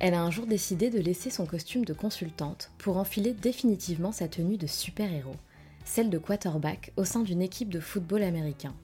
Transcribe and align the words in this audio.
Elle 0.00 0.14
a 0.14 0.22
un 0.22 0.30
jour 0.30 0.46
décidé 0.46 0.90
de 0.90 0.98
laisser 0.98 1.30
son 1.30 1.46
costume 1.46 1.84
de 1.84 1.92
consultante 1.92 2.72
pour 2.78 2.96
enfiler 2.96 3.32
définitivement 3.32 4.10
sa 4.10 4.26
tenue 4.26 4.56
de 4.56 4.66
super-héros, 4.66 5.36
celle 5.84 6.10
de 6.10 6.18
quarterback 6.18 6.92
au 6.96 7.04
sein 7.04 7.20
d'une 7.20 7.42
équipe 7.42 7.70
de 7.70 7.80
football 7.80 8.22
américain. 8.22 8.74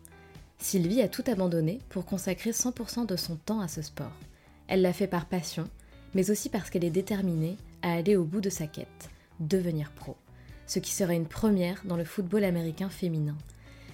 Sylvie 0.58 1.02
a 1.02 1.08
tout 1.08 1.24
abandonné 1.26 1.80
pour 1.88 2.04
consacrer 2.04 2.50
100% 2.50 3.06
de 3.06 3.16
son 3.16 3.36
temps 3.36 3.60
à 3.60 3.68
ce 3.68 3.82
sport. 3.82 4.12
Elle 4.68 4.82
l'a 4.82 4.92
fait 4.92 5.08
par 5.08 5.26
passion, 5.26 5.68
mais 6.14 6.30
aussi 6.30 6.48
parce 6.48 6.70
qu'elle 6.70 6.84
est 6.84 6.90
déterminée 6.90 7.56
à 7.82 7.94
aller 7.94 8.14
au 8.14 8.24
bout 8.24 8.40
de 8.40 8.50
sa 8.50 8.68
quête, 8.68 9.10
devenir 9.40 9.90
pro 9.90 10.16
ce 10.66 10.78
qui 10.78 10.92
serait 10.92 11.16
une 11.16 11.26
première 11.26 11.80
dans 11.84 11.96
le 11.96 12.04
football 12.04 12.44
américain 12.44 12.88
féminin. 12.88 13.36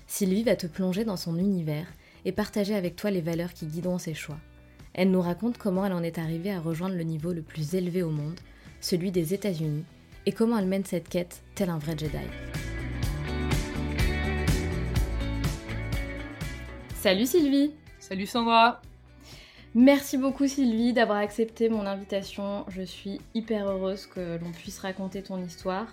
Sylvie 0.07 0.43
va 0.43 0.57
te 0.57 0.67
plonger 0.67 1.05
dans 1.05 1.17
son 1.17 1.39
univers 1.39 1.87
et 2.25 2.33
partager 2.33 2.75
avec 2.75 2.97
toi 2.97 3.11
les 3.11 3.21
valeurs 3.21 3.53
qui 3.53 3.67
guideront 3.67 3.99
ses 3.99 4.15
choix. 4.15 4.39
Elle 4.95 5.11
nous 5.11 5.23
raconte 5.23 5.57
comment 5.57 5.87
elle 5.87 5.95
en 5.95 6.03
est 6.03 6.19
arrivée 6.19 6.53
à 6.53 6.61
rejoindre 6.61 6.97
le 6.97 7.03
niveau 7.03 7.33
le 7.33 7.41
plus 7.41 7.75
élevé 7.75 8.03
au 8.03 8.11
monde, 8.11 8.39
celui 8.83 9.11
des 9.11 9.33
États-Unis, 9.33 9.85
et 10.27 10.33
comment 10.33 10.59
elle 10.59 10.67
mène 10.67 10.85
cette 10.85 11.09
quête 11.09 11.43
tel 11.55 11.71
un 11.71 11.79
vrai 11.79 11.97
Jedi. 11.97 12.19
Salut 16.95 17.25
Sylvie 17.25 17.73
Salut 18.01 18.27
Sandra 18.27 18.83
Merci 19.75 20.19
beaucoup 20.19 20.47
Sylvie 20.47 20.93
d'avoir 20.93 21.17
accepté 21.17 21.71
mon 21.71 21.87
invitation. 21.87 22.67
Je 22.69 22.83
suis 22.83 23.19
hyper 23.33 23.71
heureuse 23.71 24.05
que 24.05 24.39
l'on 24.45 24.53
puisse 24.53 24.79
raconter 24.79 25.23
ton 25.23 25.43
histoire. 25.43 25.87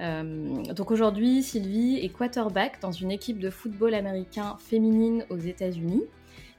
Euh, 0.00 0.64
donc 0.74 0.90
aujourd'hui, 0.90 1.44
Sylvie 1.44 1.98
est 2.02 2.08
quarterback 2.08 2.80
dans 2.80 2.90
une 2.90 3.12
équipe 3.12 3.38
de 3.38 3.50
football 3.50 3.94
américain 3.94 4.56
féminine 4.58 5.24
aux 5.30 5.38
États-Unis. 5.38 6.02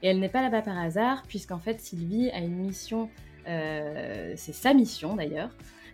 Et 0.04 0.08
elle 0.08 0.20
n'est 0.20 0.28
pas 0.28 0.42
là-bas 0.42 0.60
par 0.60 0.78
hasard, 0.78 1.22
puisqu'en 1.26 1.58
fait, 1.58 1.80
Sylvie 1.80 2.28
a 2.30 2.40
une 2.40 2.56
mission, 2.56 3.08
euh, 3.48 4.34
c'est 4.36 4.52
sa 4.52 4.74
mission 4.74 5.16
d'ailleurs, 5.16 5.48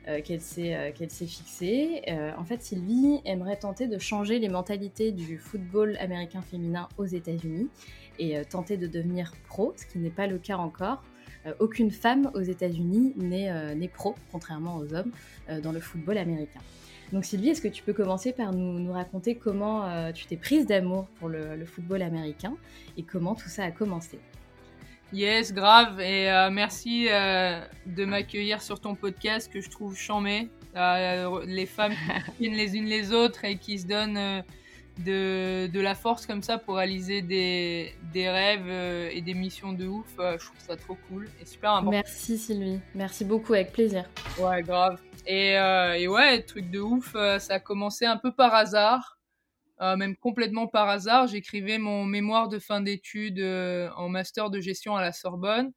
euh, 0.08 0.20
qu'elle 0.20 0.40
s'est 0.40 1.26
fixée. 1.26 2.02
en 2.36 2.44
fait, 2.44 2.60
Sylvie 2.60 3.20
aimerait 3.24 3.56
tenter 3.56 3.86
de 3.86 3.98
changer 3.98 4.40
les 4.40 4.48
mentalités 4.48 5.12
du 5.12 5.38
football 5.38 5.96
américain 6.00 6.42
féminin 6.42 6.88
aux 6.98 7.06
États-Unis 7.06 7.68
et 8.18 8.44
tenter 8.46 8.76
de 8.76 8.88
devenir 8.88 9.32
pro, 9.48 9.74
ce 9.76 9.86
qui 9.86 9.98
n'est 10.00 10.10
pas 10.10 10.26
le 10.26 10.38
cas 10.38 10.56
encore. 10.56 11.04
aucune 11.60 11.92
femme 11.92 12.32
aux 12.34 12.42
États-Unis 12.42 13.14
n'est 13.16 13.88
pro, 13.94 14.16
contrairement 14.32 14.78
aux 14.78 14.92
hommes, 14.92 15.12
dans 15.62 15.70
le 15.70 15.80
football 15.80 16.18
américain. 16.18 16.60
Donc 17.12 17.24
Sylvie, 17.24 17.50
est-ce 17.50 17.60
que 17.60 17.68
tu 17.68 17.82
peux 17.82 17.92
commencer 17.92 18.32
par 18.32 18.52
nous, 18.52 18.92
raconter 18.92 19.34
comment 19.34 19.88
euh, 19.88 20.12
tu 20.12 20.26
t'es 20.26 20.36
prise 20.36 20.66
d'amour 20.66 21.06
pour 21.18 21.28
le, 21.28 21.64
football 21.64 22.02
américain 22.02 22.54
et 22.96 23.02
comment 23.02 23.34
tout 23.34 23.48
ça 23.48 23.64
a 23.64 23.70
commencé? 23.70 24.20
Yes, 25.12 25.52
grave. 25.52 26.00
Et 26.00 26.30
euh, 26.30 26.50
merci 26.50 27.08
euh, 27.08 27.60
de 27.86 28.04
m'accueillir 28.04 28.62
sur 28.62 28.78
ton 28.78 28.94
podcast 28.94 29.52
que 29.52 29.60
je 29.60 29.68
trouve 29.68 29.96
chambé. 29.96 30.48
les 30.74 31.66
femmes 31.66 31.94
qui 32.38 32.48
viennent 32.48 32.54
les 32.56 32.76
unes 32.76 32.86
les 32.86 33.12
autres 33.12 33.44
et 33.44 33.56
qui 33.56 33.80
se 33.80 33.88
donnent 33.88 34.44
de, 35.04 35.66
de, 35.66 35.80
la 35.80 35.96
force 35.96 36.26
comme 36.26 36.42
ça 36.42 36.58
pour 36.58 36.76
réaliser 36.76 37.22
des, 37.22 37.92
des 38.12 38.28
rêves 38.28 38.70
et 39.12 39.20
des 39.20 39.34
missions 39.34 39.72
de 39.72 39.88
ouf. 39.88 40.06
je 40.16 40.44
trouve 40.44 40.60
ça 40.60 40.76
trop 40.76 40.96
cool 41.08 41.28
et 41.42 41.44
super 41.44 41.72
important. 41.72 41.90
Merci 41.90 42.38
Sylvie. 42.38 42.78
Merci 42.94 43.24
beaucoup, 43.24 43.54
avec 43.54 43.72
plaisir. 43.72 44.08
Ouais, 44.38 44.62
grave. 44.62 45.00
Et, 45.26 45.58
euh, 45.58 45.94
et, 45.94 46.08
ouais, 46.08 46.42
truc 46.42 46.70
de 46.70 46.80
ouf, 46.80 47.14
euh, 47.14 47.38
ça 47.38 47.54
a 47.54 47.60
commencé 47.60 48.06
un 48.06 48.16
peu 48.16 48.32
par 48.32 48.54
hasard, 48.54 49.18
euh, 49.80 49.96
même 49.96 50.16
complètement 50.16 50.66
par 50.66 50.88
hasard. 50.88 51.26
J'écrivais 51.28 51.78
mon 51.78 52.04
mémoire 52.04 52.48
de 52.48 52.58
fin 52.58 52.80
d'études 52.80 53.40
en 53.96 54.08
master 54.08 54.50
de 54.50 54.60
gestion 54.60 54.96
à 54.96 55.02
la 55.02 55.12
Sorbonne. 55.12 55.72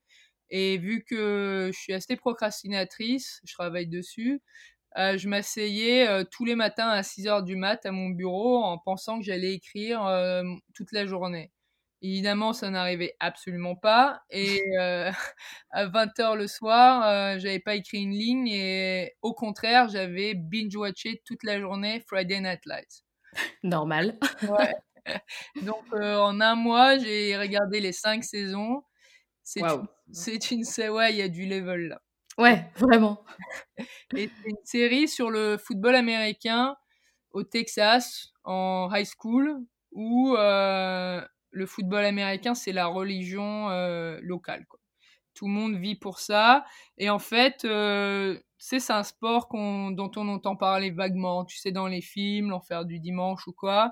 Et 0.49 0.77
vu 0.77 1.03
que 1.03 1.71
je 1.73 1.79
suis 1.79 1.93
assez 1.93 2.15
procrastinatrice, 2.15 3.41
je 3.43 3.53
travaille 3.53 3.87
dessus, 3.87 4.41
je 4.95 5.27
m'asseyais 5.27 6.25
tous 6.31 6.45
les 6.45 6.55
matins 6.55 6.89
à 6.89 7.03
6 7.03 7.27
heures 7.27 7.43
du 7.43 7.55
mat 7.55 7.85
à 7.85 7.91
mon 7.91 8.09
bureau 8.09 8.63
en 8.63 8.77
pensant 8.77 9.19
que 9.19 9.25
j'allais 9.25 9.53
écrire 9.53 10.01
toute 10.75 10.91
la 10.91 11.05
journée. 11.05 11.51
Évidemment, 12.03 12.51
ça 12.51 12.69
n'arrivait 12.69 13.15
absolument 13.21 13.77
pas. 13.77 14.21
Et 14.29 14.61
euh, 14.77 15.09
à 15.71 15.87
20h 15.87 16.35
le 16.35 16.47
soir, 16.47 17.07
euh, 17.07 17.39
j'avais 17.39 17.61
pas 17.61 17.75
écrit 17.75 17.99
une 17.99 18.11
ligne 18.11 18.49
et 18.49 19.15
au 19.21 19.33
contraire, 19.33 19.87
j'avais 19.87 20.33
binge-watché 20.33 21.21
toute 21.25 21.43
la 21.43 21.61
journée 21.61 22.03
Friday 22.05 22.41
Night 22.41 22.65
Lights. 22.65 23.05
Normal. 23.63 24.19
Ouais. 24.49 24.73
Donc 25.63 25.83
euh, 25.93 26.17
en 26.17 26.41
un 26.41 26.55
mois, 26.55 26.97
j'ai 26.97 27.37
regardé 27.37 27.79
les 27.79 27.93
cinq 27.93 28.25
saisons. 28.25 28.83
C'est 29.41 29.61
une, 29.61 29.87
c'est 30.11 30.51
une, 30.51 30.63
ouais, 30.91 31.13
il 31.13 31.17
y 31.17 31.21
a 31.21 31.29
du 31.29 31.45
level 31.45 31.87
là. 31.87 32.01
Ouais, 32.37 32.65
vraiment. 32.75 33.23
Et 34.15 34.29
c'est 34.29 34.49
une 34.49 34.65
série 34.65 35.07
sur 35.07 35.29
le 35.29 35.57
football 35.57 35.95
américain 35.95 36.75
au 37.31 37.43
Texas 37.43 38.33
en 38.43 38.89
high 38.91 39.05
school 39.05 39.59
où 39.91 40.35
euh, 40.35 41.21
le 41.53 41.65
football 41.65 42.03
américain, 42.03 42.55
c'est 42.55 42.73
la 42.73 42.87
religion 42.87 43.69
euh, 43.69 44.19
locale. 44.21 44.65
Tout 45.33 45.47
le 45.47 45.53
monde 45.53 45.75
vit 45.77 45.95
pour 45.95 46.19
ça. 46.19 46.65
Et 46.97 47.09
en 47.09 47.19
fait, 47.19 47.63
euh, 47.65 48.39
c'est 48.57 48.91
un 48.91 49.03
sport 49.03 49.49
dont 49.51 50.11
on 50.15 50.27
entend 50.27 50.55
parler 50.55 50.91
vaguement, 50.91 51.45
tu 51.45 51.57
sais, 51.57 51.71
dans 51.71 51.87
les 51.87 52.01
films, 52.01 52.49
l'enfer 52.49 52.85
du 52.85 52.99
dimanche 52.99 53.47
ou 53.47 53.53
quoi. 53.53 53.91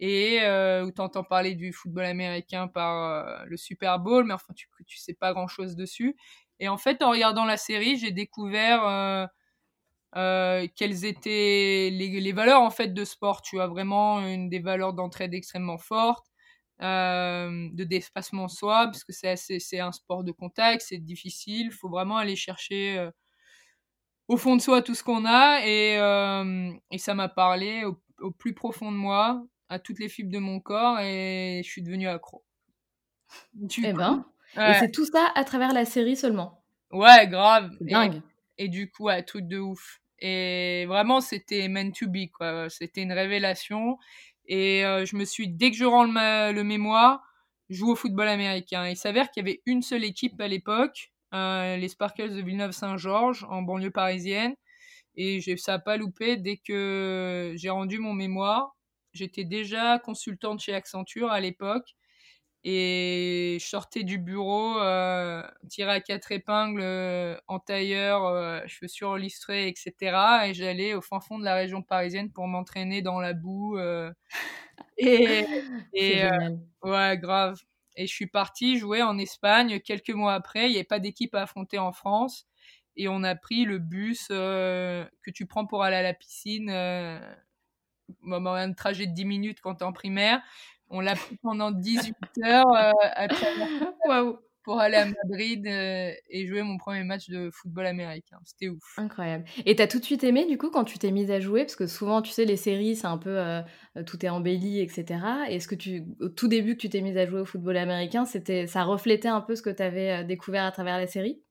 Et 0.00 0.40
euh, 0.42 0.84
où 0.84 0.90
tu 0.90 1.00
entends 1.00 1.22
parler 1.24 1.54
du 1.54 1.72
football 1.72 2.04
américain 2.04 2.66
par 2.66 3.44
le 3.46 3.56
Super 3.56 4.00
Bowl, 4.00 4.24
mais 4.24 4.34
enfin, 4.34 4.52
tu, 4.54 4.68
tu 4.86 4.98
sais 4.98 5.14
pas 5.14 5.32
grand-chose 5.32 5.76
dessus. 5.76 6.16
Et 6.58 6.68
en 6.68 6.76
fait, 6.76 7.02
en 7.02 7.10
regardant 7.10 7.44
la 7.44 7.56
série, 7.56 7.96
j'ai 7.98 8.10
découvert... 8.10 9.28
quelles 10.14 11.04
étaient 11.04 11.88
les, 11.90 12.20
les, 12.20 12.32
valeurs 12.32 12.60
en 12.60 12.70
fait 12.70 12.88
de 12.88 13.04
sport. 13.04 13.42
Tu 13.42 13.60
as 13.60 13.66
vraiment 13.66 14.20
une 14.26 14.48
des 14.50 14.60
valeurs 14.60 14.92
d'entraide 14.92 15.34
extrêmement 15.34 15.78
fortes. 15.78 16.31
Euh, 16.82 17.68
de 17.72 17.84
dépassement 17.84 18.48
soi, 18.48 18.86
parce 18.86 19.04
que 19.04 19.12
c'est 19.12 19.78
un 19.78 19.92
sport 19.92 20.24
de 20.24 20.32
contact, 20.32 20.82
c'est 20.84 20.98
difficile, 20.98 21.66
il 21.66 21.72
faut 21.72 21.88
vraiment 21.88 22.16
aller 22.16 22.34
chercher 22.34 22.98
euh, 22.98 23.08
au 24.26 24.36
fond 24.36 24.56
de 24.56 24.60
soi 24.60 24.82
tout 24.82 24.96
ce 24.96 25.04
qu'on 25.04 25.24
a, 25.24 25.64
et, 25.64 25.96
euh, 25.98 26.72
et 26.90 26.98
ça 26.98 27.14
m'a 27.14 27.28
parlé 27.28 27.84
au, 27.84 28.02
au, 28.18 28.32
plus 28.32 28.52
profond 28.52 28.90
de 28.90 28.96
moi, 28.96 29.44
à 29.68 29.78
toutes 29.78 30.00
les 30.00 30.08
fibres 30.08 30.32
de 30.32 30.38
mon 30.38 30.58
corps, 30.58 30.98
et 30.98 31.60
je 31.64 31.70
suis 31.70 31.82
devenue 31.82 32.08
accro. 32.08 32.44
eh 33.84 33.92
ben, 33.92 34.24
et 34.56 34.74
c'est 34.80 34.90
tout 34.90 35.06
ça 35.06 35.30
à 35.36 35.44
travers 35.44 35.72
la 35.72 35.84
série 35.84 36.16
seulement. 36.16 36.64
Ouais, 36.90 37.28
grave. 37.28 37.70
dingue. 37.80 38.22
Et, 38.58 38.68
du 38.68 38.90
coup, 38.90 39.04
ouais, 39.04 39.22
truc 39.22 39.46
de 39.46 39.58
ouf. 39.58 40.00
Et 40.18 40.84
vraiment, 40.86 41.20
c'était 41.20 41.68
meant 41.68 41.90
to 41.90 42.06
be, 42.08 42.30
quoi. 42.30 42.68
C'était 42.68 43.02
une 43.02 43.12
révélation. 43.12 43.98
Et 44.46 44.84
euh, 44.84 45.04
je 45.04 45.16
me 45.16 45.24
suis, 45.24 45.48
dès 45.48 45.70
que 45.70 45.76
je 45.76 45.84
rends 45.84 46.04
le, 46.04 46.52
le 46.52 46.64
mémoire, 46.64 47.22
joue 47.70 47.92
au 47.92 47.96
football 47.96 48.28
américain. 48.28 48.88
Il 48.88 48.96
s'avère 48.96 49.30
qu'il 49.30 49.46
y 49.46 49.48
avait 49.48 49.62
une 49.66 49.82
seule 49.82 50.04
équipe 50.04 50.40
à 50.40 50.48
l'époque, 50.48 51.12
euh, 51.34 51.76
les 51.76 51.88
Sparkles 51.88 52.34
de 52.34 52.42
Villeneuve-Saint-Georges, 52.42 53.46
en 53.48 53.62
banlieue 53.62 53.90
parisienne. 53.90 54.54
Et 55.16 55.40
ça 55.58 55.72
n'a 55.72 55.78
pas 55.78 55.96
loupé 55.96 56.36
dès 56.36 56.56
que 56.56 57.52
j'ai 57.56 57.70
rendu 57.70 57.98
mon 57.98 58.14
mémoire. 58.14 58.76
J'étais 59.12 59.44
déjà 59.44 59.98
consultante 59.98 60.60
chez 60.60 60.74
Accenture 60.74 61.30
à 61.30 61.40
l'époque. 61.40 61.96
Et 62.64 63.58
je 63.60 63.66
sortais 63.66 64.04
du 64.04 64.18
bureau, 64.18 64.78
euh, 64.78 65.42
tiré 65.68 65.90
à 65.90 66.00
quatre 66.00 66.30
épingles, 66.30 66.80
euh, 66.80 67.36
en 67.48 67.58
tailleur, 67.58 68.24
euh, 68.24 68.60
chaussures 68.68 69.16
listrées, 69.16 69.66
etc. 69.66 70.46
Et 70.46 70.54
j'allais 70.54 70.94
au 70.94 71.00
fin 71.00 71.20
fond 71.20 71.40
de 71.40 71.44
la 71.44 71.56
région 71.56 71.82
parisienne 71.82 72.30
pour 72.30 72.46
m'entraîner 72.46 73.02
dans 73.02 73.18
la 73.18 73.32
boue. 73.32 73.78
Euh. 73.78 74.12
et, 74.96 75.44
et 75.92 76.22
ouais, 76.84 77.18
grave. 77.18 77.58
Et 77.96 78.06
je 78.06 78.12
suis 78.12 78.28
partie 78.28 78.78
jouer 78.78 79.02
en 79.02 79.18
Espagne 79.18 79.80
quelques 79.80 80.10
mois 80.10 80.34
après. 80.34 80.66
Il 80.66 80.70
n'y 80.70 80.76
avait 80.76 80.84
pas 80.84 81.00
d'équipe 81.00 81.34
à 81.34 81.42
affronter 81.42 81.78
en 81.78 81.92
France. 81.92 82.46
Et 82.96 83.08
on 83.08 83.24
a 83.24 83.34
pris 83.34 83.64
le 83.64 83.78
bus 83.78 84.28
que 84.28 85.30
tu 85.34 85.46
prends 85.46 85.66
pour 85.66 85.82
aller 85.82 85.96
à 85.96 86.02
la 86.02 86.14
piscine. 86.14 86.70
un 86.70 87.20
trajet 88.74 89.06
de 89.06 89.14
10 89.14 89.24
minutes 89.24 89.60
quand 89.60 89.76
tu 89.76 89.80
es 89.80 89.86
en 89.86 89.92
primaire. 89.92 90.42
On 90.92 91.00
l'a 91.00 91.16
pris 91.16 91.36
pendant 91.42 91.70
18 91.70 92.14
heures 92.44 92.66
euh, 92.68 94.32
pour 94.62 94.78
aller 94.78 94.96
à 94.96 95.06
Madrid 95.06 95.66
euh, 95.66 96.12
et 96.28 96.46
jouer 96.46 96.62
mon 96.62 96.76
premier 96.76 97.02
match 97.02 97.30
de 97.30 97.50
football 97.50 97.86
américain. 97.86 98.38
C'était 98.44 98.68
ouf. 98.68 98.98
Incroyable. 98.98 99.44
Et 99.64 99.74
t'as 99.74 99.86
tout 99.86 99.98
de 99.98 100.04
suite 100.04 100.22
aimé 100.22 100.46
du 100.46 100.58
coup 100.58 100.70
quand 100.70 100.84
tu 100.84 100.98
t'es 100.98 101.10
mise 101.10 101.30
à 101.30 101.40
jouer? 101.40 101.62
Parce 101.62 101.76
que 101.76 101.86
souvent, 101.86 102.20
tu 102.20 102.30
sais, 102.30 102.44
les 102.44 102.58
séries, 102.58 102.94
c'est 102.94 103.06
un 103.06 103.16
peu 103.16 103.38
euh, 103.38 103.62
tout 104.06 104.24
est 104.24 104.28
embelli, 104.28 104.80
etc. 104.80 105.20
Est-ce 105.48 105.66
que 105.66 105.74
tu, 105.74 106.04
au 106.20 106.28
tout 106.28 106.46
début 106.46 106.76
que 106.76 106.82
tu 106.82 106.90
t'es 106.90 107.00
mise 107.00 107.16
à 107.16 107.26
jouer 107.26 107.40
au 107.40 107.46
football 107.46 107.78
américain, 107.78 108.26
c'était, 108.26 108.66
ça 108.66 108.84
reflétait 108.84 109.28
un 109.28 109.40
peu 109.40 109.56
ce 109.56 109.62
que 109.62 109.70
tu 109.70 109.82
avais 109.82 110.24
découvert 110.24 110.64
à 110.64 110.72
travers 110.72 110.98
la 110.98 111.06
série 111.06 111.42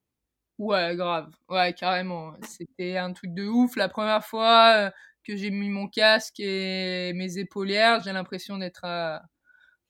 Ouais, 0.60 0.96
grave. 0.96 1.34
Ouais, 1.50 1.74
carrément. 1.74 2.34
C'était 2.48 2.98
un 2.98 3.12
truc 3.14 3.34
de 3.34 3.48
ouf. 3.48 3.76
La 3.76 3.90
première 3.90 4.24
fois 4.24 4.92
que 5.24 5.36
j'ai 5.36 5.50
mis 5.50 5.70
mon 5.70 5.88
casque 5.88 6.40
et 6.40 7.14
mes 7.14 7.40
épaulières, 7.40 8.02
j'ai 8.04 8.14
l'impression 8.14 8.60
d'être 8.60 8.86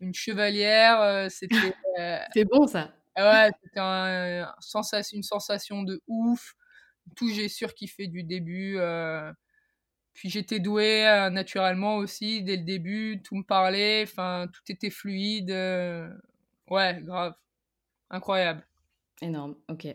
une 0.02 0.14
chevalière. 0.14 1.02
Euh, 1.02 1.30
c'était. 1.30 1.56
Euh, 2.00 2.20
c'est 2.34 2.46
bon 2.46 2.68
ça. 2.68 2.96
Ouais, 3.18 3.50
c'était 3.64 3.82
une 5.14 5.24
sensation 5.24 5.84
de 5.84 6.02
ouf. 6.08 6.54
Tout, 7.18 7.30
j'ai 7.30 7.50
surkiffé 7.50 8.08
du 8.08 8.24
début. 8.24 8.78
Euh, 8.78 9.30
puis 10.14 10.30
j'étais 10.30 10.60
douée 10.60 11.28
naturellement 11.34 11.98
aussi 11.98 12.44
dès 12.44 12.56
le 12.56 12.64
début. 12.64 13.22
Tout 13.26 13.36
me 13.36 13.44
parlait. 13.44 14.04
Enfin, 14.04 14.48
tout 14.54 14.62
était 14.70 14.90
fluide. 14.90 15.52
ouais, 16.70 17.02
grave. 17.02 17.34
Incroyable. 18.10 18.66
Énorme. 19.22 19.56
Ok. 19.68 19.88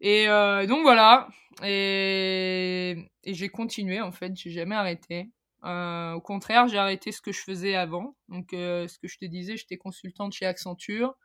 Et 0.00 0.28
euh, 0.28 0.66
donc 0.66 0.82
voilà. 0.82 1.28
Et, 1.64 3.10
j'ai 3.24 3.48
continué 3.48 4.00
en 4.00 4.12
fait, 4.12 4.34
j'ai 4.36 4.50
jamais 4.50 4.76
arrêté. 4.76 5.30
Euh, 5.64 6.12
au 6.12 6.20
contraire, 6.20 6.68
j'ai 6.68 6.78
arrêté 6.78 7.12
ce 7.12 7.20
que 7.20 7.32
je 7.32 7.40
faisais 7.40 7.74
avant. 7.74 8.16
Donc, 8.28 8.52
euh, 8.52 8.86
ce 8.86 8.98
que 8.98 9.08
je 9.08 9.18
te 9.18 9.24
disais, 9.24 9.56
j'étais 9.56 9.76
consultante 9.76 10.32
chez 10.32 10.46
Accenture. 10.46 11.16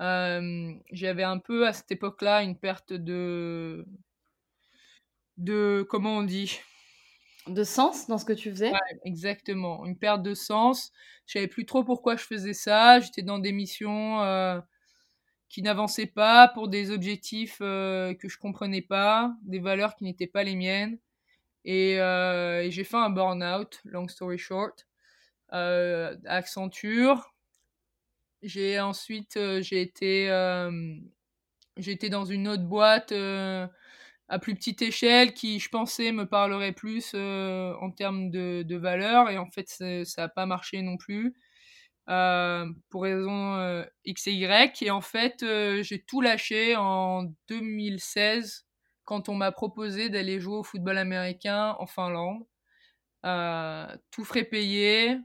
J'avais 0.00 1.22
un 1.22 1.38
peu 1.38 1.66
à 1.66 1.72
cette 1.72 1.90
époque-là 1.90 2.42
une 2.42 2.58
perte 2.58 2.92
de. 2.92 3.86
de. 5.36 5.86
comment 5.88 6.18
on 6.18 6.22
dit? 6.22 6.60
De 7.46 7.62
sens 7.62 8.06
dans 8.06 8.18
ce 8.18 8.24
que 8.24 8.32
tu 8.32 8.50
faisais? 8.50 8.72
Exactement. 9.04 9.84
Une 9.84 9.98
perte 9.98 10.22
de 10.22 10.34
sens. 10.34 10.92
Je 11.26 11.34
savais 11.34 11.48
plus 11.48 11.66
trop 11.66 11.84
pourquoi 11.84 12.16
je 12.16 12.24
faisais 12.24 12.54
ça. 12.54 13.00
J'étais 13.00 13.22
dans 13.22 13.38
des 13.38 13.52
missions 13.52 14.20
qui 15.54 15.62
n'avançaient 15.62 16.06
pas 16.06 16.48
pour 16.48 16.66
des 16.66 16.90
objectifs 16.90 17.58
euh, 17.60 18.12
que 18.14 18.28
je 18.28 18.38
comprenais 18.38 18.82
pas, 18.82 19.32
des 19.42 19.60
valeurs 19.60 19.94
qui 19.94 20.02
n'étaient 20.02 20.26
pas 20.26 20.42
les 20.42 20.56
miennes. 20.56 20.98
Et, 21.64 22.00
euh, 22.00 22.68
j'ai 22.70 22.84
fait 22.84 22.96
un 22.96 23.10
burn-out, 23.10 23.80
long 23.84 24.08
story 24.08 24.38
short, 24.38 24.86
euh, 25.52 26.16
Accenture. 26.26 27.34
J'ai 28.42 28.78
ensuite 28.80 29.38
j'ai 29.62 29.80
été 29.80 30.26
j'ai 31.78 31.92
été 31.92 32.10
dans 32.10 32.24
une 32.26 32.46
autre 32.48 32.64
boîte 32.64 33.12
à 33.12 34.38
plus 34.38 34.54
petite 34.54 34.82
échelle 34.82 35.32
qui 35.32 35.58
je 35.60 35.68
pensais 35.70 36.12
me 36.12 36.26
parlerait 36.26 36.72
plus 36.72 37.14
en 37.14 37.90
termes 37.90 38.30
de, 38.30 38.62
de 38.62 38.76
valeurs 38.76 39.30
et 39.30 39.38
en 39.38 39.46
fait 39.46 39.68
ça 39.68 40.22
n'a 40.22 40.28
pas 40.28 40.44
marché 40.44 40.82
non 40.82 40.98
plus. 40.98 41.34
Euh, 42.10 42.66
pour 42.90 43.04
raison 43.04 43.54
euh, 43.56 43.84
X 44.04 44.26
et 44.26 44.32
Y. 44.32 44.82
Et 44.82 44.90
en 44.90 45.00
fait, 45.00 45.42
euh, 45.42 45.82
j'ai 45.82 46.02
tout 46.02 46.20
lâché 46.20 46.76
en 46.76 47.24
2016 47.48 48.63
quand 49.04 49.28
on 49.28 49.34
m'a 49.34 49.52
proposé 49.52 50.08
d'aller 50.10 50.40
jouer 50.40 50.56
au 50.56 50.62
football 50.62 50.98
américain 50.98 51.76
en 51.78 51.86
Finlande. 51.86 52.44
tout 54.10 54.24
frais 54.24 54.44
payé. 54.44 55.18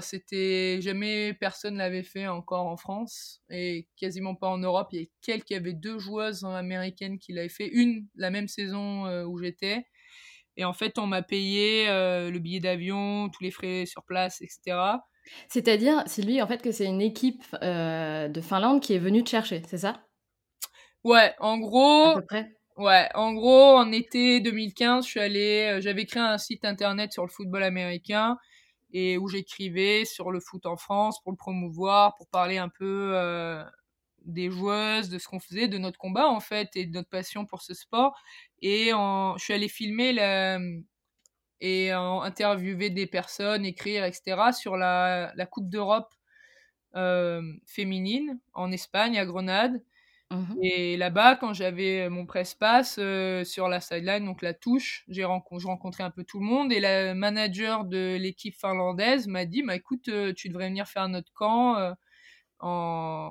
C'était 0.00 0.80
jamais 0.80 1.34
personne 1.34 1.76
l'avait 1.76 2.02
fait 2.02 2.28
encore 2.28 2.66
en 2.66 2.76
France 2.76 3.42
et 3.50 3.88
quasiment 3.96 4.34
pas 4.34 4.48
en 4.48 4.58
Europe. 4.58 4.88
Il 4.92 5.00
y 5.00 5.04
a 5.04 5.06
quelques, 5.22 5.50
il 5.50 5.54
y 5.54 5.56
avait 5.56 5.72
deux 5.72 5.98
joueuses 5.98 6.44
américaines 6.44 7.18
qui 7.18 7.32
l'avaient 7.32 7.48
fait, 7.48 7.68
une 7.68 8.06
la 8.16 8.30
même 8.30 8.48
saison 8.48 9.06
où 9.24 9.38
j'étais. 9.38 9.86
Et 10.56 10.64
en 10.64 10.74
fait, 10.74 10.98
on 10.98 11.06
m'a 11.06 11.22
payé 11.22 11.86
le 11.86 12.38
billet 12.38 12.60
d'avion, 12.60 13.28
tous 13.30 13.42
les 13.42 13.50
frais 13.50 13.86
sur 13.86 14.04
place, 14.04 14.40
etc. 14.42 15.00
C'est-à-dire, 15.48 16.02
Sylvie, 16.06 16.42
en 16.42 16.46
fait, 16.46 16.62
que 16.62 16.72
c'est 16.72 16.86
une 16.86 17.00
équipe 17.00 17.42
euh, 17.62 18.28
de 18.28 18.40
Finlande 18.40 18.80
qui 18.80 18.94
est 18.94 18.98
venue 18.98 19.24
te 19.24 19.30
chercher, 19.30 19.62
c'est 19.66 19.78
ça? 19.78 20.02
Ouais, 21.04 21.34
en 21.38 21.58
gros. 21.58 22.20
Ouais, 22.76 23.08
en 23.14 23.34
gros, 23.34 23.76
en 23.76 23.92
été 23.92 24.40
2015, 24.40 25.04
je 25.04 25.10
suis 25.10 25.20
allée, 25.20 25.76
euh, 25.78 25.80
j'avais 25.80 26.06
créé 26.06 26.22
un 26.22 26.38
site 26.38 26.64
internet 26.64 27.12
sur 27.12 27.22
le 27.22 27.28
football 27.28 27.62
américain 27.62 28.38
et 28.92 29.18
où 29.18 29.28
j'écrivais 29.28 30.04
sur 30.06 30.30
le 30.32 30.40
foot 30.40 30.66
en 30.66 30.76
France 30.76 31.20
pour 31.22 31.32
le 31.32 31.36
promouvoir, 31.36 32.14
pour 32.16 32.28
parler 32.28 32.58
un 32.58 32.68
peu 32.70 33.12
euh, 33.14 33.62
des 34.24 34.50
joueuses, 34.50 35.10
de 35.10 35.18
ce 35.18 35.28
qu'on 35.28 35.40
faisait, 35.40 35.68
de 35.68 35.78
notre 35.78 35.98
combat 35.98 36.28
en 36.28 36.40
fait 36.40 36.70
et 36.76 36.86
de 36.86 36.92
notre 36.92 37.10
passion 37.10 37.46
pour 37.46 37.62
ce 37.62 37.74
sport. 37.74 38.14
Et 38.62 38.90
je 38.90 39.34
suis 39.38 39.54
allée 39.54 39.68
filmer 39.68 40.12
et 41.60 41.90
interviewer 41.90 42.90
des 42.90 43.06
personnes, 43.06 43.64
écrire, 43.64 44.04
etc. 44.04 44.52
sur 44.52 44.76
la, 44.76 45.32
la 45.36 45.46
Coupe 45.46 45.68
d'Europe 45.68 46.12
euh, 46.96 47.42
féminine 47.66 48.38
en 48.54 48.72
Espagne, 48.72 49.18
à 49.18 49.24
Grenade. 49.26 49.82
Mmh 50.32 50.56
et 50.62 50.96
là-bas, 50.96 51.36
quand 51.36 51.52
j'avais 51.52 52.08
mon 52.08 52.26
presse-passe 52.26 52.96
euh, 52.98 53.44
sur 53.44 53.68
la 53.68 53.80
sideline, 53.80 54.24
donc 54.24 54.42
la 54.42 54.54
touche, 54.54 55.04
j'ai 55.08 55.24
rencontré 55.24 56.02
un 56.02 56.10
peu 56.10 56.24
tout 56.24 56.40
le 56.40 56.46
monde. 56.46 56.72
Et 56.72 56.80
la 56.80 57.14
manager 57.14 57.84
de 57.84 58.16
l'équipe 58.16 58.54
finlandaise 58.54 59.26
m'a 59.28 59.44
dit 59.44 59.62
bah, 59.62 59.76
écoute, 59.76 60.08
euh, 60.08 60.32
tu 60.32 60.48
devrais 60.48 60.68
venir 60.68 60.86
faire 60.86 61.08
notre 61.08 61.32
camp 61.32 61.94
en, 62.60 63.30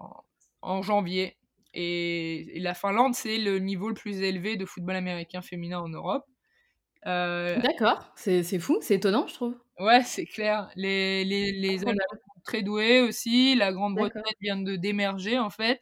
en, 0.62 0.81
janvier. 0.81 1.38
Et, 1.74 2.58
et, 2.58 2.60
la 2.60 2.74
Finlande, 2.74 3.15
c'est 3.15 3.38
le 3.38 3.60
niveau 3.60 3.88
le 3.88 3.96
plus 3.96 4.22
élevé 4.22 4.58
de 4.58 4.65
football 4.65 4.96
américain 4.96 5.41
féminin 5.41 5.79
en 5.79 5.89
Europe. 5.89 6.25
Euh, 7.08 7.60
D'accord, 7.62 8.12
c'est 8.15 8.60
fou, 8.60 8.77
c'est 8.81 8.96
étonnant, 8.96 9.25
je 9.27 9.34
trouve. 9.34 9.58
Ouais, 9.79 10.03
c'est 10.03 10.25
clair. 10.25 10.70
Les, 10.75 11.25
les, 11.25 11.51
les 11.51 11.79
sont 11.79 11.96
très 12.43 12.62
doués 12.62 13.01
aussi. 13.01 13.55
La 13.55 13.72
Grande-Bretagne 13.72 14.22
vient 14.41 14.58
de 14.58 14.75
d'émerger, 14.75 15.39
en 15.39 15.50
fait. 15.50 15.79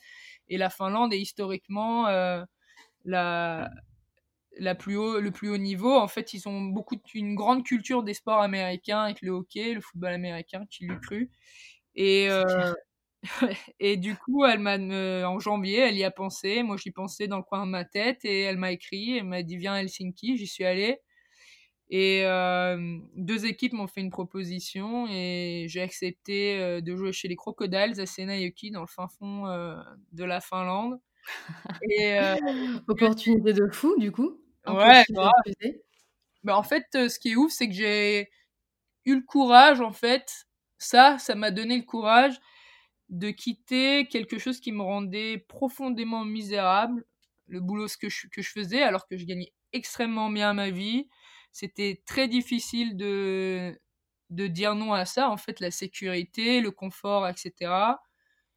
Et 0.49 0.57
la 0.57 0.69
Finlande 0.69 1.13
est 1.13 1.19
historiquement 1.19 2.07
euh, 2.07 2.43
la, 3.05 3.69
la 4.57 4.75
plus 4.75 4.97
haut, 4.97 5.19
le 5.19 5.31
plus 5.31 5.49
haut 5.49 5.57
niveau. 5.57 5.95
En 5.97 6.07
fait, 6.07 6.33
ils 6.33 6.47
ont 6.49 6.61
beaucoup 6.61 6.97
une 7.13 7.35
grande 7.35 7.63
culture 7.63 8.03
des 8.03 8.13
sports 8.13 8.41
américains 8.41 9.03
avec 9.03 9.21
le 9.21 9.31
hockey, 9.31 9.73
le 9.73 9.81
football 9.81 10.13
américain, 10.13 10.65
qui 10.69 10.85
l'eût 10.85 10.99
cru. 10.99 11.31
Et, 11.95 12.29
euh, 12.29 12.73
et 13.79 13.97
du 13.97 14.15
coup, 14.15 14.45
elle 14.45 14.59
m'a 14.59 14.77
en 15.27 15.39
janvier, 15.39 15.79
elle 15.79 15.97
y 15.97 16.03
a 16.03 16.11
pensé. 16.11 16.63
Moi, 16.63 16.77
j'y 16.77 16.91
pensais 16.91 17.27
dans 17.27 17.37
le 17.37 17.43
coin 17.43 17.65
de 17.65 17.71
ma 17.71 17.85
tête 17.85 18.25
et 18.25 18.41
elle 18.41 18.57
m'a 18.57 18.71
écrit. 18.71 19.17
Elle 19.17 19.25
m'a 19.25 19.43
dit 19.43 19.57
viens 19.57 19.73
à 19.75 19.81
Helsinki. 19.81 20.37
J'y 20.37 20.47
suis 20.47 20.65
allée. 20.65 20.99
Et 21.91 22.23
euh, 22.23 22.99
deux 23.15 23.47
équipes 23.47 23.73
m'ont 23.73 23.87
fait 23.87 24.01
une 24.01 24.11
proposition 24.11 25.07
et 25.09 25.65
j'ai 25.67 25.81
accepté 25.81 26.59
euh, 26.59 26.81
de 26.81 26.95
jouer 26.95 27.11
chez 27.11 27.27
les 27.27 27.35
Crocodiles 27.35 27.99
à 27.99 28.05
Seinäjoki 28.05 28.69
dans 28.69 28.81
le 28.81 28.87
fin 28.87 29.07
fond 29.07 29.47
euh, 29.47 29.75
de 30.11 30.23
la 30.23 30.39
Finlande. 30.39 30.99
Et, 31.91 32.17
Opportunité 32.87 33.53
de 33.53 33.67
fou, 33.69 33.95
du 33.97 34.11
coup. 34.11 34.39
Ouais, 34.67 35.03
bah, 36.43 36.57
en 36.57 36.63
fait, 36.63 36.85
ce 36.93 37.19
qui 37.19 37.31
est 37.31 37.35
ouf, 37.35 37.51
c'est 37.51 37.67
que 37.67 37.73
j'ai 37.73 38.29
eu 39.05 39.15
le 39.15 39.21
courage, 39.21 39.81
en 39.81 39.91
fait. 39.91 40.47
Ça, 40.77 41.17
ça 41.17 41.35
m'a 41.35 41.51
donné 41.51 41.75
le 41.75 41.83
courage 41.83 42.39
de 43.09 43.31
quitter 43.31 44.07
quelque 44.07 44.37
chose 44.37 44.59
qui 44.59 44.71
me 44.71 44.83
rendait 44.83 45.39
profondément 45.39 46.23
misérable, 46.23 47.03
le 47.47 47.59
boulot 47.59 47.87
que 47.99 48.09
je, 48.09 48.27
que 48.27 48.41
je 48.41 48.49
faisais, 48.49 48.83
alors 48.83 49.07
que 49.07 49.17
je 49.17 49.25
gagnais 49.25 49.51
extrêmement 49.73 50.29
bien 50.29 50.53
ma 50.53 50.69
vie. 50.69 51.07
C'était 51.51 52.01
très 52.05 52.27
difficile 52.27 52.95
de, 52.97 53.79
de 54.29 54.47
dire 54.47 54.75
non 54.75 54.93
à 54.93 55.05
ça, 55.05 55.29
en 55.29 55.37
fait, 55.37 55.59
la 55.59 55.71
sécurité, 55.71 56.61
le 56.61 56.71
confort, 56.71 57.27
etc. 57.27 57.71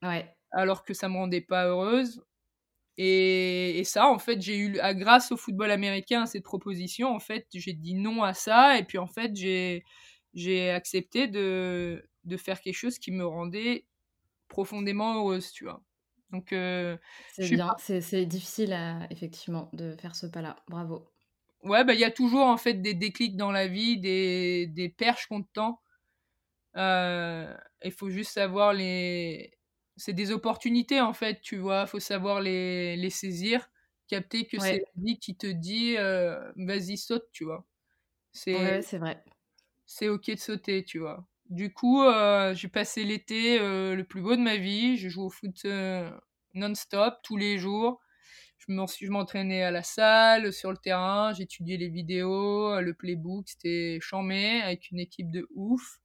Ouais. 0.02 0.34
Alors 0.50 0.84
que 0.84 0.94
ça 0.94 1.08
me 1.08 1.16
rendait 1.16 1.40
pas 1.40 1.66
heureuse. 1.66 2.22
Et, 2.99 3.78
et 3.78 3.84
ça, 3.84 4.06
en 4.06 4.18
fait, 4.18 4.40
j'ai 4.42 4.58
eu, 4.58 4.78
grâce 4.94 5.32
au 5.32 5.37
football 5.37 5.70
américain, 5.70 6.26
cette 6.26 6.44
proposition, 6.44 7.14
en 7.14 7.20
fait, 7.20 7.46
j'ai 7.54 7.72
dit 7.72 7.94
non 7.94 8.22
à 8.22 8.34
ça. 8.34 8.78
Et 8.78 8.84
puis, 8.84 8.99
en 8.99 9.06
fait, 9.06 9.34
j'ai, 9.34 9.82
j'ai 10.34 10.70
accepté 10.70 11.26
de, 11.26 12.06
de 12.25 12.37
faire 12.37 12.61
quelque 12.61 12.76
chose 12.76 12.99
qui 12.99 13.11
me 13.11 13.25
rendait 13.26 13.87
profondément 14.49 15.14
heureuse, 15.16 15.50
tu 15.52 15.64
vois. 15.64 15.82
Donc, 16.30 16.52
euh, 16.52 16.96
c'est 17.32 17.49
bien, 17.49 17.75
c'est 17.78 18.26
difficile, 18.26 18.76
effectivement, 19.11 19.68
de 19.72 19.96
faire 19.96 20.14
ce 20.14 20.26
pas-là. 20.26 20.56
Bravo. 20.68 21.12
Ouais, 21.62 21.85
bah, 21.85 21.95
il 21.95 22.00
y 22.00 22.04
a 22.04 22.11
toujours, 22.11 22.47
en 22.47 22.57
fait, 22.57 22.75
des 22.75 22.95
déclics 22.95 23.37
dans 23.37 23.52
la 23.52 23.69
vie, 23.69 23.99
des, 23.99 24.66
des 24.66 24.88
perches 24.88 25.26
qu'on 25.26 25.42
te 25.42 25.49
tend. 25.52 25.81
Euh, 26.76 27.54
il 27.85 27.92
faut 27.92 28.11
juste 28.11 28.33
savoir 28.33 28.73
les... 28.73 29.59
C'est 29.97 30.14
des 30.14 30.33
opportunités, 30.33 31.00
en 31.00 31.12
fait, 31.12 31.40
tu 31.42 31.59
vois. 31.59 31.83
Il 31.83 31.88
faut 31.88 32.00
savoir 32.00 32.40
les, 32.40 32.97
les 32.97 33.11
saisir, 33.11 33.71
capter 34.09 34.47
que 34.47 34.59
c'est 34.59 34.78
la 34.78 35.02
vie 35.02 35.19
qui 35.19 35.37
te 35.37 35.47
dit 35.47 35.97
euh, 35.99 36.50
vas-y, 36.57 36.97
saute, 36.97 37.28
tu 37.33 37.45
vois. 37.45 37.66
C'est 38.33 38.83
c'est 38.83 38.99
vrai. 38.99 39.23
C'est 39.87 40.09
ok 40.09 40.31
de 40.31 40.37
sauter, 40.37 40.85
tu 40.85 40.99
vois. 40.99 41.28
Du 41.50 41.73
coup, 41.73 42.02
euh, 42.02 42.54
j'ai 42.54 42.69
passé 42.69 43.04
l'été 43.04 43.59
le 43.59 44.02
plus 44.02 44.23
beau 44.23 44.35
de 44.35 44.40
ma 44.40 44.57
vie. 44.57 44.97
Je 44.97 45.09
joue 45.09 45.25
au 45.26 45.31
foot 45.31 45.66
non-stop, 46.54 47.16
tous 47.23 47.37
les 47.37 47.59
jours 47.59 48.01
je 48.69 49.11
m'entraînais 49.11 49.62
à 49.62 49.71
la 49.71 49.83
salle, 49.83 50.52
sur 50.52 50.71
le 50.71 50.76
terrain, 50.76 51.33
j'étudiais 51.33 51.76
les 51.76 51.88
vidéos, 51.88 52.81
le 52.81 52.95
playbook, 52.95 53.49
c'était 53.49 53.99
chamé 54.00 54.61
avec 54.62 54.90
une 54.90 55.00
équipe 55.00 55.31
de 55.31 55.49
ouf. 55.54 55.99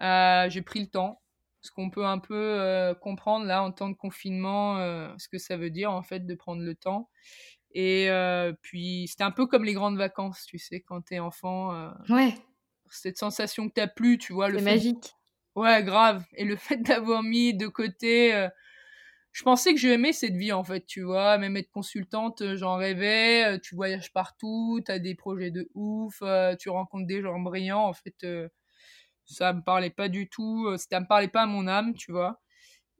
Euh, 0.00 0.48
j'ai 0.48 0.62
pris 0.62 0.80
le 0.80 0.86
temps, 0.86 1.20
ce 1.60 1.70
qu'on 1.70 1.90
peut 1.90 2.06
un 2.06 2.18
peu 2.18 2.34
euh, 2.34 2.94
comprendre 2.94 3.46
là 3.46 3.62
en 3.62 3.70
temps 3.70 3.90
de 3.90 3.94
confinement, 3.94 4.78
euh, 4.78 5.12
ce 5.18 5.28
que 5.28 5.38
ça 5.38 5.56
veut 5.56 5.70
dire 5.70 5.92
en 5.92 6.02
fait 6.02 6.26
de 6.26 6.34
prendre 6.34 6.62
le 6.62 6.74
temps. 6.74 7.10
Et 7.72 8.08
puis 8.62 9.06
c'était 9.08 9.22
un 9.22 9.30
peu 9.30 9.46
comme 9.46 9.64
les 9.64 9.74
grandes 9.74 9.96
vacances, 9.96 10.44
tu 10.46 10.58
sais, 10.58 10.80
quand 10.80 11.02
t'es 11.02 11.20
enfant. 11.20 11.92
ouais. 12.08 12.34
Cette 12.92 13.18
sensation 13.18 13.68
que 13.68 13.74
t'as 13.74 13.86
plus, 13.86 14.18
tu 14.18 14.32
vois. 14.32 14.50
C'est 14.50 14.62
magique. 14.62 15.14
Ouais, 15.54 15.84
grave. 15.84 16.24
Et 16.32 16.44
le 16.44 16.56
fait 16.56 16.78
d'avoir 16.78 17.22
mis 17.22 17.54
de 17.54 17.68
côté 17.68 18.48
je 19.32 19.42
pensais 19.44 19.74
que 19.74 19.80
j'aimais 19.80 20.12
cette 20.12 20.34
vie 20.36 20.52
en 20.52 20.64
fait, 20.64 20.84
tu 20.86 21.02
vois, 21.02 21.38
même 21.38 21.56
être 21.56 21.70
consultante, 21.70 22.42
euh, 22.42 22.56
j'en 22.56 22.76
rêvais, 22.76 23.44
euh, 23.56 23.58
tu 23.58 23.74
voyages 23.76 24.12
partout, 24.12 24.80
tu 24.84 24.90
as 24.92 24.98
des 24.98 25.14
projets 25.14 25.50
de 25.50 25.68
ouf, 25.74 26.18
euh, 26.22 26.56
tu 26.56 26.68
rencontres 26.70 27.06
des 27.06 27.22
gens 27.22 27.38
brillants, 27.40 27.86
en 27.86 27.92
fait, 27.94 28.14
ça 29.24 29.52
me 29.52 29.62
parlait 29.62 29.90
pas 29.90 30.08
du 30.08 30.28
tout, 30.28 30.76
ça 30.76 31.00
me 31.00 31.06
parlait 31.06 31.28
pas 31.28 31.42
à 31.42 31.46
mon 31.46 31.66
âme, 31.68 31.94
tu 31.94 32.12
vois. 32.12 32.40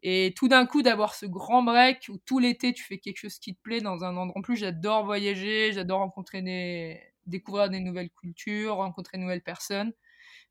Et 0.02 0.34
tout 0.36 0.48
d'un 0.48 0.66
coup, 0.66 0.82
d'avoir 0.82 1.14
ce 1.14 1.26
grand 1.26 1.62
break 1.64 2.06
où 2.10 2.18
tout 2.18 2.38
l'été 2.40 2.72
tu 2.74 2.84
fais 2.84 2.98
quelque 2.98 3.18
chose 3.18 3.38
qui 3.38 3.54
te 3.56 3.62
plaît 3.62 3.80
dans 3.82 4.04
un 4.04 4.16
endroit. 4.16 4.38
En 4.38 4.42
plus, 4.42 4.56
j'adore 4.56 5.04
voyager, 5.06 5.72
j'adore 5.72 6.00
rencontrer 6.00 6.42
des. 6.42 7.00
découvrir 7.26 7.70
des 7.70 7.80
nouvelles 7.80 8.10
cultures, 8.12 8.76
rencontrer 8.76 9.18
de 9.18 9.22
nouvelles 9.24 9.42
personnes. 9.42 9.92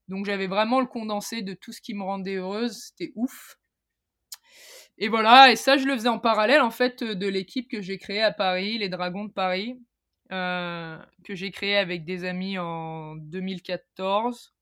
Donc 0.10 0.26
j'avais 0.28 0.48
vraiment 0.48 0.82
le 0.82 0.88
condensé 0.88 1.44
de 1.44 1.54
tout 1.56 1.74
ce 1.74 1.82
qui 1.82 1.96
me 1.96 2.04
rendait 2.04 2.36
heureuse, 2.38 2.78
c'était 2.90 3.14
ouf. 3.16 3.59
Et 5.02 5.08
voilà, 5.08 5.50
et 5.50 5.56
ça, 5.56 5.78
je 5.78 5.86
le 5.86 5.94
faisais 5.94 6.10
en 6.10 6.20
parallèle, 6.20 6.62
en 6.62 6.72
fait, 6.72 7.04
de 7.04 7.28
l'équipe 7.28 7.70
que 7.72 7.82
j'ai 7.82 7.98
créée 7.98 8.22
à 8.22 8.34
Paris, 8.34 8.78
les 8.78 8.90
Dragons 8.90 9.24
de 9.24 9.32
Paris, 9.32 9.80
euh, 10.34 10.98
que 11.24 11.36
j'ai 11.36 11.52
créée 11.52 11.78
avec 11.78 12.04
des 12.04 12.26
amis 12.26 12.58
en 12.58 13.16
2014. 13.16 14.54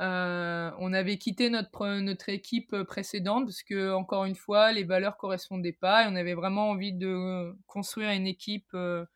Euh, 0.00 0.70
on 0.78 0.92
avait 0.92 1.16
quitté 1.16 1.48
notre, 1.48 2.00
notre 2.00 2.28
équipe 2.28 2.76
précédente 2.82 3.46
parce 3.46 3.62
que, 3.62 3.94
encore 3.94 4.26
une 4.26 4.34
fois, 4.34 4.70
les 4.70 4.84
valeurs 4.84 5.16
correspondaient 5.16 5.72
pas 5.72 6.04
et 6.04 6.08
on 6.10 6.16
avait 6.16 6.34
vraiment 6.34 6.68
envie 6.68 6.92
de 6.92 7.56
construire 7.66 8.10
une 8.10 8.26
équipe 8.26 8.68
euh, 8.74 9.06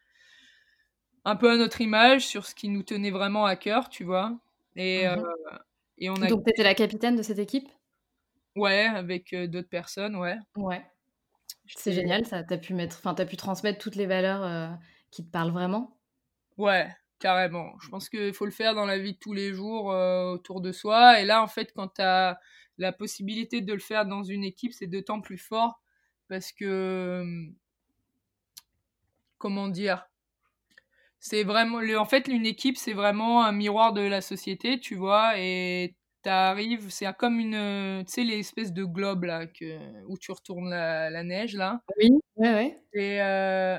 un 1.26 1.36
peu 1.36 1.50
à 1.50 1.56
notre 1.58 1.82
image 1.82 2.26
sur 2.26 2.46
ce 2.46 2.54
qui 2.54 2.70
nous 2.70 2.82
tenait 2.82 3.10
vraiment 3.10 3.44
à 3.44 3.54
cœur, 3.54 3.90
tu 3.90 4.02
vois. 4.02 4.38
Et, 4.76 5.06
mmh 5.06 5.22
et 6.00 6.10
on 6.10 6.14
a... 6.22 6.28
Donc, 6.28 6.44
tu 6.44 6.50
étais 6.50 6.62
la 6.62 6.74
capitaine 6.74 7.16
de 7.16 7.22
cette 7.22 7.40
équipe? 7.40 7.68
Ouais, 8.58 8.86
avec 8.86 9.34
d'autres 9.34 9.68
personnes, 9.68 10.16
ouais. 10.16 10.36
Ouais. 10.56 10.84
C'est 11.66 11.92
génial, 11.92 12.26
ça. 12.26 12.42
T'as 12.42 12.58
pu 12.58 12.74
mettre, 12.74 12.96
enfin, 12.98 13.14
as 13.16 13.26
pu 13.26 13.36
transmettre 13.36 13.78
toutes 13.78 13.96
les 13.96 14.06
valeurs 14.06 14.76
qui 15.10 15.24
te 15.24 15.30
parlent 15.30 15.52
vraiment. 15.52 15.96
Ouais, 16.56 16.88
carrément. 17.18 17.72
Je 17.80 17.88
pense 17.88 18.08
qu'il 18.08 18.32
faut 18.34 18.46
le 18.46 18.50
faire 18.50 18.74
dans 18.74 18.86
la 18.86 18.98
vie 18.98 19.12
de 19.12 19.18
tous 19.18 19.32
les 19.32 19.52
jours 19.52 19.86
autour 19.86 20.60
de 20.60 20.72
soi. 20.72 21.20
Et 21.20 21.24
là, 21.24 21.42
en 21.42 21.46
fait, 21.46 21.72
quand 21.74 21.88
tu 21.94 22.02
as 22.02 22.38
la 22.78 22.92
possibilité 22.92 23.60
de 23.60 23.72
le 23.72 23.80
faire 23.80 24.06
dans 24.06 24.22
une 24.22 24.44
équipe, 24.44 24.72
c'est 24.72 24.86
d'autant 24.86 25.20
plus 25.20 25.38
fort 25.38 25.80
parce 26.28 26.52
que, 26.52 27.24
comment 29.38 29.68
dire, 29.68 30.06
c'est 31.20 31.42
vraiment, 31.42 31.78
en 32.00 32.04
fait, 32.04 32.28
une 32.28 32.46
équipe, 32.46 32.76
c'est 32.76 32.92
vraiment 32.92 33.44
un 33.44 33.52
miroir 33.52 33.92
de 33.92 34.00
la 34.02 34.20
société, 34.20 34.78
tu 34.78 34.94
vois, 34.94 35.38
et 35.38 35.96
t'arrives, 36.22 36.90
c'est 36.90 37.12
comme 37.16 37.38
une, 37.40 38.04
tu 38.06 38.12
sais, 38.12 38.24
les 38.24 38.38
espèces 38.38 38.72
de 38.72 38.84
globes 38.84 39.24
là, 39.24 39.46
que, 39.46 39.78
où 40.06 40.18
tu 40.18 40.32
retournes 40.32 40.70
la, 40.70 41.22
neige 41.22 41.54
là. 41.54 41.80
Oui, 41.98 42.10
ouais, 42.36 42.54
ouais. 42.54 42.82
Et 42.92 43.22
euh, 43.22 43.78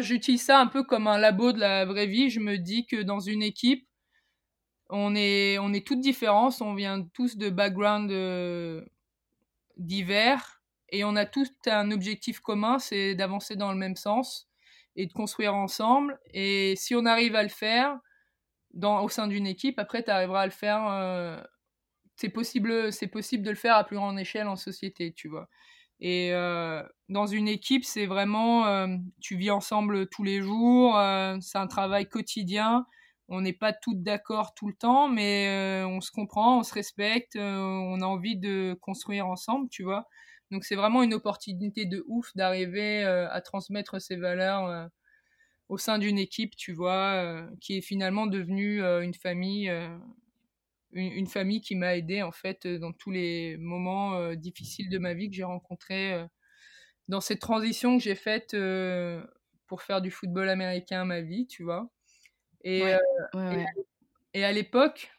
j'utilise 0.00 0.42
ça 0.42 0.60
un 0.60 0.66
peu 0.66 0.82
comme 0.82 1.06
un 1.06 1.18
labo 1.18 1.52
de 1.52 1.60
la 1.60 1.84
vraie 1.84 2.06
vie. 2.06 2.30
Je 2.30 2.40
me 2.40 2.58
dis 2.58 2.86
que 2.86 3.02
dans 3.02 3.20
une 3.20 3.42
équipe, 3.42 3.86
on 4.90 5.14
est, 5.14 5.58
on 5.58 5.72
est 5.72 5.86
toutes 5.86 6.00
différentes, 6.00 6.60
on 6.62 6.74
vient 6.74 7.06
tous 7.12 7.36
de 7.36 7.50
backgrounds 7.50 8.12
euh, 8.12 8.84
divers 9.76 10.62
et 10.90 11.04
on 11.04 11.16
a 11.16 11.26
tous 11.26 11.50
un 11.66 11.90
objectif 11.90 12.40
commun, 12.40 12.78
c'est 12.78 13.14
d'avancer 13.14 13.56
dans 13.56 13.70
le 13.70 13.78
même 13.78 13.96
sens 13.96 14.48
et 14.96 15.06
de 15.06 15.12
construire 15.12 15.54
ensemble. 15.54 16.18
Et 16.32 16.74
si 16.76 16.94
on 16.94 17.04
arrive 17.04 17.36
à 17.36 17.42
le 17.42 17.50
faire, 17.50 17.98
dans, 18.74 19.02
au 19.02 19.08
sein 19.08 19.26
d'une 19.26 19.46
équipe, 19.46 19.78
après, 19.78 20.02
tu 20.02 20.10
arriveras 20.10 20.42
à 20.42 20.46
le 20.46 20.52
faire. 20.52 20.86
Euh, 20.88 21.40
c'est 22.16 22.28
possible, 22.28 22.92
c'est 22.92 23.06
possible 23.08 23.44
de 23.44 23.50
le 23.50 23.56
faire 23.56 23.76
à 23.76 23.84
plus 23.84 23.96
grande 23.96 24.18
échelle 24.18 24.48
en 24.48 24.56
société, 24.56 25.12
tu 25.12 25.28
vois. 25.28 25.48
Et 26.00 26.32
euh, 26.32 26.82
dans 27.08 27.26
une 27.26 27.48
équipe, 27.48 27.84
c'est 27.84 28.06
vraiment, 28.06 28.66
euh, 28.66 28.88
tu 29.20 29.36
vis 29.36 29.50
ensemble 29.50 30.08
tous 30.08 30.24
les 30.24 30.40
jours, 30.40 30.94
c'est 31.40 31.58
un 31.58 31.66
travail 31.66 32.08
quotidien. 32.08 32.86
On 33.28 33.40
n'est 33.42 33.52
pas 33.52 33.72
toutes 33.72 34.02
d'accord 34.02 34.54
tout 34.54 34.68
le 34.68 34.74
temps, 34.74 35.08
mais 35.08 35.82
on 35.86 36.00
se 36.00 36.10
comprend, 36.10 36.60
on 36.60 36.62
se 36.62 36.72
respecte, 36.74 37.36
on 37.36 38.00
a 38.00 38.06
envie 38.06 38.36
de 38.36 38.76
construire 38.80 39.26
ensemble, 39.26 39.68
tu 39.68 39.82
vois. 39.82 40.06
Donc 40.50 40.64
c'est 40.64 40.76
vraiment 40.76 41.02
une 41.02 41.14
opportunité 41.14 41.84
de 41.84 42.04
ouf 42.08 42.34
d'arriver 42.36 43.04
à 43.04 43.40
transmettre 43.42 44.00
ces 44.00 44.16
valeurs 44.16 44.88
au 45.68 45.76
sein 45.76 45.98
d'une 45.98 46.18
équipe, 46.18 46.56
tu 46.56 46.72
vois, 46.72 47.14
euh, 47.14 47.46
qui 47.60 47.76
est 47.76 47.80
finalement 47.80 48.26
devenue 48.26 48.82
euh, 48.82 49.02
une 49.02 49.14
famille, 49.14 49.68
euh, 49.68 49.96
une, 50.92 51.26
famille 51.26 51.60
qui 51.60 51.76
m'a 51.76 51.96
aidé 51.96 52.22
en 52.22 52.32
fait 52.32 52.66
dans 52.66 52.92
tous 52.92 53.10
les 53.10 53.56
moments 53.58 54.34
difficiles 54.34 54.88
de 54.88 54.98
ma 54.98 55.12
vie 55.12 55.28
que 55.28 55.36
j'ai 55.36 55.44
rencontrés 55.44 56.26
dans 57.08 57.20
cette 57.20 57.40
transition 57.40 57.98
que 57.98 58.02
j'ai 58.02 58.14
faite 58.14 58.56
pour 59.66 59.82
faire 59.82 60.00
du 60.00 60.10
football 60.10 60.48
américain 60.48 61.02
à 61.02 61.04
ma 61.04 61.20
vie, 61.20 61.46
tu 61.46 61.62
vois. 61.62 61.90
Et, 62.64 62.84
et 64.32 64.44
à 64.44 64.52
l'époque, 64.52 65.12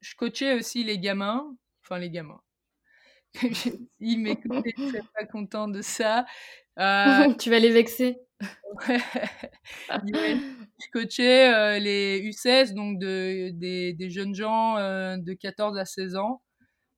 je 0.00 0.14
coachais 0.14 0.54
aussi 0.54 0.84
les 0.84 0.98
gamins, 0.98 1.54
enfin 1.84 1.98
les 1.98 2.10
gamins. 2.10 2.40
Ils 4.00 4.18
m'écoutaient, 4.18 4.72
je 4.78 4.86
serais 4.86 5.02
pas 5.14 5.26
content 5.26 5.68
de 5.68 5.82
ça. 5.82 6.24
tu 7.38 7.50
vas 7.50 7.58
les 7.58 7.70
vexer. 7.70 8.22
Je 9.68 10.90
coachais 10.92 11.54
euh, 11.54 11.78
les 11.78 12.22
U16, 12.22 12.74
donc 12.74 12.98
de, 12.98 13.50
des, 13.50 14.10
jeunes 14.10 14.34
gens 14.34 14.76
euh, 14.78 15.16
de 15.16 15.32
14 15.34 15.76
à 15.78 15.84
16 15.84 16.16
ans, 16.16 16.42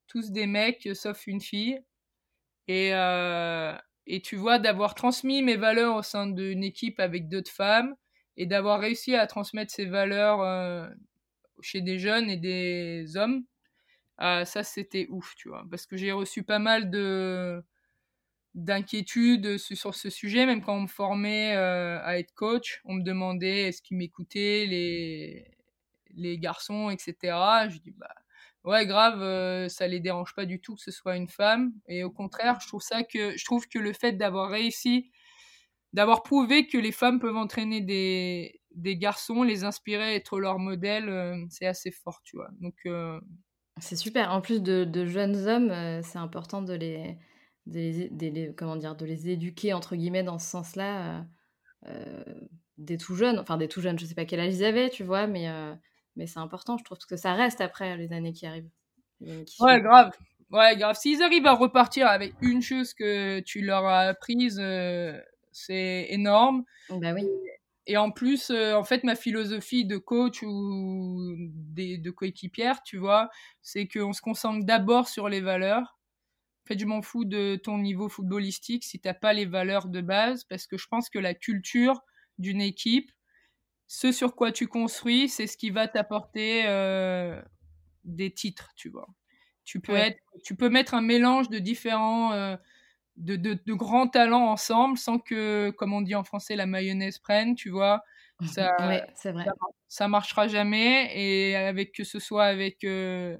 tous 0.06 0.30
des 0.30 0.46
mecs, 0.46 0.88
sauf 0.94 1.26
une 1.26 1.40
fille. 1.40 1.80
Et, 2.68 2.94
euh, 2.94 3.76
et 4.06 4.22
tu 4.22 4.37
vois, 4.37 4.58
d'avoir 4.58 4.94
transmis 4.94 5.42
mes 5.42 5.56
valeurs 5.56 5.96
au 5.96 6.02
sein 6.02 6.26
d'une 6.26 6.64
équipe 6.64 7.00
avec 7.00 7.28
d'autres 7.28 7.50
femmes 7.50 7.94
et 8.37 8.46
d'avoir 8.46 8.80
réussi 8.80 9.14
à 9.14 9.26
transmettre 9.26 9.72
ces 9.72 9.87
valeurs 9.87 10.90
chez 11.61 11.80
des 11.80 11.99
jeunes 11.99 12.30
et 12.30 12.37
des 12.37 13.16
hommes, 13.16 13.44
ça 14.18 14.62
c'était 14.62 15.06
ouf, 15.11 15.34
tu 15.37 15.49
vois. 15.49 15.64
Parce 15.70 15.87
que 15.87 15.96
j'ai 15.96 16.12
reçu 16.12 16.42
pas 16.44 16.58
mal 16.58 16.90
de 16.90 17.62
d'inquiétude 18.54 19.56
sur 19.59 19.94
ce 19.94 20.11
sujet, 20.11 20.44
même 20.47 20.62
quand 20.62 20.75
on 20.76 20.82
me 20.82 20.87
formait 20.87 21.56
euh, 21.56 21.99
à 22.02 22.18
être 22.18 22.35
coach, 22.35 22.80
on 22.85 22.94
me 22.94 23.02
demandait 23.02 23.68
est-ce 23.68 23.80
qu'ils 23.82 23.97
m'écoutaient, 23.97 24.66
les, 24.66 25.56
les 26.14 26.38
garçons, 26.38 26.90
etc. 26.90 27.14
Je 27.71 27.78
dis 27.78 27.92
bah 27.92 28.14
ouais, 28.64 28.87
grave, 28.87 29.68
ça 29.68 29.87
les 29.88 30.00
dérange 30.00 30.35
pas 30.35 30.44
du 30.44 30.61
tout 30.61 30.75
que 30.75 30.82
ce 30.82 30.90
soit 30.90 31.16
une 31.16 31.28
femme. 31.28 31.73
Et 31.88 32.04
au 32.04 32.11
contraire, 32.11 32.59
je 32.61 32.68
trouve 32.68 32.82
ça 32.82 33.02
que 33.04 33.37
je 33.37 33.44
trouve 33.44 33.66
que 33.68 33.78
le 33.78 33.92
fait 33.94 34.12
d'avoir 34.12 34.50
réussi, 34.50 35.11
d'avoir 35.94 36.23
prouvé 36.23 36.66
que 36.66 36.78
les 36.78 36.92
femmes 36.92 37.21
peuvent 37.21 37.37
entraîner 37.37 37.80
des, 37.80 38.61
des 38.75 38.97
garçons, 38.99 39.42
les 39.42 39.64
inspirer, 39.64 40.14
être 40.14 40.38
leur 40.38 40.59
modèle, 40.59 41.47
c'est 41.50 41.66
assez 41.66 41.90
fort, 41.90 42.21
tu 42.23 42.37
vois. 42.37 42.50
Donc 42.61 42.75
c'est 43.80 43.97
super. 43.97 44.30
En 44.32 44.42
plus 44.42 44.62
de, 44.62 44.85
de 44.85 45.06
jeunes 45.06 45.37
hommes, 45.49 46.02
c'est 46.02 46.18
important 46.18 46.61
de 46.61 46.75
les, 46.75 47.16
de 47.66 48.31
les, 48.31 48.54
comment 48.57 48.76
dire, 48.76 48.97
de 48.97 49.04
les 49.04 49.28
éduquer 49.31 49.73
entre 49.73 49.97
guillemets 49.97 50.23
dans 50.23 50.38
ce 50.38 50.49
sens-là. 50.49 51.25
des 52.78 52.99
tout 52.99 53.14
jeunes, 53.14 53.38
enfin 53.38 53.57
des 53.57 53.69
tout 53.69 53.81
jeunes, 53.81 53.99
je 53.99 54.07
sais 54.07 54.14
pas 54.14 54.25
quel 54.25 54.40
âge 54.40 54.54
ils 54.54 54.64
avaient, 54.64 54.90
tu 54.90 55.04
vois, 55.04 55.26
mais 55.26 55.49
mais 56.16 56.26
c'est 56.26 56.40
important, 56.40 56.76
je 56.78 56.85
trouve, 56.85 56.99
que 56.99 57.16
ça 57.16 57.35
reste 57.35 57.61
après 57.61 57.97
les 57.97 58.12
années 58.12 58.33
qui 58.33 58.47
arrivent. 58.47 58.69
ouais, 59.21 59.81
grave. 59.81 60.11
Ouais, 60.50 60.76
grave. 60.76 60.97
S'ils 60.97 61.23
arrivent 61.23 61.47
à 61.47 61.54
repartir 61.54 62.07
avec 62.07 62.35
une 62.42 62.61
chose 62.61 62.92
que 62.92 63.40
tu 63.40 63.62
leur 63.62 63.87
as 63.87 64.00
apprise, 64.00 64.59
euh, 64.61 65.19
c'est 65.50 66.07
énorme. 66.11 66.64
Bah 66.90 67.14
oui. 67.14 67.26
Et 67.87 67.97
en 67.97 68.11
plus, 68.11 68.50
euh, 68.50 68.75
en 68.75 68.85
fait, 68.85 69.02
ma 69.02 69.16
philosophie 69.16 69.87
de 69.87 69.97
coach 69.97 70.42
ou 70.42 71.35
de 71.49 72.11
coéquipière, 72.11 72.83
tu 72.83 72.99
vois, 72.99 73.31
c'est 73.62 73.88
qu'on 73.88 74.12
se 74.12 74.21
concentre 74.21 74.64
d'abord 74.64 75.09
sur 75.09 75.28
les 75.28 75.40
valeurs. 75.40 75.99
En 76.64 76.66
fait, 76.69 76.78
je 76.78 76.87
m'en 76.87 77.02
fous 77.02 77.25
de 77.25 77.57
ton 77.57 77.78
niveau 77.78 78.09
footballistique 78.09 78.85
si 78.85 79.00
t'as 79.00 79.14
pas 79.14 79.33
les 79.33 79.47
valeurs 79.47 79.88
de 79.88 80.00
base, 80.00 80.45
parce 80.45 80.66
que 80.66 80.78
je 80.78 80.87
pense 80.87 81.11
que 81.11 81.19
la 81.19 81.35
culture 81.35 82.02
d'une 82.38 82.61
équipe, 82.61 83.11
ce 83.88 84.12
sur 84.12 84.37
quoi 84.37 84.52
tu 84.52 84.69
construis, 84.69 85.28
c'est 85.28 85.47
ce 85.47 85.57
qui 85.57 85.71
va 85.71 85.88
t'apporter 85.88 86.64
euh, 86.66 87.40
des 88.04 88.33
titres, 88.33 88.71
tu 88.76 88.88
vois. 88.88 89.09
Tu 89.64 89.81
peux, 89.81 89.95
être, 89.95 90.19
tu 90.45 90.57
peux 90.57 90.69
mettre 90.69 90.95
un 90.95 91.02
mélange 91.02 91.49
de 91.49 91.59
différents, 91.59 92.33
euh, 92.33 92.57
de, 93.16 93.37
de, 93.37 93.75
grands 93.75 94.09
talents 94.09 94.50
ensemble 94.50 94.99
sans 94.99 95.19
que, 95.19 95.71
comme 95.71 95.92
on 95.92 96.00
dit 96.00 96.14
en 96.14 96.25
français, 96.25 96.57
la 96.57 96.66
mayonnaise 96.66 97.19
prenne, 97.19 97.54
tu 97.54 97.71
vois. 97.71 98.02
Ça, 98.47 98.75
vrai. 98.78 99.07
Ça, 99.88 100.09
marchera 100.09 100.49
jamais. 100.49 101.12
Et 101.14 101.54
avec 101.54 101.92
que 101.92 102.02
ce 102.02 102.19
soit 102.19 102.47
avec 102.47 102.83
euh, 102.83 103.37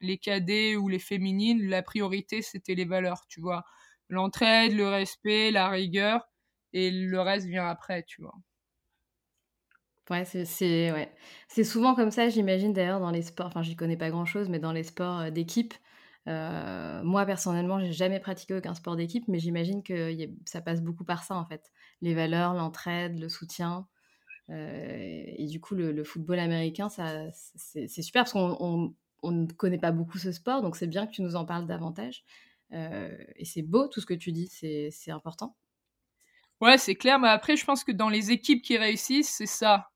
les 0.00 0.18
cadets 0.18 0.76
ou 0.76 0.88
les 0.88 0.98
féminines, 0.98 1.68
la 1.68 1.82
priorité, 1.82 2.42
c'était 2.42 2.74
les 2.74 2.84
valeurs, 2.84 3.26
tu 3.28 3.40
vois. 3.40 3.64
L'entraide, 4.08 4.74
le 4.74 4.88
respect, 4.88 5.50
la 5.50 5.68
rigueur, 5.68 6.28
et 6.72 6.90
le 6.90 7.20
reste 7.20 7.46
vient 7.46 7.66
après, 7.66 8.02
tu 8.04 8.22
vois. 8.22 8.34
Ouais, 10.10 10.24
c'est 10.26 10.92
ouais. 10.92 11.10
Souvent 11.64 11.94
comme 11.94 12.10
ça, 12.10 12.28
j'imagine 12.28 12.74
d'ailleurs 12.74 13.00
dans 13.00 13.10
les 13.10 13.22
sports, 13.22 13.46
enfin 13.46 13.62
j'y 13.62 13.74
connais 13.74 13.96
pas 13.96 14.10
grand-chose, 14.10 14.50
mais 14.50 14.58
dans 14.58 14.72
les 14.72 14.82
sports 14.82 15.30
d'équipe. 15.32 15.72
moi 16.26 17.24
personnellement, 17.24 17.80
j'ai 17.80 17.92
jamais 17.92 18.20
pratiqué 18.20 18.54
aucun 18.54 18.74
sport 18.74 18.96
d'équipe, 18.96 19.24
mais 19.28 19.38
j'imagine 19.38 19.82
que 19.82 20.14
ça 20.44 20.60
passe 20.60 20.82
beaucoup 20.82 21.04
par 21.04 21.24
ça 21.24 21.36
en 21.36 21.46
fait. 21.46 21.72
Les 22.02 22.14
valeurs, 22.14 22.52
l'entraide, 22.52 23.18
le 23.18 23.30
soutien. 23.30 23.86
et 24.50 25.46
du 25.48 25.60
coup, 25.60 25.74
le, 25.74 26.04
football 26.04 26.38
américain, 26.38 26.88
c'est 26.90 28.02
super 28.02 28.24
parce 28.24 28.32
qu'on 28.32 28.94
on, 29.24 29.32
ne 29.32 29.46
connaît 29.46 29.78
pas 29.78 29.92
beaucoup 29.92 30.18
ce 30.18 30.32
sport, 30.32 30.62
donc 30.62 30.76
c'est 30.76 30.86
bien 30.86 31.06
que 31.06 31.12
tu 31.12 31.22
nous 31.22 31.36
en 31.36 31.44
parles 31.44 31.66
davantage. 31.66 32.24
et 32.72 33.44
c'est 33.44 33.62
beau 33.62 33.88
tout 33.88 34.00
ce 34.00 34.06
que 34.06 34.14
tu 34.14 34.32
dis, 34.32 34.48
c'est 34.48 35.10
important. 35.10 35.56
Ouais, 36.60 36.78
c'est 36.78 36.94
clair, 36.94 37.18
mais 37.18 37.28
après, 37.28 37.56
je 37.56 37.64
pense 37.64 37.84
que 37.84 37.92
dans 37.92 38.08
les 38.08 38.30
équipes 38.30 38.62
qui 38.62 38.78
réussissent, 38.78 39.34
c'est 39.36 39.46
ça 39.46 39.90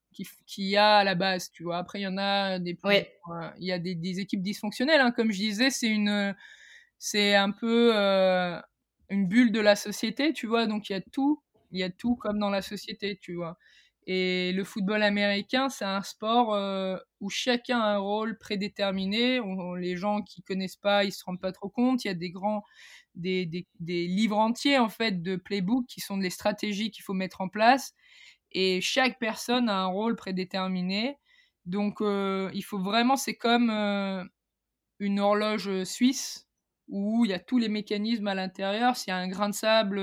qui, 0.46 0.68
y 0.68 0.76
a 0.76 0.98
à 0.98 1.04
la 1.04 1.14
base, 1.14 1.50
tu 1.50 1.62
vois. 1.62 1.78
Après, 1.78 2.00
il 2.00 2.02
y 2.02 2.06
en 2.06 2.18
a 2.18 2.58
des, 2.58 2.76
il 3.58 3.64
y 3.64 3.72
a 3.72 3.78
des, 3.78 4.20
équipes 4.20 4.42
dysfonctionnelles, 4.42 5.00
hein. 5.00 5.12
comme 5.12 5.30
je 5.30 5.38
disais, 5.38 5.70
c'est 5.70 5.88
une, 5.88 6.34
c'est 6.98 7.34
un 7.34 7.50
peu 7.50 7.92
euh, 7.94 8.60
une 9.10 9.28
bulle 9.28 9.52
de 9.52 9.60
la 9.60 9.76
société, 9.76 10.32
tu 10.32 10.46
vois. 10.46 10.66
Donc 10.66 10.90
il 10.90 10.92
y 10.92 10.96
a 10.96 11.00
tout, 11.00 11.42
il 11.70 11.78
y 11.80 11.82
a 11.82 11.90
tout 11.90 12.16
comme 12.16 12.38
dans 12.38 12.50
la 12.50 12.62
société, 12.62 13.16
tu 13.20 13.34
vois. 13.34 13.58
Et 14.10 14.52
le 14.52 14.64
football 14.64 15.02
américain, 15.02 15.68
c'est 15.68 15.84
un 15.84 16.00
sport 16.02 16.54
euh, 16.54 16.96
où 17.20 17.28
chacun 17.28 17.78
a 17.78 17.96
un 17.96 17.98
rôle 17.98 18.38
prédéterminé. 18.38 19.38
les 19.76 19.96
gens 19.98 20.22
qui 20.22 20.42
connaissent 20.42 20.76
pas, 20.76 21.04
ils 21.04 21.12
se 21.12 21.22
rendent 21.24 21.42
pas 21.42 21.52
trop 21.52 21.68
compte. 21.68 22.04
Il 22.04 22.08
y 22.08 22.10
a 22.10 22.14
des 22.14 22.30
grands, 22.30 22.64
des, 23.14 23.44
des, 23.44 24.06
livres 24.06 24.38
entiers 24.38 24.78
en 24.78 24.88
fait 24.88 25.22
de 25.22 25.36
playbook 25.36 25.84
qui 25.86 26.00
sont 26.00 26.16
des 26.16 26.30
stratégies 26.30 26.90
qu'il 26.90 27.04
faut 27.04 27.12
mettre 27.12 27.42
en 27.42 27.50
place 27.50 27.94
et 28.52 28.80
chaque 28.80 29.18
personne 29.18 29.68
a 29.68 29.76
un 29.76 29.86
rôle 29.86 30.16
prédéterminé. 30.16 31.18
Donc 31.66 32.00
euh, 32.00 32.50
il 32.54 32.64
faut 32.64 32.78
vraiment, 32.78 33.16
c'est 33.16 33.36
comme 33.36 33.68
euh, 33.68 34.24
une 35.00 35.20
horloge 35.20 35.84
suisse 35.84 36.48
où 36.88 37.26
il 37.26 37.30
y 37.30 37.34
a 37.34 37.38
tous 37.38 37.58
les 37.58 37.68
mécanismes 37.68 38.28
à 38.28 38.34
l'intérieur. 38.34 38.96
S'il 38.96 39.10
y 39.10 39.14
a 39.14 39.18
un 39.18 39.28
grain 39.28 39.50
de 39.50 39.54
sable 39.54 40.00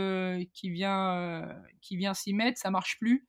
qui 0.54 0.70
vient, 0.70 1.50
qui 1.82 1.98
vient 1.98 2.13
s'y 2.13 2.34
mettre, 2.36 2.60
ça 2.60 2.70
marche 2.70 3.00
plus. 3.00 3.26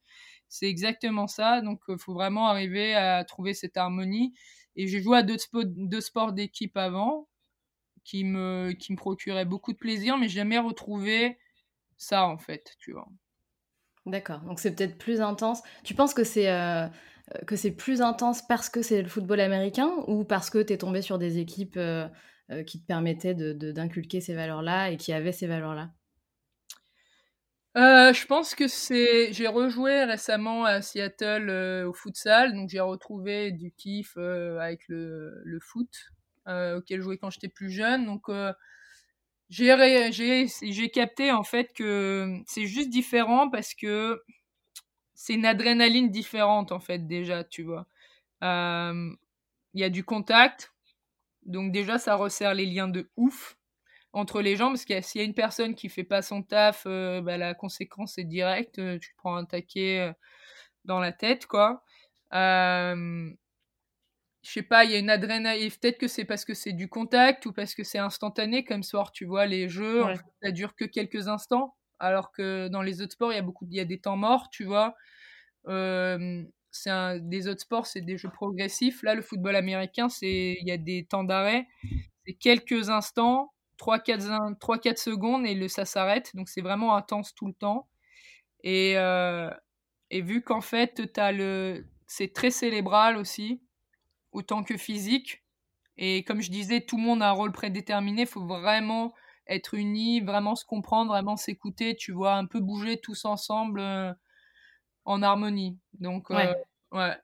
C'est 0.58 0.68
exactement 0.68 1.26
ça. 1.26 1.60
Donc 1.60 1.80
il 1.88 1.98
faut 1.98 2.14
vraiment 2.14 2.48
arriver 2.48 2.94
à 2.94 3.24
trouver 3.24 3.54
cette 3.54 3.76
harmonie. 3.76 4.34
Et 4.76 4.86
j'ai 4.86 5.00
joué 5.02 5.18
à 5.18 5.22
deux, 5.22 5.36
deux 5.64 6.00
sports 6.00 6.32
d'équipe 6.32 6.76
avant 6.76 7.28
qui 8.04 8.24
me, 8.24 8.72
qui 8.72 8.92
me 8.92 8.96
procuraient 8.96 9.44
beaucoup 9.44 9.72
de 9.72 9.78
plaisir, 9.78 10.16
mais 10.16 10.28
j'ai 10.28 10.36
jamais 10.36 10.58
retrouvé 10.58 11.38
ça 11.96 12.26
en 12.26 12.38
fait, 12.38 12.76
tu 12.78 12.92
vois. 12.92 13.08
D'accord, 14.06 14.40
donc 14.40 14.60
c'est 14.60 14.74
peut-être 14.74 14.98
plus 14.98 15.20
intense. 15.20 15.62
Tu 15.82 15.94
penses 15.94 16.14
que 16.14 16.22
c'est 16.24 16.50
euh, 16.50 16.86
que 17.46 17.56
c'est 17.56 17.72
plus 17.72 18.02
intense 18.02 18.46
parce 18.46 18.68
que 18.68 18.82
c'est 18.82 19.02
le 19.02 19.08
football 19.08 19.40
américain 19.40 19.90
ou 20.06 20.24
parce 20.24 20.48
que 20.50 20.62
tu 20.62 20.72
es 20.72 20.78
tombé 20.78 21.02
sur 21.02 21.18
des 21.18 21.38
équipes 21.38 21.76
euh, 21.76 22.06
euh, 22.52 22.62
qui 22.62 22.80
te 22.80 22.86
permettaient 22.86 23.34
d'inculquer 23.34 24.18
de, 24.18 24.22
ces 24.22 24.34
valeurs-là 24.34 24.90
et 24.90 24.96
qui 24.96 25.12
avaient 25.12 25.32
ces 25.32 25.48
valeurs-là? 25.48 25.90
Je 27.76 28.26
pense 28.26 28.54
que 28.54 28.68
c'est. 28.68 29.32
J'ai 29.32 29.48
rejoué 29.48 30.04
récemment 30.04 30.64
à 30.64 30.82
Seattle 30.82 31.50
au 31.86 31.92
futsal, 31.92 32.54
donc 32.54 32.70
j'ai 32.70 32.80
retrouvé 32.80 33.52
du 33.52 33.72
kiff 33.72 34.16
avec 34.16 34.88
le, 34.88 35.58
foot 35.60 35.88
auquel 36.46 36.98
je 36.98 37.02
jouais 37.02 37.18
quand 37.18 37.30
j'étais 37.30 37.48
plus 37.48 37.70
jeune. 37.70 38.06
Donc 38.06 38.30
j'ai 39.50 40.90
capté 40.92 41.32
en 41.32 41.42
fait 41.44 41.72
que 41.72 42.40
c'est 42.46 42.66
juste 42.66 42.90
différent 42.90 43.50
parce 43.50 43.74
que 43.74 44.22
c'est 45.14 45.34
une 45.34 45.46
adrénaline 45.46 46.10
différente 46.10 46.72
en 46.72 46.80
fait 46.80 47.06
déjà, 47.06 47.44
tu 47.44 47.62
vois. 47.62 47.86
Il 48.42 49.80
y 49.80 49.84
a 49.84 49.90
du 49.90 50.04
contact, 50.04 50.72
donc 51.44 51.72
déjà 51.72 51.98
ça 51.98 52.14
resserre 52.14 52.54
les 52.54 52.66
liens 52.66 52.88
de 52.88 53.10
ouf 53.16 53.56
entre 54.12 54.40
les 54.40 54.56
gens 54.56 54.68
parce 54.68 54.84
que 54.84 55.00
s'il 55.00 55.20
y 55.20 55.24
a 55.24 55.26
une 55.26 55.34
personne 55.34 55.74
qui 55.74 55.88
fait 55.88 56.04
pas 56.04 56.22
son 56.22 56.42
taf, 56.42 56.84
bah, 56.84 57.36
la 57.36 57.54
conséquence 57.54 58.18
est 58.18 58.24
directe, 58.24 58.80
tu 59.00 59.14
prends 59.16 59.36
un 59.36 59.44
taquet 59.44 60.12
dans 60.84 61.00
la 61.00 61.12
tête 61.12 61.46
quoi 61.46 61.84
je 64.46 64.52
sais 64.52 64.62
pas, 64.62 64.84
il 64.84 64.92
y 64.92 64.94
a 64.94 64.98
une 64.98 65.10
adrénaline. 65.10 65.70
Peut-être 65.70 65.98
que 65.98 66.06
c'est 66.06 66.24
parce 66.24 66.44
que 66.44 66.54
c'est 66.54 66.72
du 66.72 66.88
contact 66.88 67.46
ou 67.46 67.52
parce 67.52 67.74
que 67.74 67.82
c'est 67.82 67.98
instantané 67.98 68.64
comme 68.64 68.84
sport. 68.84 69.10
Tu 69.10 69.24
vois, 69.24 69.44
les 69.44 69.68
jeux, 69.68 70.04
ça 70.40 70.52
dure 70.52 70.76
que 70.76 70.84
quelques 70.84 71.26
instants. 71.26 71.74
Alors 71.98 72.30
que 72.30 72.68
dans 72.68 72.82
les 72.82 73.02
autres 73.02 73.14
sports, 73.14 73.32
il 73.32 73.36
y 73.36 73.38
a 73.38 73.42
beaucoup, 73.42 73.66
il 73.68 73.76
y 73.76 73.80
a 73.80 73.84
des 73.84 73.98
temps 73.98 74.16
morts, 74.16 74.48
tu 74.50 74.64
vois. 74.64 74.94
c'est 75.66 76.90
un, 76.90 77.18
des 77.18 77.48
autres 77.48 77.62
sports, 77.62 77.86
c'est 77.86 78.02
des 78.02 78.16
jeux 78.16 78.30
progressifs. 78.30 79.02
Là, 79.02 79.16
le 79.16 79.22
football 79.22 79.56
américain, 79.56 80.08
c'est, 80.08 80.56
il 80.60 80.68
y 80.68 80.72
a 80.72 80.78
des 80.78 81.06
temps 81.06 81.24
d'arrêt. 81.24 81.66
C'est 82.24 82.34
quelques 82.34 82.88
instants, 82.88 83.52
3-4 83.78 84.96
secondes 84.96 85.46
et 85.46 85.54
le, 85.54 85.68
ça 85.68 85.84
s'arrête. 85.84 86.34
Donc, 86.34 86.48
c'est 86.48 86.62
vraiment 86.62 86.96
intense 86.96 87.34
tout 87.34 87.46
le 87.46 87.54
temps. 87.54 87.88
Et, 88.62 88.92
et 90.10 90.20
vu 90.22 90.42
qu'en 90.42 90.60
fait, 90.60 91.18
as 91.18 91.32
le, 91.32 91.86
c'est 92.06 92.32
très 92.32 92.50
célébral 92.50 93.16
aussi 93.16 93.60
autant 94.32 94.62
que 94.62 94.76
physique. 94.76 95.42
Et 95.96 96.24
comme 96.24 96.42
je 96.42 96.50
disais, 96.50 96.80
tout 96.82 96.96
le 96.96 97.02
monde 97.02 97.22
a 97.22 97.30
un 97.30 97.32
rôle 97.32 97.52
prédéterminé. 97.52 98.22
Il 98.22 98.28
faut 98.28 98.46
vraiment 98.46 99.14
être 99.46 99.74
unis, 99.74 100.20
vraiment 100.20 100.54
se 100.54 100.64
comprendre, 100.64 101.10
vraiment 101.10 101.36
s'écouter, 101.36 101.96
tu 101.96 102.12
vois, 102.12 102.34
un 102.34 102.46
peu 102.46 102.60
bouger 102.60 103.00
tous 103.00 103.24
ensemble 103.24 103.80
euh, 103.80 104.12
en 105.04 105.22
harmonie. 105.22 105.78
Donc, 105.94 106.30
euh, 106.30 106.52
ouais. 106.92 107.16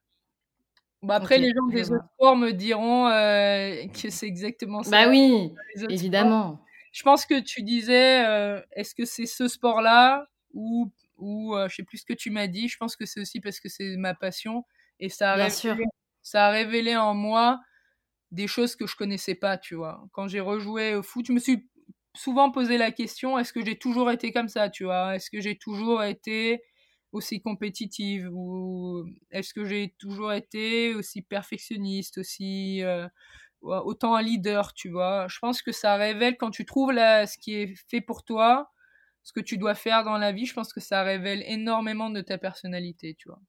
Bah 1.02 1.16
après, 1.16 1.38
les 1.38 1.52
gens 1.52 1.66
des 1.66 1.90
autres 1.90 2.04
sports 2.14 2.36
me 2.36 2.52
diront 2.52 3.08
euh, 3.08 3.86
que 3.88 4.10
c'est 4.10 4.26
exactement 4.26 4.82
ça. 4.82 4.90
Bah 4.90 5.10
oui, 5.10 5.52
évidemment. 5.88 6.60
Je 6.92 7.02
pense 7.02 7.26
que 7.26 7.40
tu 7.40 7.62
disais, 7.62 8.22
est-ce 8.72 8.94
que 8.94 9.04
c'est 9.04 9.26
ce 9.26 9.48
sport-là 9.48 10.26
ou, 10.54 10.92
ou 11.18 11.56
je 11.68 11.74
sais 11.74 11.82
plus 11.82 11.98
ce 11.98 12.04
que 12.04 12.12
tu 12.12 12.30
m'as 12.30 12.46
dit. 12.46 12.68
Je 12.68 12.76
pense 12.76 12.96
que 12.96 13.06
c'est 13.06 13.20
aussi 13.20 13.40
parce 13.40 13.60
que 13.60 13.68
c'est 13.68 13.96
ma 13.96 14.14
passion. 14.14 14.64
Et 15.00 15.08
ça 15.08 15.36
Bien 15.36 15.50
sûr 15.50 15.76
ça 16.22 16.46
a 16.46 16.50
révélé 16.50 16.96
en 16.96 17.14
moi 17.14 17.60
des 18.30 18.46
choses 18.46 18.76
que 18.76 18.86
je 18.86 18.96
connaissais 18.96 19.34
pas, 19.34 19.58
tu 19.58 19.74
vois. 19.74 20.04
Quand 20.12 20.28
j'ai 20.28 20.40
rejoué 20.40 20.94
au 20.94 21.02
foot, 21.02 21.26
je 21.26 21.32
me 21.32 21.38
suis 21.38 21.68
souvent 22.14 22.50
posé 22.50 22.78
la 22.78 22.90
question 22.90 23.38
est-ce 23.38 23.52
que 23.52 23.64
j'ai 23.64 23.76
toujours 23.78 24.10
été 24.10 24.32
comme 24.32 24.48
ça, 24.48 24.70
tu 24.70 24.84
vois? 24.84 25.16
Est-ce 25.16 25.30
que 25.30 25.40
j'ai 25.40 25.58
toujours 25.58 26.02
été 26.02 26.62
aussi 27.12 27.40
compétitive 27.40 28.28
ou 28.32 29.04
est-ce 29.30 29.54
que 29.54 29.64
j'ai 29.64 29.94
toujours 29.98 30.32
été 30.32 30.94
aussi 30.94 31.22
perfectionniste, 31.22 32.18
aussi 32.18 32.82
euh, 32.82 33.06
autant 33.60 34.14
un 34.14 34.22
leader, 34.22 34.72
tu 34.72 34.90
vois? 34.90 35.26
Je 35.28 35.38
pense 35.38 35.62
que 35.62 35.72
ça 35.72 35.96
révèle 35.96 36.36
quand 36.36 36.50
tu 36.50 36.64
trouves 36.64 36.92
là, 36.92 37.26
ce 37.26 37.38
qui 37.38 37.54
est 37.54 37.74
fait 37.88 38.00
pour 38.00 38.24
toi, 38.24 38.70
ce 39.22 39.32
que 39.32 39.40
tu 39.40 39.58
dois 39.58 39.74
faire 39.74 40.04
dans 40.04 40.18
la 40.18 40.32
vie, 40.32 40.46
je 40.46 40.54
pense 40.54 40.72
que 40.72 40.80
ça 40.80 41.02
révèle 41.02 41.44
énormément 41.46 42.10
de 42.10 42.20
ta 42.20 42.38
personnalité, 42.38 43.14
tu 43.18 43.28
vois. 43.28 43.40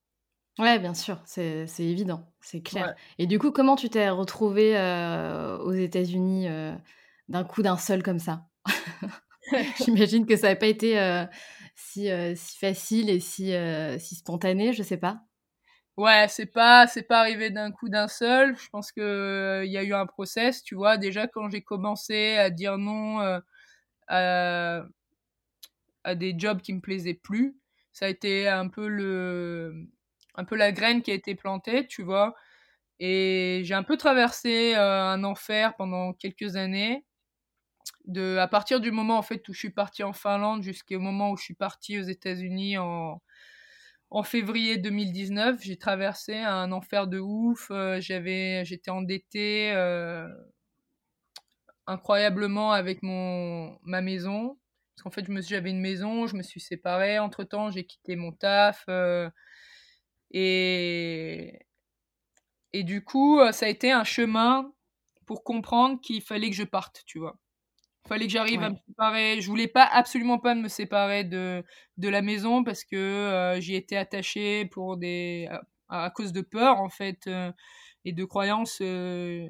Ouais, 0.59 0.77
bien 0.77 0.93
sûr, 0.93 1.19
c'est 1.25 1.65
évident, 1.79 2.31
c'est 2.41 2.61
clair. 2.61 2.93
Et 3.17 3.25
du 3.25 3.39
coup, 3.39 3.51
comment 3.51 3.75
tu 3.75 3.89
t'es 3.89 4.09
retrouvée 4.09 4.77
euh, 4.77 5.57
aux 5.57 5.71
États-Unis 5.71 6.47
euh, 6.47 6.75
d'un 7.27 7.43
coup, 7.43 7.63
d'un 7.63 7.77
seul 7.77 8.03
comme 8.03 8.19
ça? 8.19 8.45
J'imagine 9.83 10.25
que 10.25 10.35
ça 10.35 10.49
n'a 10.49 10.55
pas 10.55 10.67
été 10.67 11.25
euh, 11.97 12.33
si, 12.35 12.57
facile 12.57 13.09
et 13.09 13.19
si, 13.19 13.53
si 13.99 14.15
spontané, 14.15 14.73
je 14.73 14.83
sais 14.83 14.97
pas. 14.97 15.21
Ouais, 15.95 16.25
c'est 16.27 16.47
pas 16.47 16.87
c'est 16.87 17.03
pas 17.03 17.19
arrivé 17.19 17.51
d'un 17.51 17.71
coup 17.71 17.87
d'un 17.87 18.07
seul. 18.07 18.55
Je 18.57 18.67
pense 18.69 18.91
que 18.91 19.61
il 19.65 19.71
y 19.71 19.77
a 19.77 19.83
eu 19.83 19.93
un 19.93 20.07
process, 20.07 20.63
tu 20.63 20.73
vois. 20.75 20.97
Déjà 20.97 21.27
quand 21.27 21.49
j'ai 21.51 21.61
commencé 21.61 22.35
à 22.37 22.49
dire 22.49 22.77
non 22.79 23.19
à, 24.07 24.83
à 26.03 26.15
des 26.15 26.35
jobs 26.37 26.61
qui 26.61 26.73
me 26.73 26.81
plaisaient 26.81 27.13
plus, 27.13 27.57
ça 27.91 28.05
a 28.05 28.09
été 28.09 28.47
un 28.47 28.67
peu 28.67 28.87
le 28.87 29.87
un 30.35 30.45
peu 30.45 30.55
la 30.55 30.71
graine 30.71 31.01
qui 31.03 31.11
a 31.11 31.13
été 31.13 31.35
plantée, 31.35 31.85
tu 31.87 32.01
vois. 32.03 32.35
Et 32.99 33.61
j'ai 33.65 33.73
un 33.75 33.83
peu 33.83 33.97
traversé 33.97 34.75
euh, 34.75 35.03
un 35.03 35.23
enfer 35.23 35.75
pendant 35.77 36.13
quelques 36.13 36.55
années. 36.57 37.05
De, 38.05 38.37
à 38.37 38.47
partir 38.47 38.81
du 38.81 38.91
moment 38.91 39.17
en 39.17 39.21
fait 39.21 39.47
où 39.49 39.53
je 39.53 39.59
suis 39.59 39.69
partie 39.71 40.03
en 40.03 40.13
Finlande 40.13 40.61
jusqu'au 40.63 40.99
moment 40.99 41.31
où 41.31 41.37
je 41.37 41.43
suis 41.43 41.53
partie 41.53 41.99
aux 41.99 42.03
États-Unis 42.03 42.77
en, 42.77 43.21
en 44.11 44.23
février 44.23 44.77
2019, 44.77 45.61
j'ai 45.61 45.77
traversé 45.77 46.35
un 46.37 46.71
enfer 46.71 47.07
de 47.07 47.19
ouf. 47.19 47.69
Euh, 47.71 47.99
j'avais, 48.01 48.65
j'étais 48.65 48.91
endettée 48.91 49.71
euh, 49.73 50.27
incroyablement 51.87 52.71
avec 52.71 53.03
mon 53.03 53.77
ma 53.83 54.01
maison 54.01 54.57
parce 54.95 55.03
qu'en 55.03 55.09
fait, 55.11 55.25
j'avais 55.47 55.71
une 55.71 55.79
maison, 55.81 56.27
je 56.27 56.35
me 56.35 56.43
suis 56.43 56.59
séparée. 56.59 57.17
Entre 57.17 57.43
temps, 57.43 57.71
j'ai 57.71 57.83
quitté 57.83 58.15
mon 58.15 58.31
taf. 58.31 58.85
Et, 60.31 61.59
et 62.73 62.83
du 62.83 63.03
coup, 63.05 63.39
euh, 63.39 63.53
ça 63.53 63.67
a 63.67 63.69
été 63.69 63.91
un 63.93 64.03
chemin 64.03 64.73
pour 65.25 65.43
comprendre 65.45 66.01
qu'il 66.01 66.21
fallait 66.21 66.49
que 66.49 66.55
je 66.57 66.63
parte, 66.63 67.03
tu 67.05 67.19
vois. 67.19 67.39
Fallait 68.13 68.27
que 68.27 68.31
j'arrive 68.31 68.61
à 68.61 68.69
me 68.69 68.75
séparer. 68.87 69.41
Je 69.41 69.47
voulais 69.47 69.67
pas 69.67 69.85
absolument 69.85 70.37
pas 70.37 70.53
me 70.53 70.67
séparer 70.67 71.23
de, 71.23 71.63
de 71.97 72.09
la 72.09 72.21
maison 72.21 72.63
parce 72.63 72.83
que 72.83 72.95
euh, 72.95 73.59
j'y 73.59 73.73
étais 73.73 73.95
attachée 73.95 74.65
pour 74.65 74.97
des 74.97 75.49
à, 75.89 76.11
cause 76.11 76.31
de 76.31 76.41
peur 76.41 76.79
en 76.79 76.89
fait 76.89 77.25
euh, 77.25 77.51
et 78.05 78.11
de 78.11 78.23
croyances 78.23 78.81
les 78.81 79.49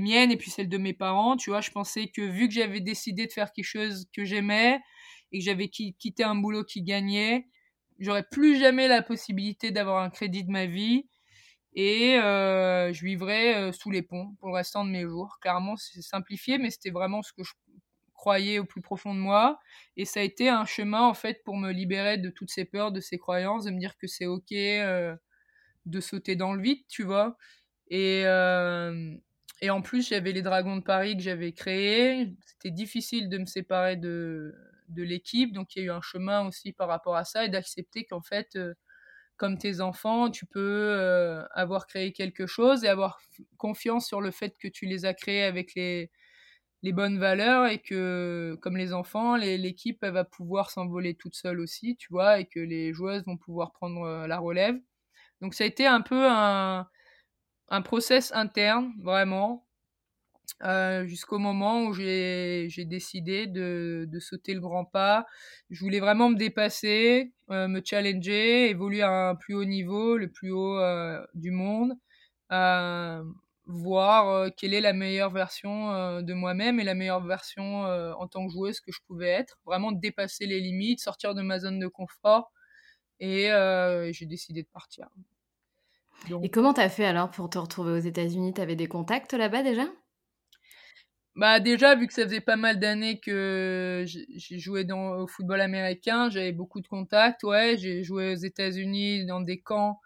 miennes 0.00 0.32
et 0.32 0.36
puis 0.36 0.50
celles 0.50 0.68
de 0.68 0.76
mes 0.76 0.92
parents. 0.92 1.36
Tu 1.36 1.50
vois, 1.50 1.60
je 1.60 1.70
pensais 1.70 2.08
que 2.08 2.20
vu 2.20 2.48
que 2.48 2.54
j'avais 2.54 2.80
décidé 2.80 3.28
de 3.28 3.32
faire 3.32 3.52
quelque 3.52 3.64
chose 3.64 4.06
que 4.12 4.24
j'aimais 4.24 4.80
et 5.30 5.38
que 5.38 5.44
j'avais 5.44 5.68
quitté 5.68 6.24
un 6.24 6.34
boulot 6.34 6.64
qui 6.64 6.82
gagnait, 6.82 7.46
j'aurais 8.00 8.24
plus 8.28 8.58
jamais 8.58 8.88
la 8.88 9.02
possibilité 9.02 9.70
d'avoir 9.70 10.02
un 10.02 10.10
crédit 10.10 10.42
de 10.42 10.50
ma 10.50 10.66
vie 10.66 11.06
et 11.74 12.16
euh, 12.16 12.92
je 12.92 13.04
vivrais 13.04 13.56
euh, 13.56 13.72
sous 13.72 13.90
les 13.90 14.02
ponts 14.02 14.34
pour 14.38 14.48
le 14.48 14.54
restant 14.54 14.84
de 14.84 14.90
mes 14.90 15.02
jours. 15.02 15.38
Clairement, 15.40 15.76
c'est 15.76 16.02
simplifié, 16.02 16.58
mais 16.58 16.70
c'était 16.70 16.90
vraiment 16.90 17.22
ce 17.22 17.32
que 17.32 17.42
je 17.42 17.52
croyais 18.24 18.58
au 18.58 18.64
plus 18.64 18.80
profond 18.80 19.14
de 19.14 19.20
moi. 19.20 19.60
Et 19.96 20.04
ça 20.04 20.20
a 20.20 20.22
été 20.22 20.48
un 20.48 20.64
chemin, 20.64 21.02
en 21.02 21.14
fait, 21.14 21.42
pour 21.44 21.56
me 21.56 21.72
libérer 21.72 22.18
de 22.18 22.30
toutes 22.30 22.50
ces 22.50 22.64
peurs, 22.64 22.92
de 22.92 23.00
ces 23.00 23.18
croyances, 23.18 23.64
de 23.64 23.70
me 23.70 23.78
dire 23.78 23.96
que 23.98 24.06
c'est 24.06 24.26
OK 24.26 24.52
euh, 24.52 25.14
de 25.86 26.00
sauter 26.00 26.36
dans 26.36 26.54
le 26.54 26.62
vide, 26.62 26.80
tu 26.88 27.02
vois. 27.04 27.36
Et, 27.88 28.22
et 29.60 29.70
en 29.70 29.82
plus, 29.82 30.08
j'avais 30.08 30.32
les 30.32 30.42
Dragons 30.42 30.76
de 30.76 30.82
Paris 30.82 31.16
que 31.16 31.22
j'avais 31.22 31.52
créés. 31.52 32.34
C'était 32.46 32.70
difficile 32.70 33.28
de 33.28 33.38
me 33.38 33.46
séparer 33.46 33.96
de, 33.96 34.54
de 34.88 35.02
l'équipe. 35.02 35.52
Donc 35.52 35.74
il 35.76 35.80
y 35.80 35.82
a 35.82 35.86
eu 35.86 35.90
un 35.90 36.00
chemin 36.00 36.46
aussi 36.46 36.72
par 36.72 36.88
rapport 36.88 37.16
à 37.16 37.24
ça 37.24 37.44
et 37.44 37.48
d'accepter 37.48 38.04
qu'en 38.04 38.22
fait, 38.22 38.56
euh, 38.56 38.74
comme 39.36 39.58
tes 39.58 39.80
enfants, 39.80 40.30
tu 40.30 40.46
peux 40.46 40.60
euh, 40.60 41.44
avoir 41.52 41.86
créé 41.86 42.12
quelque 42.12 42.46
chose 42.46 42.84
et 42.84 42.88
avoir 42.88 43.20
confiance 43.56 44.06
sur 44.06 44.20
le 44.20 44.30
fait 44.30 44.56
que 44.58 44.68
tu 44.68 44.86
les 44.86 45.06
as 45.06 45.14
créés 45.14 45.44
avec 45.44 45.74
les, 45.74 46.10
les 46.84 46.92
bonnes 46.92 47.18
valeurs 47.18 47.66
et 47.66 47.78
que, 47.78 48.58
comme 48.60 48.76
les 48.76 48.92
enfants, 48.92 49.36
l'équipe 49.36 50.04
va 50.04 50.22
pouvoir 50.22 50.70
s'envoler 50.70 51.14
toute 51.14 51.34
seule 51.34 51.60
aussi, 51.60 51.96
tu 51.96 52.08
vois, 52.10 52.40
et 52.40 52.44
que 52.44 52.60
les 52.60 52.92
joueuses 52.92 53.24
vont 53.24 53.38
pouvoir 53.38 53.72
prendre 53.72 54.02
euh, 54.02 54.26
la 54.26 54.38
relève. 54.38 54.76
Donc 55.40 55.54
ça 55.54 55.64
a 55.64 55.66
été 55.66 55.86
un 55.86 56.02
peu 56.02 56.26
un, 56.28 56.86
un 57.68 57.82
process 57.82 58.32
interne, 58.34 58.92
vraiment, 59.02 59.66
euh, 60.62 61.06
jusqu'au 61.06 61.38
moment 61.38 61.84
où 61.84 61.94
j'ai 61.94 62.68
décidé 62.84 63.46
de, 63.46 64.06
de, 64.06 64.20
sauter 64.20 64.52
le 64.52 64.60
grand 64.60 64.84
pas. 64.84 65.26
Je 65.70 65.80
voulais 65.80 66.00
vraiment 66.00 66.28
me 66.28 66.36
dépasser, 66.36 67.32
euh, 67.50 67.66
me 67.66 67.80
challenger, 67.82 68.68
évoluer 68.68 69.00
à 69.00 69.30
un 69.30 69.36
plus 69.36 69.54
haut 69.54 69.64
niveau, 69.64 70.18
le 70.18 70.30
plus 70.30 70.52
haut 70.52 70.78
du 71.32 71.50
monde, 71.50 71.94
voir 73.66 74.50
quelle 74.56 74.74
est 74.74 74.80
la 74.80 74.92
meilleure 74.92 75.30
version 75.30 76.20
de 76.20 76.32
moi-même 76.34 76.80
et 76.80 76.84
la 76.84 76.94
meilleure 76.94 77.24
version 77.24 77.82
en 77.84 78.26
tant 78.28 78.46
que 78.46 78.52
joueuse 78.52 78.80
que 78.80 78.92
je 78.92 79.00
pouvais 79.06 79.28
être. 79.28 79.58
Vraiment 79.64 79.92
dépasser 79.92 80.46
les 80.46 80.60
limites, 80.60 81.00
sortir 81.00 81.34
de 81.34 81.42
ma 81.42 81.58
zone 81.58 81.78
de 81.78 81.88
confort 81.88 82.52
et 83.20 83.48
j'ai 84.12 84.26
décidé 84.26 84.62
de 84.62 84.68
partir. 84.68 85.08
Et 86.42 86.50
comment 86.50 86.72
t'as 86.72 86.88
fait 86.88 87.04
alors 87.04 87.30
pour 87.30 87.50
te 87.50 87.58
retrouver 87.58 87.92
aux 87.92 87.98
États-Unis? 87.98 88.54
T'avais 88.54 88.76
des 88.76 88.86
contacts 88.86 89.34
là-bas 89.34 89.62
déjà? 89.62 89.84
Bah 91.36 91.58
déjà, 91.58 91.96
vu 91.96 92.06
que 92.06 92.12
ça 92.12 92.22
faisait 92.22 92.40
pas 92.40 92.56
mal 92.56 92.78
d'années 92.78 93.18
que 93.18 94.04
j'ai 94.06 94.58
joué 94.58 94.84
dans, 94.84 95.16
au 95.18 95.26
football 95.26 95.60
américain, 95.60 96.30
j'avais 96.30 96.52
beaucoup 96.52 96.80
de 96.80 96.86
contacts. 96.86 97.42
Ouais, 97.42 97.76
j'ai 97.76 98.04
joué 98.04 98.32
aux 98.32 98.36
États-Unis 98.36 99.26
dans 99.26 99.40
des 99.40 99.60
camps 99.60 100.00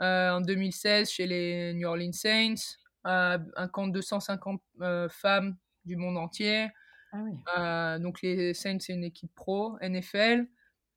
euh, 0.00 0.32
en 0.32 0.40
2016 0.40 1.08
chez 1.08 1.26
les 1.26 1.72
New 1.74 1.86
Orleans 1.86 2.12
Saints, 2.12 2.78
un 3.04 3.68
camp 3.68 3.86
de 3.88 3.92
250 3.92 4.62
euh, 4.80 5.08
femmes 5.08 5.56
du 5.84 5.96
monde 5.96 6.18
entier. 6.18 6.68
Ah 7.12 7.18
oui. 7.24 7.32
Euh, 7.58 7.98
donc 7.98 8.22
les 8.22 8.54
Saints, 8.54 8.78
c'est 8.80 8.92
une 8.92 9.04
équipe 9.04 9.34
pro 9.34 9.76
NFL. 9.80 10.46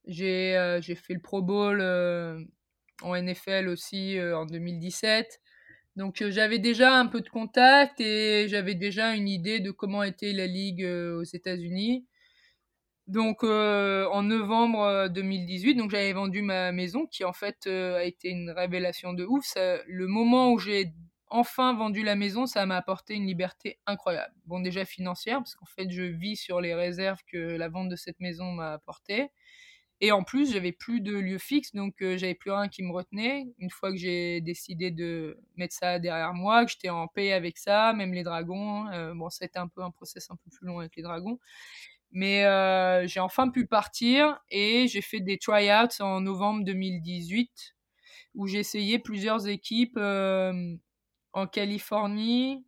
J'ai 0.08 0.56
euh, 0.56 0.82
fait 0.82 1.14
le 1.14 1.22
Pro 1.22 1.42
Bowl 1.42 1.82
en 3.02 3.16
NFL 3.22 3.68
aussi 3.70 4.18
en 4.20 4.46
2017. 4.46 5.42
Donc 5.96 6.22
euh, 6.22 6.30
j'avais 6.30 6.60
déjà 6.60 6.98
un 6.98 7.06
peu 7.08 7.22
de 7.22 7.30
contact 7.30 8.02
et 8.02 8.48
j'avais 8.50 8.76
déjà 8.76 9.16
une 9.16 9.30
idée 9.30 9.60
de 9.60 9.72
comment 9.72 10.04
était 10.04 10.34
la 10.34 10.48
ligue 10.48 10.84
euh, 10.84 11.20
aux 11.20 11.24
États-Unis. 11.24 12.06
Donc 13.08 13.44
euh, 13.44 14.08
en 14.12 14.24
novembre 14.24 15.08
2018, 15.10 15.76
donc 15.76 15.92
j'avais 15.92 16.12
vendu 16.12 16.42
ma 16.42 16.72
maison 16.72 17.06
qui 17.06 17.24
en 17.24 17.34
fait 17.34 17.68
a 17.68 18.04
été 18.04 18.30
une 18.30 18.50
révélation 18.50 19.14
de 19.14 19.24
ouf. 19.24 19.46
le 19.56 20.08
moment 20.08 20.52
où 20.52 20.60
j'ai 20.60 20.92
enfin 21.28 21.74
vendu 21.74 22.04
la 22.04 22.16
maison, 22.16 22.46
ça 22.46 22.66
m'a 22.66 22.78
apporté 22.78 23.16
une 23.16 23.26
liberté 23.26 23.80
incroyable. 23.86 24.34
Bon 24.46 24.60
déjà 24.60 24.86
financière 24.86 25.40
parce 25.40 25.56
qu'en 25.56 25.66
fait 25.66 25.90
je 25.90 26.04
vis 26.04 26.36
sur 26.36 26.62
les 26.62 26.74
réserves 26.76 27.22
que 27.32 27.38
la 27.38 27.70
vente 27.70 27.90
de 27.90 27.96
cette 27.96 28.20
maison 28.20 28.52
m'a 28.52 28.74
apporté. 28.74 29.32
Et 30.02 30.12
en 30.12 30.24
plus, 30.24 30.52
j'avais 30.52 30.74
plus 30.74 31.00
de 31.00 31.14
lieu 31.14 31.38
fixe, 31.38 31.74
donc 31.74 32.02
euh, 32.02 32.18
j'avais 32.18 32.36
plus 32.36 32.52
rien 32.52 32.68
qui 32.68 32.84
me 32.84 32.92
retenait. 32.92 33.46
Une 33.60 33.70
fois 33.70 33.92
que 33.92 33.98
j'ai 33.98 34.42
décidé 34.42 34.92
de 34.92 35.40
mettre 35.56 35.74
ça 35.74 36.00
derrière 36.00 36.34
moi, 36.34 36.66
que 36.66 36.72
j'étais 36.72 36.90
en 36.90 37.08
paix 37.08 37.32
avec 37.32 37.58
ça, 37.58 37.94
même 37.94 38.14
les 38.14 38.24
dragons. 38.24 38.88
Euh, 38.90 39.14
bon, 39.16 39.30
ça 39.30 39.46
a 39.54 39.62
un 39.62 39.68
peu 39.70 39.82
un 39.82 39.92
process 39.92 40.30
un 40.30 40.36
peu 40.36 40.50
plus 40.52 40.68
long 40.68 40.80
avec 40.80 40.96
les 40.98 41.04
dragons. 41.04 41.40
Mais 42.12 42.46
euh, 42.46 43.08
j'ai 43.08 43.20
enfin 43.20 43.50
pu 43.50 43.68
partir 43.68 44.40
et 44.50 44.88
j'ai 44.88 45.02
fait 45.02 45.22
des 45.22 45.38
tryouts 45.38 46.02
en 46.02 46.22
novembre 46.22 46.64
2018 46.66 47.76
où 48.36 48.48
j'ai 48.48 48.60
essayé 48.60 49.00
plusieurs 49.00 49.48
équipes 49.48 49.98
en 51.36 51.46
Californie, 51.46 52.66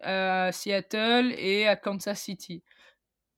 à 0.00 0.52
Seattle 0.52 1.34
et 1.36 1.66
à 1.66 1.74
Kansas 1.74 2.20
City 2.20 2.62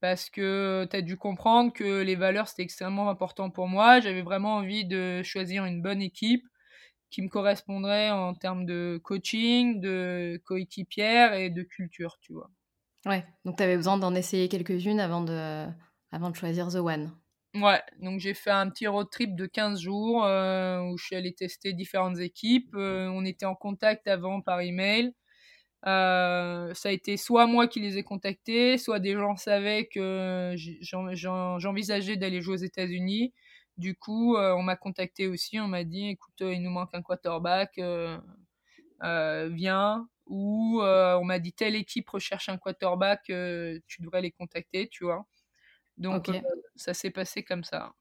parce 0.00 0.30
que 0.30 0.86
tu 0.90 0.96
as 0.96 1.02
dû 1.02 1.16
comprendre 1.16 1.72
que 1.72 2.02
les 2.02 2.14
valeurs 2.14 2.48
c'était 2.48 2.62
extrêmement 2.62 3.10
important 3.10 3.50
pour 3.50 3.68
moi. 3.68 4.00
J'avais 4.00 4.22
vraiment 4.22 4.56
envie 4.56 4.84
de 4.84 5.22
choisir 5.22 5.64
une 5.64 5.82
bonne 5.82 6.02
équipe 6.02 6.44
qui 7.10 7.22
me 7.22 7.28
correspondrait 7.28 8.10
en 8.10 8.34
termes 8.34 8.66
de 8.66 9.00
coaching, 9.02 9.80
de 9.80 10.40
coéquipière 10.44 11.32
et 11.34 11.50
de 11.50 11.62
culture, 11.62 12.18
tu 12.20 12.32
vois. 12.32 12.50
Ouais, 13.06 13.24
donc 13.44 13.56
tu 13.56 13.62
avais 13.62 13.76
besoin 13.76 13.96
d'en 13.96 14.14
essayer 14.14 14.48
quelques-unes 14.48 15.00
avant 15.00 15.22
de, 15.22 15.66
avant 16.12 16.30
de 16.30 16.36
choisir 16.36 16.68
The 16.68 16.76
One. 16.76 17.12
Ouais, 17.54 17.80
donc 18.00 18.20
j'ai 18.20 18.34
fait 18.34 18.50
un 18.50 18.68
petit 18.68 18.86
road 18.86 19.08
trip 19.10 19.34
de 19.34 19.46
15 19.46 19.80
jours 19.80 20.24
euh, 20.24 20.80
où 20.82 20.98
je 20.98 21.04
suis 21.06 21.16
allée 21.16 21.32
tester 21.34 21.72
différentes 21.72 22.18
équipes. 22.18 22.74
Euh, 22.74 23.08
on 23.08 23.24
était 23.24 23.46
en 23.46 23.54
contact 23.54 24.06
avant 24.06 24.40
par 24.42 24.60
email. 24.60 25.12
Euh, 25.86 26.74
ça 26.74 26.90
a 26.90 26.92
été 26.92 27.16
soit 27.18 27.46
moi 27.46 27.68
qui 27.68 27.80
les 27.80 27.98
ai 27.98 28.04
contactés, 28.04 28.78
soit 28.78 29.00
des 29.00 29.14
gens 29.14 29.36
savaient 29.36 29.86
que 29.88 30.54
j'envisageais 31.58 32.16
d'aller 32.16 32.42
jouer 32.42 32.54
aux 32.54 32.56
États-Unis. 32.58 33.34
Du 33.78 33.94
coup, 33.96 34.36
on 34.38 34.62
m'a 34.62 34.76
contacté 34.76 35.28
aussi, 35.28 35.60
on 35.60 35.68
m'a 35.68 35.84
dit 35.84 36.08
écoute, 36.10 36.34
il 36.40 36.62
nous 36.62 36.70
manque 36.70 36.94
un 36.94 37.02
quarterback, 37.02 37.80
viens. 39.00 40.08
où 40.26 40.80
on 40.82 41.24
m'a 41.24 41.38
dit 41.38 41.52
telle 41.52 41.74
équipe 41.76 42.08
recherche 42.10 42.48
un 42.48 42.58
quarterback, 42.58 43.22
tu 43.26 44.02
devrais 44.02 44.22
les 44.22 44.32
contacter, 44.32 44.88
tu 44.88 45.04
vois. 45.04 45.26
Donc 45.98 46.30
ça 46.76 46.94
s'est 46.94 47.10
passé 47.10 47.42
comme 47.42 47.64
ça. 47.64 47.94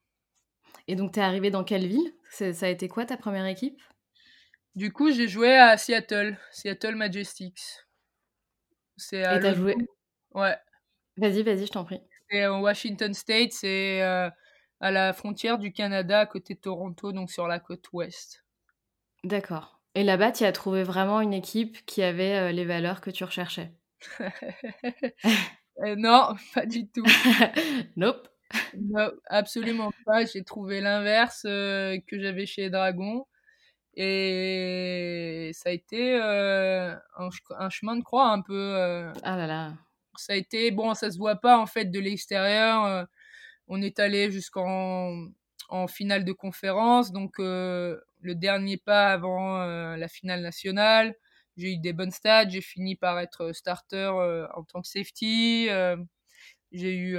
Et 0.87 0.95
donc 0.95 1.13
tu 1.13 1.19
es 1.19 1.23
arrivé 1.23 1.49
dans 1.51 1.63
quelle 1.63 1.87
ville? 1.87 2.13
Ça 2.29 2.51
a 2.61 2.69
été 2.69 2.87
quoi 2.87 3.05
ta 3.05 3.17
première 3.17 3.45
équipe? 3.45 3.81
Du 4.75 4.93
coup, 4.93 5.11
j'ai 5.11 5.27
joué 5.27 5.57
à 5.57 5.75
Seattle, 5.75 6.37
Seattle 6.51 6.95
Majestics. 6.95 7.63
C'est 8.95 9.21
Et 9.21 9.39
t'as 9.39 9.53
joué 9.53 9.75
Ouais. 10.33 10.55
Vas-y, 11.17 11.41
vas-y, 11.41 11.65
je 11.65 11.71
t'en 11.71 11.83
prie. 11.83 11.99
C'est 12.29 12.45
en 12.45 12.61
Washington 12.61 13.13
State, 13.13 13.53
c'est 13.53 14.01
à 14.01 14.91
la 14.91 15.13
frontière 15.13 15.57
du 15.57 15.73
Canada, 15.73 16.19
à 16.19 16.25
côté 16.27 16.53
de 16.53 16.59
Toronto, 16.59 17.11
donc 17.11 17.31
sur 17.31 17.47
la 17.47 17.59
côte 17.59 17.91
ouest. 17.93 18.43
D'accord. 19.23 19.81
Et 19.95 20.03
là-bas, 20.03 20.31
tu 20.31 20.43
as 20.43 20.51
trouvé 20.51 20.83
vraiment 20.83 21.21
une 21.21 21.33
équipe 21.33 21.83
qui 21.87 22.03
avait 22.03 22.53
les 22.53 22.65
valeurs 22.65 23.01
que 23.01 23.09
tu 23.09 23.23
recherchais? 23.23 23.73
euh, 25.83 25.95
Non, 25.95 26.35
pas 26.53 26.65
du 26.65 26.87
tout. 26.87 27.03
nope. 27.95 28.27
Non, 28.79 29.11
absolument 29.27 29.91
pas. 30.05 30.25
J'ai 30.25 30.43
trouvé 30.43 30.81
l'inverse 30.81 31.43
que 31.43 32.19
j'avais 32.19 32.45
chez 32.45 32.69
Dragon. 32.69 33.25
Et 33.95 35.51
ça 35.53 35.69
a 35.69 35.71
été 35.73 36.15
un, 36.15 36.99
un, 37.17 37.69
chemin 37.69 37.95
de 37.95 38.03
croix 38.03 38.29
un 38.29 38.41
peu. 38.41 39.11
ah 39.23 39.35
là 39.35 39.47
là 39.47 39.73
ça 40.19 40.33
a 40.33 40.35
été 40.35 40.71
bon, 40.71 40.93
ça 40.93 41.11
se 41.11 41.17
voit 41.17 41.37
pas 41.37 41.57
en 41.57 41.65
fait 41.65 41.85
de 41.85 41.99
l'extérieur. 41.99 42.85
Euh, 42.85 43.03
on 43.67 43.81
est 43.81 43.99
allé 43.99 44.31
jusqu'en 44.31 45.27
en 45.69 45.87
finale 45.87 46.25
de 46.25 46.31
conférence, 46.31 47.11
donc 47.11 47.39
euh, 47.39 47.99
le 48.21 48.35
dernier 48.35 48.77
pas 48.77 49.11
avant 49.11 49.61
euh, 49.61 49.97
la 49.97 50.07
finale 50.07 50.41
nationale. 50.41 51.15
J'ai 51.57 51.73
eu 51.73 51.77
des 51.77 51.93
bonnes 51.93 52.11
stats, 52.11 52.47
j'ai 52.47 52.61
fini 52.61 52.95
par 52.95 53.19
être 53.19 53.51
starter 53.51 54.11
en 54.53 54.63
tant 54.63 54.81
que 54.81 54.87
safety. 54.87 55.67
j'ai 56.71 56.95
eu, 56.95 57.17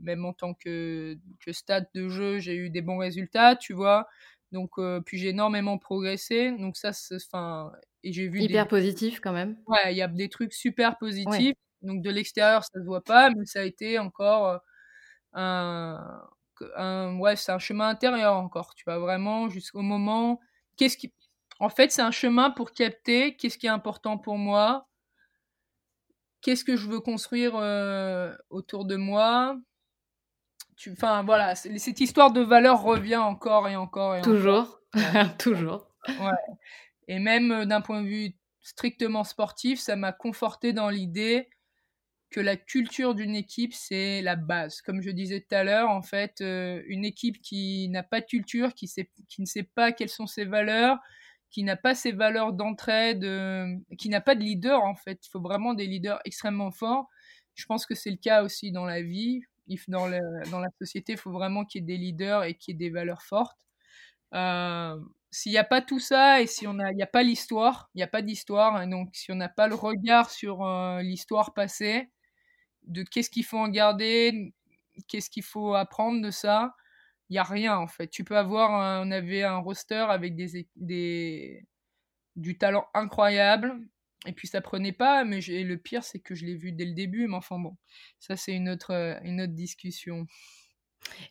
même 0.00 0.24
en 0.24 0.32
tant 0.32 0.54
que, 0.54 1.18
que 1.44 1.52
stade 1.52 1.88
de 1.94 2.08
jeu, 2.08 2.38
j'ai 2.38 2.54
eu 2.54 2.70
des 2.70 2.82
bons 2.82 2.98
résultats, 2.98 3.56
tu 3.56 3.72
vois. 3.72 4.06
Donc, 4.52 4.70
puis 5.04 5.18
j'ai 5.18 5.30
énormément 5.30 5.78
progressé. 5.78 6.52
Donc 6.52 6.76
ça, 6.76 6.90
enfin, 7.14 7.72
et 8.04 8.12
j'ai 8.12 8.28
vu 8.28 8.40
hyper 8.40 8.68
positif 8.68 9.20
quand 9.20 9.32
même. 9.32 9.56
Ouais, 9.66 9.92
il 9.92 9.96
y 9.96 10.02
a 10.02 10.08
des 10.08 10.28
trucs 10.28 10.52
super 10.52 10.96
positifs. 10.98 11.54
Donc 11.82 12.02
de 12.02 12.10
l'extérieur, 12.10 12.64
ça 12.64 12.78
se 12.78 12.84
voit 12.84 13.02
pas, 13.02 13.30
mais 13.30 13.44
ça 13.44 13.60
a 13.60 13.64
été 13.64 13.98
encore 13.98 14.60
un, 15.32 16.22
un 16.76 17.18
ouais, 17.18 17.36
c'est 17.36 17.52
un 17.52 17.58
chemin 17.58 17.88
intérieur 17.88 18.36
encore. 18.36 18.74
Tu 18.74 18.84
vas 18.86 18.98
vraiment 18.98 19.48
jusqu'au 19.48 19.82
moment. 19.82 20.40
Qu'est-ce 20.76 20.96
qui, 20.96 21.12
en 21.60 21.68
fait, 21.68 21.90
c'est 21.90 22.02
un 22.02 22.10
chemin 22.10 22.50
pour 22.50 22.72
capter 22.72 23.36
qu'est-ce 23.36 23.58
qui 23.58 23.66
est 23.66 23.70
important 23.70 24.18
pour 24.18 24.38
moi, 24.38 24.88
qu'est-ce 26.42 26.64
que 26.64 26.76
je 26.76 26.86
veux 26.88 27.00
construire 27.00 27.54
autour 28.50 28.84
de 28.84 28.96
moi. 28.96 29.58
Enfin 30.92 31.22
voilà, 31.22 31.54
cette 31.54 32.00
histoire 32.00 32.32
de 32.32 32.42
valeur 32.42 32.82
revient 32.82 33.16
encore 33.16 33.68
et 33.68 33.76
encore 33.76 34.16
et 34.16 34.22
toujours, 34.22 34.80
toujours. 35.38 35.88
Ouais. 36.08 36.56
Et 37.08 37.18
même 37.18 37.64
d'un 37.64 37.80
point 37.80 38.02
de 38.02 38.06
vue 38.08 38.36
strictement 38.60 39.24
sportif, 39.24 39.80
ça 39.80 39.96
m'a 39.96 40.12
conforté 40.12 40.72
dans 40.72 40.90
l'idée 40.90 41.48
que 42.30 42.40
la 42.40 42.56
culture 42.56 43.14
d'une 43.14 43.36
équipe, 43.36 43.72
c'est 43.72 44.20
la 44.22 44.36
base. 44.36 44.82
Comme 44.82 45.00
je 45.00 45.10
disais 45.10 45.40
tout 45.40 45.54
à 45.54 45.62
l'heure, 45.62 45.88
en 45.88 46.02
fait, 46.02 46.40
euh, 46.40 46.82
une 46.86 47.04
équipe 47.04 47.40
qui 47.40 47.88
n'a 47.88 48.02
pas 48.02 48.20
de 48.20 48.26
culture, 48.26 48.74
qui, 48.74 48.88
sait, 48.88 49.10
qui 49.28 49.40
ne 49.40 49.46
sait 49.46 49.62
pas 49.62 49.92
quelles 49.92 50.08
sont 50.08 50.26
ses 50.26 50.44
valeurs, 50.44 50.98
qui 51.50 51.62
n'a 51.62 51.76
pas 51.76 51.94
ses 51.94 52.12
valeurs 52.12 52.52
d'entraide, 52.52 53.24
euh, 53.24 53.74
qui 53.98 54.08
n'a 54.08 54.20
pas 54.20 54.34
de 54.34 54.40
leader, 54.40 54.82
en 54.82 54.94
fait. 54.94 55.26
Il 55.26 55.30
faut 55.30 55.40
vraiment 55.40 55.74
des 55.74 55.86
leaders 55.86 56.20
extrêmement 56.24 56.70
forts. 56.70 57.08
Je 57.54 57.66
pense 57.66 57.86
que 57.86 57.94
c'est 57.94 58.10
le 58.10 58.16
cas 58.16 58.42
aussi 58.42 58.72
dans 58.72 58.84
la 58.84 59.02
vie. 59.02 59.42
Dans, 59.88 60.06
la 60.06 60.68
société, 60.80 61.12
il 61.12 61.18
faut 61.18 61.32
vraiment 61.32 61.64
qu'il 61.64 61.80
y 61.80 61.84
ait 61.84 61.86
des 61.86 61.96
leaders 61.96 62.44
et 62.44 62.54
qu'il 62.54 62.72
y 62.72 62.76
ait 62.76 62.78
des 62.78 62.90
valeurs 62.90 63.22
fortes. 63.22 63.58
Euh, 64.34 64.96
s'il 65.30 65.52
n'y 65.52 65.58
a 65.58 65.64
pas 65.64 65.82
tout 65.82 65.98
ça 65.98 66.40
et 66.40 66.46
si 66.46 66.66
on 66.66 66.78
a, 66.78 66.92
n'y 66.92 67.02
a 67.02 67.06
pas 67.06 67.22
l'histoire, 67.22 67.90
il 67.94 67.98
n'y 67.98 68.02
a 68.02 68.08
pas 68.08 68.22
d'histoire, 68.22 68.86
donc 68.86 69.10
si 69.12 69.32
on 69.32 69.34
n'a 69.34 69.48
pas 69.48 69.66
le 69.66 69.74
regard 69.74 70.30
sur 70.30 70.64
l'histoire 71.00 71.52
passée, 71.52 72.10
de 72.86 73.02
qu'est-ce 73.02 73.30
qu'il 73.30 73.44
faut 73.44 73.58
en 73.58 73.68
garder, 73.68 74.54
qu'est-ce 75.08 75.30
qu'il 75.30 75.42
faut 75.42 75.74
apprendre 75.74 76.22
de 76.22 76.30
ça. 76.30 76.74
Il 77.28 77.34
n'y 77.34 77.38
a 77.38 77.42
rien 77.42 77.76
en 77.76 77.86
fait. 77.86 78.08
Tu 78.08 78.24
peux 78.24 78.36
avoir, 78.36 79.04
on 79.04 79.10
avait 79.10 79.42
un 79.42 79.58
roster 79.58 80.06
avec 80.08 80.36
des, 80.36 80.68
des, 80.76 81.66
du 82.36 82.58
talent 82.58 82.86
incroyable, 82.94 83.74
et 84.26 84.32
puis 84.32 84.48
ça 84.48 84.60
prenait 84.60 84.92
pas, 84.92 85.24
mais 85.24 85.40
le 85.40 85.76
pire 85.76 86.04
c'est 86.04 86.20
que 86.20 86.34
je 86.34 86.44
l'ai 86.44 86.56
vu 86.56 86.72
dès 86.72 86.84
le 86.84 86.94
début, 86.94 87.26
mais 87.26 87.36
enfin 87.36 87.58
bon, 87.58 87.76
ça 88.18 88.36
c'est 88.36 88.54
une 88.54 88.68
autre, 88.68 89.18
une 89.24 89.40
autre 89.40 89.54
discussion. 89.54 90.26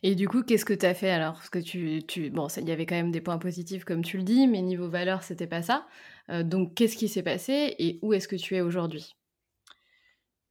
Et 0.02 0.14
du 0.14 0.28
coup, 0.28 0.42
qu'est-ce 0.42 0.64
que 0.64 0.72
tu 0.72 0.86
as 0.86 0.94
fait 0.94 1.10
alors? 1.10 1.34
Parce 1.34 1.50
que 1.50 1.58
tu, 1.58 2.02
tu 2.06 2.30
bon, 2.30 2.46
il 2.56 2.68
y 2.68 2.72
avait 2.72 2.86
quand 2.86 2.94
même 2.94 3.10
des 3.10 3.20
points 3.20 3.38
positifs 3.38 3.84
comme 3.84 4.02
tu 4.02 4.16
le 4.16 4.22
dis, 4.22 4.46
mais 4.46 4.62
niveau 4.62 4.88
valeur, 4.88 5.22
c'était 5.22 5.46
pas 5.46 5.62
ça. 5.62 5.86
Euh, 6.30 6.42
donc, 6.42 6.74
qu'est-ce 6.74 6.96
qui 6.96 7.08
s'est 7.08 7.22
passé 7.22 7.74
et 7.78 7.98
où 8.02 8.12
est-ce 8.14 8.28
que 8.28 8.36
tu 8.36 8.56
es 8.56 8.60
aujourd'hui? 8.60 9.16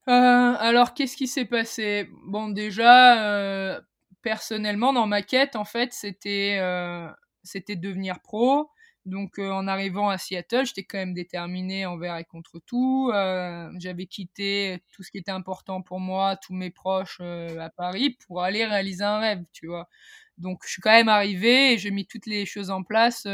Euh, 0.07 0.11
alors, 0.11 0.93
qu'est-ce 0.93 1.17
qui 1.17 1.27
s'est 1.27 1.45
passé? 1.45 2.09
Bon, 2.27 2.49
déjà, 2.49 3.23
euh, 3.23 3.81
personnellement, 4.25 4.91
dans 4.91 5.05
ma 5.05 5.21
quête, 5.21 5.55
en 5.55 5.65
fait, 5.65 5.93
c'était 5.93 6.57
euh, 6.59 7.07
devenir 7.69 8.19
pro. 8.21 8.71
Donc, 9.05 9.37
en 9.37 9.67
arrivant 9.67 10.09
à 10.09 10.17
Seattle, 10.17 10.65
j'étais 10.65 10.83
quand 10.83 10.97
même 10.97 11.13
déterminé 11.13 11.85
envers 11.85 12.17
et 12.17 12.23
contre 12.25 12.59
tout. 12.65 13.11
J'avais 13.77 14.07
quitté 14.07 14.83
tout 14.91 15.03
ce 15.03 15.11
qui 15.11 15.19
était 15.19 15.29
important 15.31 15.83
pour 15.83 15.99
moi, 15.99 16.37
tous 16.37 16.55
mes 16.55 16.71
proches 16.71 17.21
à 17.21 17.69
Paris, 17.77 18.17
pour 18.25 18.41
aller 18.41 18.65
réaliser 18.65 19.03
un 19.03 19.19
rêve, 19.19 19.43
tu 19.53 19.67
vois. 19.67 19.87
Donc, 20.39 20.63
je 20.65 20.71
suis 20.71 20.81
quand 20.81 20.89
même 20.89 21.07
arrivé 21.07 21.73
et 21.73 21.77
j'ai 21.77 21.91
mis 21.91 22.07
toutes 22.07 22.25
les 22.25 22.47
choses 22.47 22.71
en 22.71 22.81
place 22.81 23.27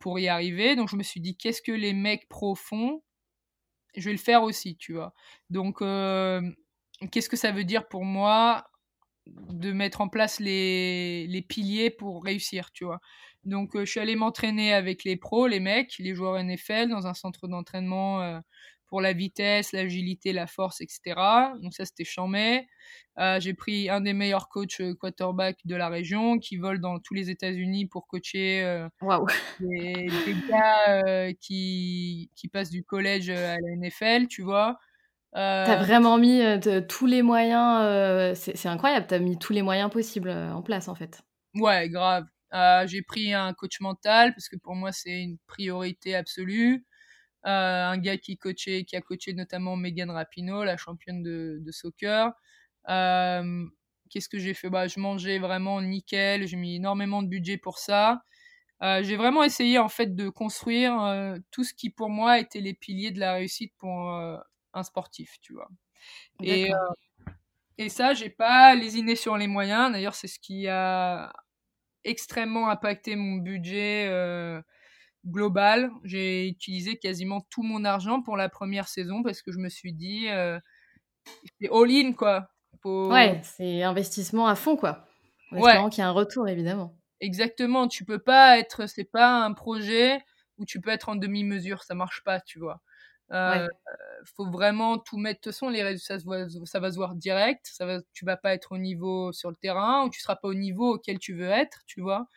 pour 0.00 0.18
y 0.18 0.26
arriver. 0.26 0.74
Donc, 0.74 0.88
je 0.88 0.96
me 0.96 1.04
suis 1.04 1.20
dit, 1.20 1.36
qu'est-ce 1.36 1.62
que 1.62 1.70
les 1.70 1.92
mecs 1.92 2.28
pros 2.28 2.56
font? 2.56 3.00
Je 3.96 4.06
vais 4.06 4.12
le 4.12 4.18
faire 4.18 4.42
aussi, 4.42 4.76
tu 4.76 4.94
vois. 4.94 5.14
Donc, 5.50 5.78
qu'est-ce 7.12 7.28
que 7.28 7.36
ça 7.36 7.52
veut 7.52 7.64
dire 7.64 7.86
pour 7.88 8.04
moi? 8.04 8.66
De 9.26 9.72
mettre 9.72 10.00
en 10.00 10.08
place 10.08 10.40
les, 10.40 11.26
les 11.28 11.42
piliers 11.42 11.90
pour 11.90 12.24
réussir, 12.24 12.70
tu 12.72 12.84
vois. 12.84 13.00
Donc, 13.44 13.72
je 13.76 13.84
suis 13.84 14.00
allé 14.00 14.14
m'entraîner 14.16 14.72
avec 14.72 15.04
les 15.04 15.16
pros, 15.16 15.46
les 15.46 15.60
mecs, 15.60 15.94
les 15.98 16.14
joueurs 16.14 16.42
NFL, 16.42 16.88
dans 16.88 17.06
un 17.06 17.14
centre 17.14 17.48
d'entraînement 17.48 18.40
pour 18.92 19.00
la 19.00 19.14
vitesse, 19.14 19.72
l'agilité, 19.72 20.34
la 20.34 20.46
force, 20.46 20.82
etc. 20.82 21.14
Donc 21.62 21.72
ça, 21.72 21.86
c'était 21.86 22.04
chambé. 22.04 22.68
Euh, 23.18 23.40
j'ai 23.40 23.54
pris 23.54 23.88
un 23.88 24.02
des 24.02 24.12
meilleurs 24.12 24.50
coachs 24.50 24.82
euh, 24.82 24.94
quarterback 24.94 25.56
de 25.64 25.74
la 25.76 25.88
région 25.88 26.38
qui 26.38 26.58
vole 26.58 26.78
dans 26.78 26.98
tous 26.98 27.14
les 27.14 27.30
États-Unis 27.30 27.86
pour 27.86 28.06
coacher 28.06 28.62
euh, 28.62 28.86
des, 29.60 30.10
gars 30.46 31.32
qui, 31.40 32.30
qui 32.36 32.48
passent 32.48 32.68
du 32.68 32.84
collège 32.84 33.30
à 33.30 33.56
la 33.56 33.76
NFL, 33.78 34.26
tu 34.28 34.42
vois. 34.42 34.78
T'as 35.34 35.76
vraiment 35.82 36.18
mis 36.18 36.42
tous 36.88 37.06
les 37.06 37.22
moyens, 37.22 38.36
c'est 38.36 38.68
incroyable, 38.68 39.06
t'as 39.08 39.18
mis 39.18 39.38
tous 39.38 39.52
les 39.52 39.62
moyens 39.62 39.90
possibles 39.90 40.30
en 40.30 40.62
place 40.62 40.88
en 40.88 40.94
fait. 40.94 41.22
Ouais, 41.54 41.88
grave. 41.88 42.26
j'ai 42.86 43.02
pris 43.02 43.32
un 43.32 43.52
coach 43.54 43.80
mental 43.80 44.34
parce 44.34 44.48
que 44.48 44.56
pour 44.56 44.74
moi 44.74 44.92
c'est 44.92 45.22
une 45.22 45.38
priorité 45.46 46.14
absolue. 46.14 46.84
Euh, 47.44 47.50
un 47.86 47.98
gars 47.98 48.18
qui 48.18 48.38
coachait, 48.38 48.84
qui 48.84 48.94
a 48.94 49.00
coaché 49.00 49.34
notamment 49.34 49.74
Megan 49.76 50.10
Rapinoe, 50.10 50.64
la 50.64 50.76
championne 50.76 51.22
de, 51.22 51.58
de 51.60 51.72
soccer. 51.72 52.32
Euh, 52.88 53.66
qu'est-ce 54.10 54.28
que 54.28 54.38
j'ai 54.38 54.54
fait? 54.54 54.70
Bah, 54.70 54.86
Je 54.86 55.00
mangeais 55.00 55.38
vraiment 55.38 55.80
nickel, 55.82 56.46
j'ai 56.46 56.56
mis 56.56 56.76
énormément 56.76 57.22
de 57.22 57.28
budget 57.28 57.56
pour 57.56 57.78
ça. 57.78 58.22
Euh, 58.82 59.02
j'ai 59.02 59.16
vraiment 59.16 59.42
essayé 59.44 59.78
en 59.78 59.88
fait 59.88 60.14
de 60.14 60.28
construire 60.28 60.94
tout 61.50 61.64
ce 61.64 61.74
qui 61.74 61.90
pour 61.90 62.10
moi 62.10 62.38
était 62.38 62.60
les 62.60 62.74
piliers 62.74 63.10
de 63.10 63.20
la 63.20 63.34
réussite 63.34 63.72
pour 63.78 64.12
un 64.74 64.82
sportif, 64.82 65.38
tu 65.40 65.52
vois. 65.52 65.68
Et, 66.42 66.70
et 67.78 67.88
ça, 67.88 68.14
j'ai 68.14 68.30
pas 68.30 68.74
lésiné 68.74 69.16
sur 69.16 69.36
les 69.36 69.46
moyens. 69.46 69.92
D'ailleurs, 69.92 70.14
c'est 70.14 70.28
ce 70.28 70.38
qui 70.38 70.68
a 70.68 71.32
extrêmement 72.04 72.68
impacté 72.68 73.16
mon 73.16 73.36
budget 73.36 74.10
global. 75.26 75.90
J'ai 76.04 76.48
utilisé 76.48 76.98
quasiment 76.98 77.40
tout 77.50 77.62
mon 77.62 77.84
argent 77.84 78.22
pour 78.22 78.36
la 78.36 78.48
première 78.48 78.88
saison 78.88 79.22
parce 79.22 79.42
que 79.42 79.52
je 79.52 79.58
me 79.58 79.68
suis 79.68 79.92
dit, 79.92 80.28
euh, 80.28 80.58
c'est 81.60 81.68
all-in, 81.70 82.12
quoi. 82.12 82.48
Ouais, 82.84 83.40
c'est 83.44 83.82
investissement 83.82 84.48
à 84.48 84.56
fond, 84.56 84.76
quoi. 84.76 85.06
En 85.52 85.60
ouais. 85.60 85.90
qu'il 85.90 86.00
y 86.00 86.04
a 86.04 86.08
un 86.08 86.12
retour, 86.12 86.48
évidemment. 86.48 86.96
Exactement. 87.20 87.86
Tu 87.86 88.04
peux 88.04 88.18
pas 88.18 88.58
être, 88.58 88.88
c'est 88.88 89.04
pas 89.04 89.44
un 89.44 89.52
projet 89.52 90.24
où 90.58 90.64
tu 90.64 90.80
peux 90.80 90.90
être 90.90 91.08
en 91.08 91.14
demi-mesure. 91.14 91.84
Ça 91.84 91.94
marche 91.94 92.24
pas, 92.24 92.40
tu 92.40 92.58
vois. 92.58 92.80
Euh, 93.32 93.66
faut 94.36 94.50
vraiment 94.50 94.98
tout 94.98 95.16
mettre. 95.16 95.40
De 95.40 95.42
toute 95.44 95.52
façon, 95.52 95.68
les 95.68 95.82
résultats, 95.82 96.18
ça, 96.64 96.80
va 96.80 96.90
se 96.90 96.96
voir 96.96 97.14
direct. 97.14 97.66
Ça 97.72 97.86
va, 97.86 98.00
tu 98.12 98.24
vas 98.24 98.36
pas 98.36 98.54
être 98.54 98.72
au 98.72 98.78
niveau 98.78 99.32
sur 99.32 99.50
le 99.50 99.56
terrain 99.56 100.04
ou 100.04 100.10
tu 100.10 100.20
seras 100.20 100.36
pas 100.36 100.48
au 100.48 100.54
niveau 100.54 100.94
auquel 100.94 101.18
tu 101.18 101.34
veux 101.34 101.48
être, 101.48 101.80
tu 101.86 102.00
vois 102.00 102.28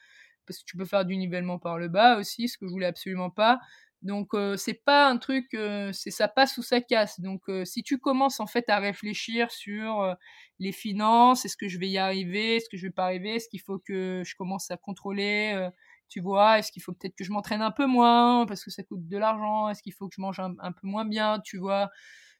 parce 0.45 0.59
que 0.59 0.65
tu 0.65 0.77
peux 0.77 0.85
faire 0.85 1.05
du 1.05 1.17
nivellement 1.17 1.59
par 1.59 1.77
le 1.77 1.87
bas 1.87 2.17
aussi, 2.17 2.47
ce 2.47 2.57
que 2.57 2.67
je 2.67 2.71
voulais 2.71 2.85
absolument 2.85 3.29
pas. 3.29 3.59
Donc 4.01 4.35
c'est 4.57 4.83
pas 4.85 5.09
un 5.09 5.17
truc, 5.17 5.47
c'est 5.91 6.11
ça 6.11 6.27
passe 6.27 6.57
ou 6.57 6.61
ça 6.61 6.81
casse. 6.81 7.19
Donc 7.19 7.41
si 7.63 7.81
tu 7.81 7.97
commences 7.97 8.39
en 8.39 8.45
fait 8.45 8.69
à 8.69 8.77
réfléchir 8.79 9.49
sur 9.49 10.15
les 10.59 10.71
finances, 10.71 11.45
est-ce 11.45 11.57
que 11.57 11.67
je 11.67 11.79
vais 11.79 11.89
y 11.89 11.97
arriver, 11.97 12.57
est-ce 12.57 12.69
que 12.69 12.77
je 12.77 12.85
vais 12.85 12.93
pas 12.93 13.05
arriver, 13.05 13.35
est-ce 13.35 13.49
qu'il 13.49 13.61
faut 13.61 13.79
que 13.79 14.21
je 14.23 14.35
commence 14.35 14.69
à 14.69 14.77
contrôler, 14.77 15.69
tu 16.09 16.21
vois, 16.21 16.59
est-ce 16.59 16.71
qu'il 16.71 16.81
faut 16.81 16.93
peut-être 16.93 17.15
que 17.15 17.23
je 17.23 17.31
m'entraîne 17.31 17.61
un 17.61 17.71
peu 17.71 17.85
moins 17.85 18.45
parce 18.45 18.63
que 18.63 18.71
ça 18.71 18.83
coûte 18.83 19.07
de 19.07 19.17
l'argent, 19.17 19.69
est-ce 19.69 19.81
qu'il 19.81 19.93
faut 19.93 20.07
que 20.07 20.15
je 20.15 20.21
mange 20.21 20.39
un, 20.39 20.55
un, 20.59 20.71
peu 20.71 20.87
moins 20.87 21.05
bien, 21.05 21.39
tu 21.43 21.57
vois, 21.57 21.89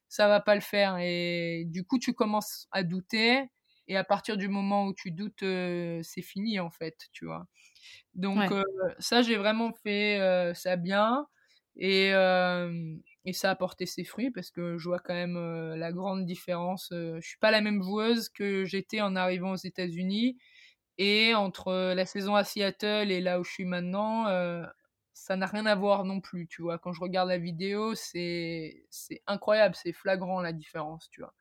ça 0.08 0.28
va 0.28 0.40
pas 0.40 0.56
le 0.56 0.62
faire. 0.62 0.98
Et 1.00 1.64
du 1.68 1.84
coup 1.86 2.00
tu 2.00 2.14
commences 2.14 2.68
à 2.72 2.84
douter 2.84 3.44
et 3.88 3.98
à 3.98 4.04
partir 4.04 4.38
du 4.38 4.48
moment 4.48 4.86
où 4.88 4.94
tu 4.94 5.12
doutes, 5.12 5.44
c'est 6.04 6.22
fini 6.22 6.60
en 6.60 6.70
fait, 6.70 6.98
tu 7.12 7.26
vois. 7.26 7.48
Donc 8.14 8.54
ça 9.00 9.22
j'ai 9.22 9.38
vraiment 9.38 9.72
fait 9.84 10.52
ça 10.56 10.76
bien. 10.76 11.28
Et, 11.78 12.12
et 13.26 13.34
ça 13.34 13.52
a 13.52 13.56
porté 13.56 13.86
ses 13.86 14.04
fruits 14.04 14.32
parce 14.32 14.52
que 14.52 14.78
je 14.78 14.88
vois 14.88 15.00
quand 15.00 15.14
même 15.14 15.38
la 15.76 15.92
grande 15.92 16.26
différence. 16.26 16.88
je 16.92 17.20
suis 17.22 17.40
pas 17.40 17.52
la 17.52 17.62
même 17.62 17.82
joueuse 17.84 18.30
que 18.30 18.66
j'étais 18.66 19.02
en 19.02 19.16
arrivant 19.16 19.52
aux 19.52 19.56
États-Unis. 19.58 20.38
Et 20.98 21.34
entre 21.36 21.94
la 21.94 22.06
saison 22.06 22.36
à 22.36 22.44
Seattle 22.44 23.12
et 23.12 23.22
là 23.22 23.40
où 23.40 23.44
je 23.44 23.52
suis 23.52 23.66
maintenant, 23.66 24.26
ça 25.14 25.36
n'a 25.36 25.46
rien 25.48 25.66
à 25.66 25.76
voir 25.76 26.04
non 26.06 26.22
plus, 26.22 26.48
tu 26.48 26.62
vois? 26.62 26.80
Quand 26.80 26.94
je 26.94 27.02
regarde 27.02 27.30
la 27.30 27.38
vidéo, 27.38 27.96
c'est 27.96 28.86
incroyable, 29.28 29.76
c'est 29.76 29.94
flagrant 29.94 30.42
la 30.42 30.54
différence, 30.54 31.10
tu 31.10 31.22
vois? 31.22 31.34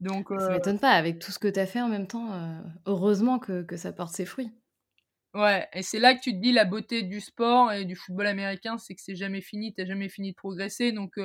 Donc, 0.00 0.30
Ça 0.38 0.50
m'étonne 0.52 0.80
pas, 0.80 0.90
avec 0.90 1.20
tout 1.20 1.30
ce 1.30 1.38
que 1.38 1.46
tu 1.46 1.60
as 1.60 1.66
fait 1.68 1.80
en 1.80 1.88
même 1.88 2.06
temps, 2.08 2.62
heureusement 2.86 3.38
que, 3.38 3.62
que 3.62 3.76
ça 3.76 3.92
porte 3.92 4.12
ses 4.14 4.26
fruits. 4.26 4.50
Ouais, 5.34 5.68
et 5.72 5.82
c'est 5.82 6.00
là 6.00 6.14
que 6.14 6.20
tu 6.20 6.32
te 6.32 6.38
dis 6.38 6.50
la 6.52 6.64
beauté 6.64 7.02
du 7.04 7.20
sport 7.20 7.72
et 7.72 7.84
du 7.84 7.94
football 7.94 8.26
américain, 8.26 8.78
c'est 8.78 8.96
que 8.96 9.00
c'est 9.00 9.14
jamais 9.14 9.40
fini, 9.40 9.72
t'as 9.72 9.84
jamais 9.84 10.08
fini 10.08 10.32
de 10.32 10.36
progresser. 10.36 10.90
Donc, 10.90 11.18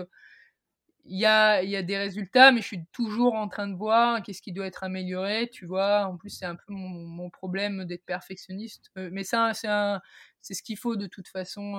il 1.06 1.20
y, 1.20 1.26
a, 1.26 1.62
y 1.64 1.76
a 1.76 1.84
des 1.84 1.98
résultats, 1.98 2.52
mais 2.52 2.62
je 2.62 2.68
suis 2.68 2.86
toujours 2.92 3.36
en 3.36 3.48
train 3.48 3.68
de 3.68 3.76
voir 3.76 4.22
qu'est-ce 4.24 4.42
qui 4.42 4.52
doit 4.52 4.66
être 4.68 4.84
amélioré, 4.84 5.50
tu 5.52 5.66
vois. 5.66 6.06
En 6.06 6.18
plus, 6.18 6.30
c'est 6.32 6.46
un 6.46 6.56
peu 6.56 6.74
mon, 6.74 6.90
mon 6.90 7.30
problème 7.30 7.86
d'être 7.86 8.06
perfectionniste. 8.06 8.92
mais 8.96 9.24
ça, 9.24 9.54
c'est 9.54 9.68
c'est 10.42 10.54
ce 10.54 10.64
qu'il 10.64 10.78
faut 10.78 10.96
de 10.96 11.08
toute 11.08 11.28
façon. 11.28 11.76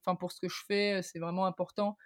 Enfin, 0.00 0.16
pour 0.16 0.32
ce 0.32 0.40
que 0.40 0.48
je 0.48 0.62
fais, 0.66 1.00
c'est 1.02 1.18
vraiment 1.18 1.46
important. 1.46 1.96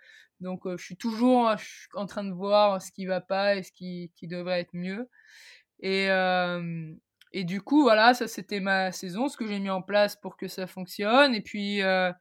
Donc, 0.40 0.62
je 0.68 0.82
suis 0.84 0.96
toujours 0.96 1.50
en 1.94 2.06
train 2.06 2.24
de 2.24 2.32
voir 2.32 2.80
ce 2.82 2.92
qui 2.92 3.06
va 3.06 3.20
pas 3.20 3.56
et 3.56 3.62
ce 3.62 3.72
qui, 3.72 4.12
qui 4.16 4.28
devrait 4.28 4.60
être 4.60 4.74
mieux. 4.74 5.08
Et, 5.80 6.08
et 7.32 7.44
du 7.44 7.60
coup, 7.60 7.82
voilà, 7.82 8.14
ça 8.14 8.26
c'était 8.28 8.60
ma 8.60 8.92
saison, 8.92 9.28
ce 9.28 9.36
que 9.36 9.46
j'ai 9.46 9.58
mis 9.58 9.70
en 9.70 9.82
place 9.82 10.16
pour 10.16 10.36
que 10.36 10.48
ça 10.48 10.66
fonctionne. 10.66 11.34
Et 11.34 11.42
puis, 11.42 11.82
euh, 11.82 12.12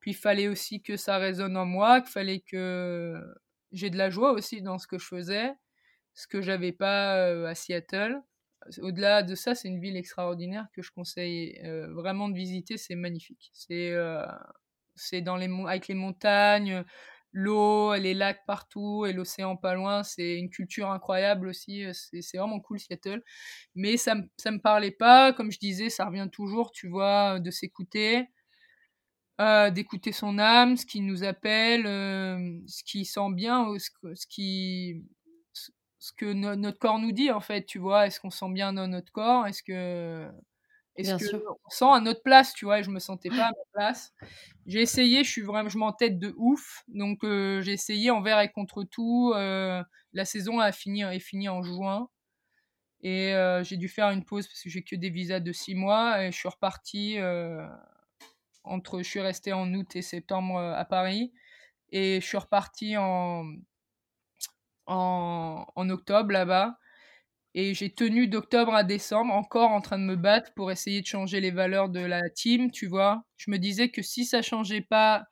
puis 0.00 0.12
il 0.12 0.14
fallait 0.14 0.48
aussi 0.48 0.82
que 0.82 0.96
ça 0.96 1.18
résonne 1.18 1.56
en 1.56 1.66
moi, 1.66 2.00
qu'il 2.00 2.10
fallait 2.10 2.40
que 2.40 3.14
j'ai 3.72 3.90
de 3.90 3.96
la 3.98 4.10
joie 4.10 4.32
aussi 4.32 4.62
dans 4.62 4.78
ce 4.78 4.86
que 4.86 4.98
je 4.98 5.06
faisais, 5.06 5.52
ce 6.14 6.26
que 6.28 6.42
j'avais 6.42 6.72
pas 6.72 7.48
à 7.48 7.54
Seattle. 7.54 8.20
Au-delà 8.82 9.22
de 9.22 9.34
ça, 9.34 9.54
c'est 9.54 9.68
une 9.68 9.80
ville 9.80 9.96
extraordinaire 9.96 10.66
que 10.74 10.82
je 10.82 10.90
conseille 10.92 11.60
vraiment 11.90 12.28
de 12.28 12.34
visiter. 12.36 12.76
C'est 12.78 12.96
magnifique. 12.96 13.50
C'est 13.54 13.94
c'est 14.94 15.22
dans 15.22 15.36
les 15.36 15.48
avec 15.66 15.88
les 15.88 15.94
montagnes, 15.94 16.84
l'eau, 17.32 17.94
les 17.94 18.14
lacs 18.14 18.44
partout 18.46 19.06
et 19.06 19.12
l'océan 19.12 19.56
pas 19.56 19.74
loin. 19.74 20.02
C'est 20.02 20.36
une 20.38 20.50
culture 20.50 20.90
incroyable 20.90 21.48
aussi. 21.48 21.84
C'est 21.94 22.36
vraiment 22.38 22.60
cool 22.60 22.78
Seattle. 22.80 23.22
Mais 23.74 23.96
ça 23.96 24.14
ne 24.16 24.22
me 24.50 24.58
parlait 24.60 24.90
pas. 24.90 25.32
Comme 25.32 25.50
je 25.52 25.58
disais, 25.58 25.90
ça 25.90 26.06
revient 26.06 26.28
toujours, 26.32 26.72
tu 26.72 26.88
vois, 26.88 27.40
de 27.40 27.50
s'écouter. 27.50 28.28
Euh, 29.40 29.70
d'écouter 29.70 30.12
son 30.12 30.38
âme, 30.38 30.76
ce 30.76 30.84
qui 30.84 31.00
nous 31.00 31.24
appelle, 31.24 31.86
euh, 31.86 32.60
ce 32.66 32.84
qui 32.84 33.06
sent 33.06 33.32
bien, 33.32 33.66
ce, 33.78 33.88
ce 34.14 34.26
qui, 34.26 35.02
ce 35.98 36.12
que 36.12 36.32
notre 36.32 36.78
corps 36.78 36.98
nous 36.98 37.12
dit 37.12 37.30
en 37.30 37.40
fait, 37.40 37.64
tu 37.64 37.78
vois. 37.78 38.06
Est-ce 38.06 38.20
qu'on 38.20 38.30
sent 38.30 38.50
bien 38.50 38.74
dans 38.74 38.86
notre 38.86 39.10
corps? 39.12 39.46
Est-ce 39.46 39.62
que 39.62 40.28
est-ce 40.96 41.36
qu'on 41.36 41.54
sent 41.68 41.84
à 41.90 42.00
notre 42.00 42.22
place, 42.22 42.52
tu 42.52 42.66
vois, 42.66 42.80
et 42.80 42.82
je 42.82 42.90
me 42.90 42.98
sentais 42.98 43.30
pas 43.30 43.46
à 43.46 43.50
ma 43.50 43.64
place. 43.72 44.12
J'ai 44.66 44.82
essayé, 44.82 45.24
je 45.24 45.30
suis 45.30 45.40
vraiment, 45.40 45.70
je 45.70 45.78
m'entête 45.78 46.18
de 46.18 46.34
ouf, 46.36 46.84
donc 46.88 47.24
euh, 47.24 47.62
j'ai 47.62 47.72
essayé 47.72 48.10
envers 48.10 48.40
et 48.40 48.50
contre 48.50 48.84
tout. 48.84 49.32
Euh, 49.34 49.82
la 50.12 50.24
saison 50.26 50.60
a 50.60 50.72
fini, 50.72 51.02
est 51.02 51.18
finie 51.20 51.48
en 51.48 51.62
juin, 51.62 52.08
et 53.02 53.32
euh, 53.34 53.62
j'ai 53.64 53.78
dû 53.78 53.88
faire 53.88 54.10
une 54.10 54.24
pause 54.24 54.46
parce 54.46 54.62
que 54.62 54.68
j'ai 54.68 54.82
que 54.82 54.96
des 54.96 55.10
visas 55.10 55.40
de 55.40 55.52
six 55.52 55.74
mois, 55.74 56.22
et 56.24 56.32
je 56.32 56.36
suis 56.36 56.48
reparti 56.48 57.16
entre, 58.64 58.98
je 58.98 59.08
suis 59.08 59.20
resté 59.20 59.52
en 59.52 59.72
août 59.74 59.96
et 59.96 60.02
septembre 60.02 60.58
à 60.58 60.84
Paris, 60.84 61.32
et 61.90 62.20
je 62.20 62.26
suis 62.26 62.38
reparti 62.38 62.96
en 62.96 63.44
en, 64.86 65.66
en 65.74 65.90
octobre 65.90 66.32
là-bas. 66.32 66.76
Et 67.54 67.74
j'ai 67.74 67.92
tenu 67.92 68.28
d'octobre 68.28 68.74
à 68.74 68.84
décembre 68.84 69.34
encore 69.34 69.70
en 69.70 69.80
train 69.80 69.98
de 69.98 70.04
me 70.04 70.14
battre 70.14 70.52
pour 70.54 70.70
essayer 70.70 71.00
de 71.00 71.06
changer 71.06 71.40
les 71.40 71.50
valeurs 71.50 71.88
de 71.88 72.00
la 72.00 72.30
team, 72.30 72.70
tu 72.70 72.86
vois. 72.86 73.24
Je 73.36 73.50
me 73.50 73.58
disais 73.58 73.90
que 73.90 74.02
si 74.02 74.24
ça 74.24 74.40
changeait 74.40 74.82
pas 74.82 75.24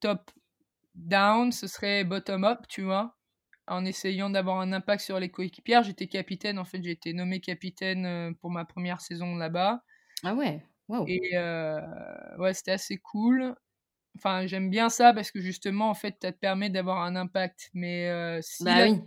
top 0.00 0.32
down, 0.96 1.52
ce 1.52 1.68
serait 1.68 2.02
bottom 2.02 2.44
up, 2.44 2.60
tu 2.68 2.82
vois. 2.82 3.16
En 3.68 3.84
essayant 3.84 4.30
d'avoir 4.30 4.60
un 4.60 4.72
impact 4.72 5.02
sur 5.02 5.20
les 5.20 5.30
coéquipières. 5.30 5.84
J'étais 5.84 6.08
capitaine, 6.08 6.58
en 6.58 6.64
fait, 6.64 6.82
j'ai 6.82 6.90
été 6.90 7.12
nommé 7.12 7.40
capitaine 7.40 8.04
euh, 8.04 8.32
pour 8.40 8.50
ma 8.50 8.64
première 8.64 9.00
saison 9.00 9.36
là-bas. 9.36 9.82
Ah 10.24 10.34
ouais, 10.34 10.60
wow. 10.88 11.04
Et 11.06 11.36
euh, 11.36 11.80
ouais, 12.38 12.54
c'était 12.54 12.72
assez 12.72 12.98
cool. 12.98 13.54
Enfin, 14.16 14.46
j'aime 14.46 14.70
bien 14.70 14.90
ça 14.90 15.12
parce 15.12 15.30
que 15.30 15.40
justement, 15.40 15.90
en 15.90 15.94
fait, 15.94 16.16
ça 16.22 16.32
te 16.32 16.38
permet 16.38 16.70
d'avoir 16.70 17.02
un 17.02 17.16
impact. 17.16 17.70
Mais 17.74 18.08
euh, 18.08 18.40
si 18.42 18.64
bah 18.64 18.84
oui 18.84 19.00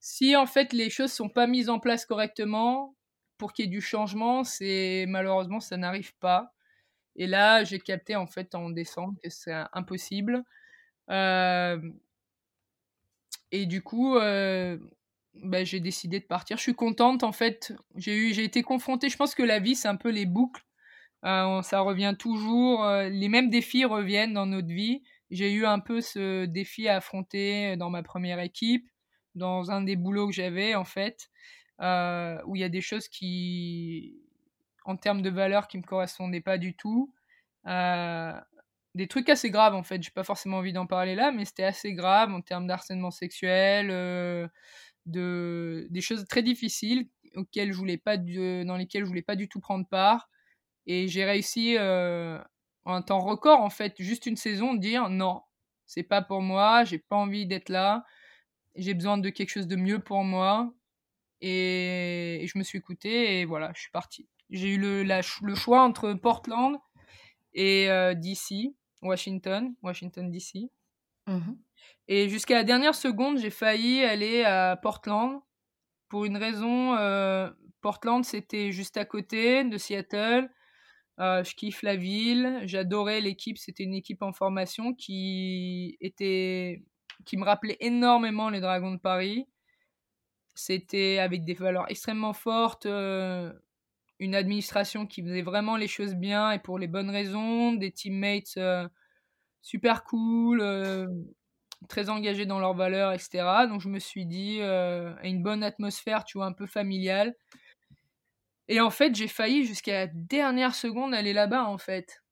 si 0.00 0.36
en 0.36 0.46
fait 0.46 0.72
les 0.72 0.90
choses 0.90 1.12
sont 1.12 1.28
pas 1.28 1.46
mises 1.46 1.68
en 1.68 1.78
place 1.80 2.06
correctement 2.06 2.96
pour 3.36 3.52
qu'il 3.52 3.66
y 3.66 3.68
ait 3.68 3.70
du 3.70 3.80
changement, 3.80 4.44
c'est 4.44 5.06
malheureusement 5.08 5.60
ça 5.60 5.76
n'arrive 5.76 6.14
pas. 6.18 6.52
Et 7.16 7.26
là, 7.26 7.64
j'ai 7.64 7.80
capté 7.80 8.16
en 8.16 8.26
fait 8.26 8.54
en 8.54 8.70
décembre 8.70 9.14
que 9.22 9.30
c'est 9.30 9.54
impossible. 9.72 10.44
Euh, 11.10 11.80
et 13.50 13.66
du 13.66 13.82
coup, 13.82 14.16
euh, 14.16 14.78
bah, 15.34 15.64
j'ai 15.64 15.80
décidé 15.80 16.20
de 16.20 16.24
partir. 16.26 16.56
Je 16.56 16.62
suis 16.62 16.74
contente 16.74 17.22
en 17.22 17.32
fait. 17.32 17.72
J'ai 17.96 18.16
eu, 18.16 18.34
j'ai 18.34 18.44
été 18.44 18.62
confrontée. 18.62 19.08
Je 19.08 19.16
pense 19.16 19.34
que 19.34 19.42
la 19.42 19.60
vie 19.60 19.74
c'est 19.74 19.88
un 19.88 19.96
peu 19.96 20.10
les 20.10 20.26
boucles. 20.26 20.64
Euh, 21.24 21.62
ça 21.62 21.80
revient 21.80 22.14
toujours. 22.18 22.86
les 22.86 23.28
mêmes 23.28 23.50
défis 23.50 23.84
reviennent 23.84 24.34
dans 24.34 24.46
notre 24.46 24.68
vie. 24.68 25.02
J'ai 25.30 25.52
eu 25.52 25.66
un 25.66 25.78
peu 25.80 26.00
ce 26.00 26.46
défi 26.46 26.88
à 26.88 26.96
affronter 26.96 27.76
dans 27.76 27.90
ma 27.90 28.02
première 28.02 28.40
équipe 28.40 28.88
dans 29.34 29.70
un 29.70 29.82
des 29.82 29.96
boulots 29.96 30.26
que 30.28 30.34
j'avais, 30.34 30.74
en 30.74 30.84
fait, 30.84 31.30
euh, 31.80 32.38
où 32.46 32.56
il 32.56 32.60
y 32.60 32.64
a 32.64 32.68
des 32.68 32.80
choses 32.80 33.08
qui, 33.08 34.20
en 34.84 34.96
termes 34.96 35.22
de 35.22 35.30
valeur, 35.30 35.68
qui 35.68 35.78
me 35.78 35.82
correspondaient 35.82 36.40
pas 36.42 36.58
du 36.58 36.76
tout. 36.76 37.12
Euh, 37.66 38.32
des 38.94 39.08
trucs 39.08 39.28
assez 39.28 39.50
graves, 39.50 39.74
en 39.74 39.82
fait. 39.82 40.02
J'ai 40.02 40.10
pas 40.10 40.24
forcément 40.24 40.58
envie 40.58 40.72
d'en 40.72 40.86
parler 40.86 41.14
là, 41.14 41.32
mais 41.32 41.44
c'était 41.44 41.64
assez 41.64 41.94
grave 41.94 42.32
en 42.32 42.40
termes 42.42 42.66
d'harcèlement 42.66 43.10
sexuel, 43.10 43.88
euh, 43.90 44.48
de, 45.06 45.86
des 45.90 46.00
choses 46.00 46.26
très 46.28 46.42
difficiles 46.42 47.08
auxquelles 47.36 47.72
je 47.72 47.78
voulais 47.78 47.98
pas 47.98 48.16
dans 48.16 48.76
lesquelles 48.76 49.04
je 49.04 49.08
voulais 49.08 49.22
pas 49.22 49.36
du 49.36 49.48
tout 49.48 49.60
prendre 49.60 49.86
part. 49.88 50.28
Et 50.88 51.06
j'ai 51.06 51.24
réussi 51.24 51.76
en 51.78 52.40
un 52.86 53.02
temps 53.02 53.20
record, 53.20 53.60
en 53.60 53.70
fait, 53.70 53.94
juste 54.00 54.26
une 54.26 54.36
saison, 54.36 54.74
de 54.74 54.80
dire 54.80 55.08
non, 55.08 55.42
c'est 55.86 56.02
pas 56.02 56.22
pour 56.22 56.42
moi, 56.42 56.82
j'ai 56.84 56.98
pas 56.98 57.16
envie 57.16 57.46
d'être 57.46 57.68
là 57.68 58.04
j'ai 58.78 58.94
besoin 58.94 59.18
de 59.18 59.28
quelque 59.28 59.50
chose 59.50 59.66
de 59.66 59.76
mieux 59.76 59.98
pour 59.98 60.24
moi. 60.24 60.72
Et, 61.40 62.44
je 62.46 62.58
me 62.58 62.64
suis 62.64 62.78
écoutée 62.78 63.40
et 63.40 63.44
voilà, 63.44 63.72
je 63.74 63.82
suis 63.82 63.90
partie. 63.90 64.28
J'ai 64.50 64.74
eu 64.74 64.78
le, 64.78 65.02
le 65.02 65.54
choix 65.54 65.82
entre 65.82 66.14
Portland 66.14 66.76
et 67.52 67.90
euh, 67.90 68.14
DC, 68.14 68.74
Washington, 69.02 69.74
Washington 69.82 70.30
DC. 70.30 70.70
Mmh 71.26 71.52
et 72.10 72.28
jusqu'à 72.28 72.54
la 72.54 72.64
dernière 72.64 72.94
seconde, 72.94 73.38
j'ai 73.38 73.50
failli 73.50 74.02
aller 74.02 74.42
à 74.42 74.76
Portland 74.82 75.40
pour 76.08 76.24
une 76.24 76.38
raison. 76.38 76.94
Euh, 76.96 77.50
Portland, 77.82 78.24
c'était 78.24 78.72
juste 78.72 78.96
à 78.96 79.04
côté 79.04 79.62
de 79.62 79.76
Seattle. 79.76 80.50
Euh, 81.20 81.42
je 81.42 81.54
kiffe 81.56 81.82
la 81.82 81.96
ville, 81.96 82.60
j'adorais 82.64 83.20
l'équipe, 83.20 83.58
c'était 83.58 83.82
une 83.82 83.94
équipe 83.94 84.22
en 84.22 84.32
formation 84.32 84.94
qui 84.94 85.96
était 86.00 86.84
qui 87.24 87.36
me 87.36 87.44
rappelait 87.44 87.76
énormément 87.80 88.50
les 88.50 88.60
Dragons 88.60 88.92
de 88.92 89.00
Paris. 89.00 89.48
C'était 90.54 91.18
avec 91.18 91.44
des 91.44 91.54
valeurs 91.54 91.86
extrêmement 91.88 92.32
fortes, 92.32 92.86
euh, 92.86 93.52
une 94.20 94.34
administration 94.36 95.06
qui 95.06 95.22
faisait 95.22 95.42
vraiment 95.42 95.76
les 95.76 95.88
choses 95.88 96.14
bien 96.14 96.52
et 96.52 96.60
pour 96.60 96.78
les 96.78 96.86
bonnes 96.86 97.10
raisons, 97.10 97.72
des 97.72 97.90
teammates 97.92 98.56
euh, 98.56 98.88
super 99.60 100.04
cool, 100.04 100.62
très 101.88 102.10
engagés 102.10 102.46
dans 102.46 102.60
leurs 102.60 102.74
valeurs, 102.74 103.12
etc. 103.12 103.66
Donc 103.68 103.80
je 103.80 103.88
me 103.88 103.98
suis 103.98 104.26
dit, 104.26 104.60
une 104.60 105.42
bonne 105.42 105.64
atmosphère, 105.64 106.24
tu 106.24 106.38
vois, 106.38 106.46
un 106.46 106.52
peu 106.52 106.66
familiale. 106.66 107.34
Et 108.68 108.80
en 108.80 108.90
fait, 108.90 109.14
j'ai 109.14 109.28
failli 109.28 109.64
jusqu'à 109.64 110.06
la 110.06 110.06
dernière 110.08 110.74
seconde 110.74 111.14
aller 111.14 111.32
là-bas, 111.32 111.64
en 111.64 111.78
fait. 111.78 112.22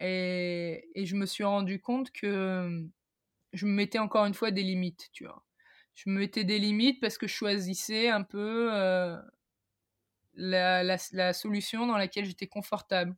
Et, 0.00 0.88
et 0.94 1.06
je 1.06 1.16
me 1.16 1.26
suis 1.26 1.44
rendu 1.44 1.80
compte 1.80 2.10
que 2.12 2.88
je 3.52 3.66
me 3.66 3.72
mettais 3.72 3.98
encore 3.98 4.26
une 4.26 4.34
fois 4.34 4.50
des 4.50 4.62
limites, 4.62 5.08
tu 5.12 5.24
vois. 5.24 5.44
Je 5.94 6.10
me 6.10 6.20
mettais 6.20 6.44
des 6.44 6.58
limites 6.58 7.00
parce 7.00 7.18
que 7.18 7.26
je 7.26 7.34
choisissais 7.34 8.08
un 8.08 8.22
peu 8.22 8.70
euh, 8.72 9.16
la, 10.34 11.32
solution 11.32 11.86
dans 11.86 11.96
laquelle 11.96 12.24
j'étais 12.24 12.46
confortable. 12.46 13.16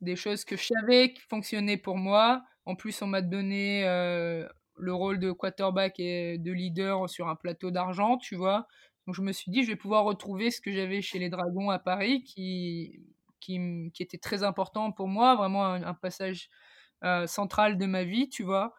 Des 0.00 0.16
choses 0.16 0.44
que 0.44 0.56
je 0.56 0.66
savais 0.66 1.14
qui 1.14 1.22
fonctionnaient 1.22 1.78
pour 1.78 1.96
moi. 1.96 2.44
En 2.66 2.76
plus, 2.76 3.00
on 3.02 3.06
m'a 3.06 3.22
donné 3.22 3.84
euh, 3.86 4.46
le 4.82 4.92
rôle 4.92 5.18
de 5.18 5.30
quarterback 5.32 6.00
et 6.00 6.38
de 6.38 6.52
leader 6.52 7.08
sur 7.08 7.28
un 7.28 7.36
plateau 7.36 7.70
d'argent, 7.70 8.18
tu 8.18 8.34
vois. 8.34 8.66
Donc 9.06 9.14
je 9.14 9.22
me 9.22 9.32
suis 9.32 9.50
dit, 9.50 9.62
je 9.62 9.68
vais 9.68 9.76
pouvoir 9.76 10.04
retrouver 10.04 10.50
ce 10.50 10.60
que 10.60 10.72
j'avais 10.72 11.02
chez 11.02 11.18
les 11.18 11.30
Dragons 11.30 11.70
à 11.70 11.78
Paris, 11.78 12.22
qui, 12.24 13.00
qui, 13.40 13.92
était 14.00 14.18
très 14.18 14.42
important 14.42 14.92
pour 14.92 15.08
moi, 15.08 15.36
vraiment 15.36 15.64
un, 15.64 15.82
un 15.82 15.94
passage 15.94 16.48
euh, 17.04 17.26
central 17.26 17.78
de 17.78 17.86
ma 17.86 18.04
vie, 18.04 18.28
tu 18.28 18.42
vois. 18.42 18.74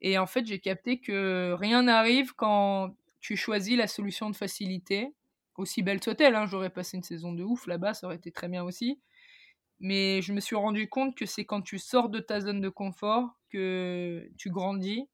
Et 0.00 0.18
en 0.18 0.26
fait, 0.26 0.46
j'ai 0.46 0.60
capté 0.60 1.00
que 1.00 1.52
rien 1.58 1.84
n'arrive 1.84 2.34
quand 2.34 2.94
tu 3.20 3.36
choisis 3.36 3.76
la 3.76 3.88
solution 3.88 4.30
de 4.30 4.36
facilité, 4.36 5.14
aussi 5.56 5.82
belle 5.82 6.02
soit-elle. 6.02 6.36
Hein, 6.36 6.46
J'aurais 6.46 6.70
passé 6.70 6.96
une 6.96 7.02
saison 7.02 7.32
de 7.32 7.42
ouf 7.42 7.66
là-bas, 7.66 7.94
ça 7.94 8.06
aurait 8.06 8.16
été 8.16 8.30
très 8.30 8.48
bien 8.48 8.64
aussi. 8.64 9.00
Mais 9.80 10.22
je 10.22 10.32
me 10.32 10.40
suis 10.40 10.56
rendu 10.56 10.88
compte 10.88 11.16
que 11.16 11.26
c'est 11.26 11.44
quand 11.44 11.62
tu 11.62 11.78
sors 11.78 12.08
de 12.08 12.20
ta 12.20 12.40
zone 12.40 12.60
de 12.60 12.68
confort 12.68 13.38
que 13.50 14.28
tu 14.36 14.50
grandis. 14.50 15.08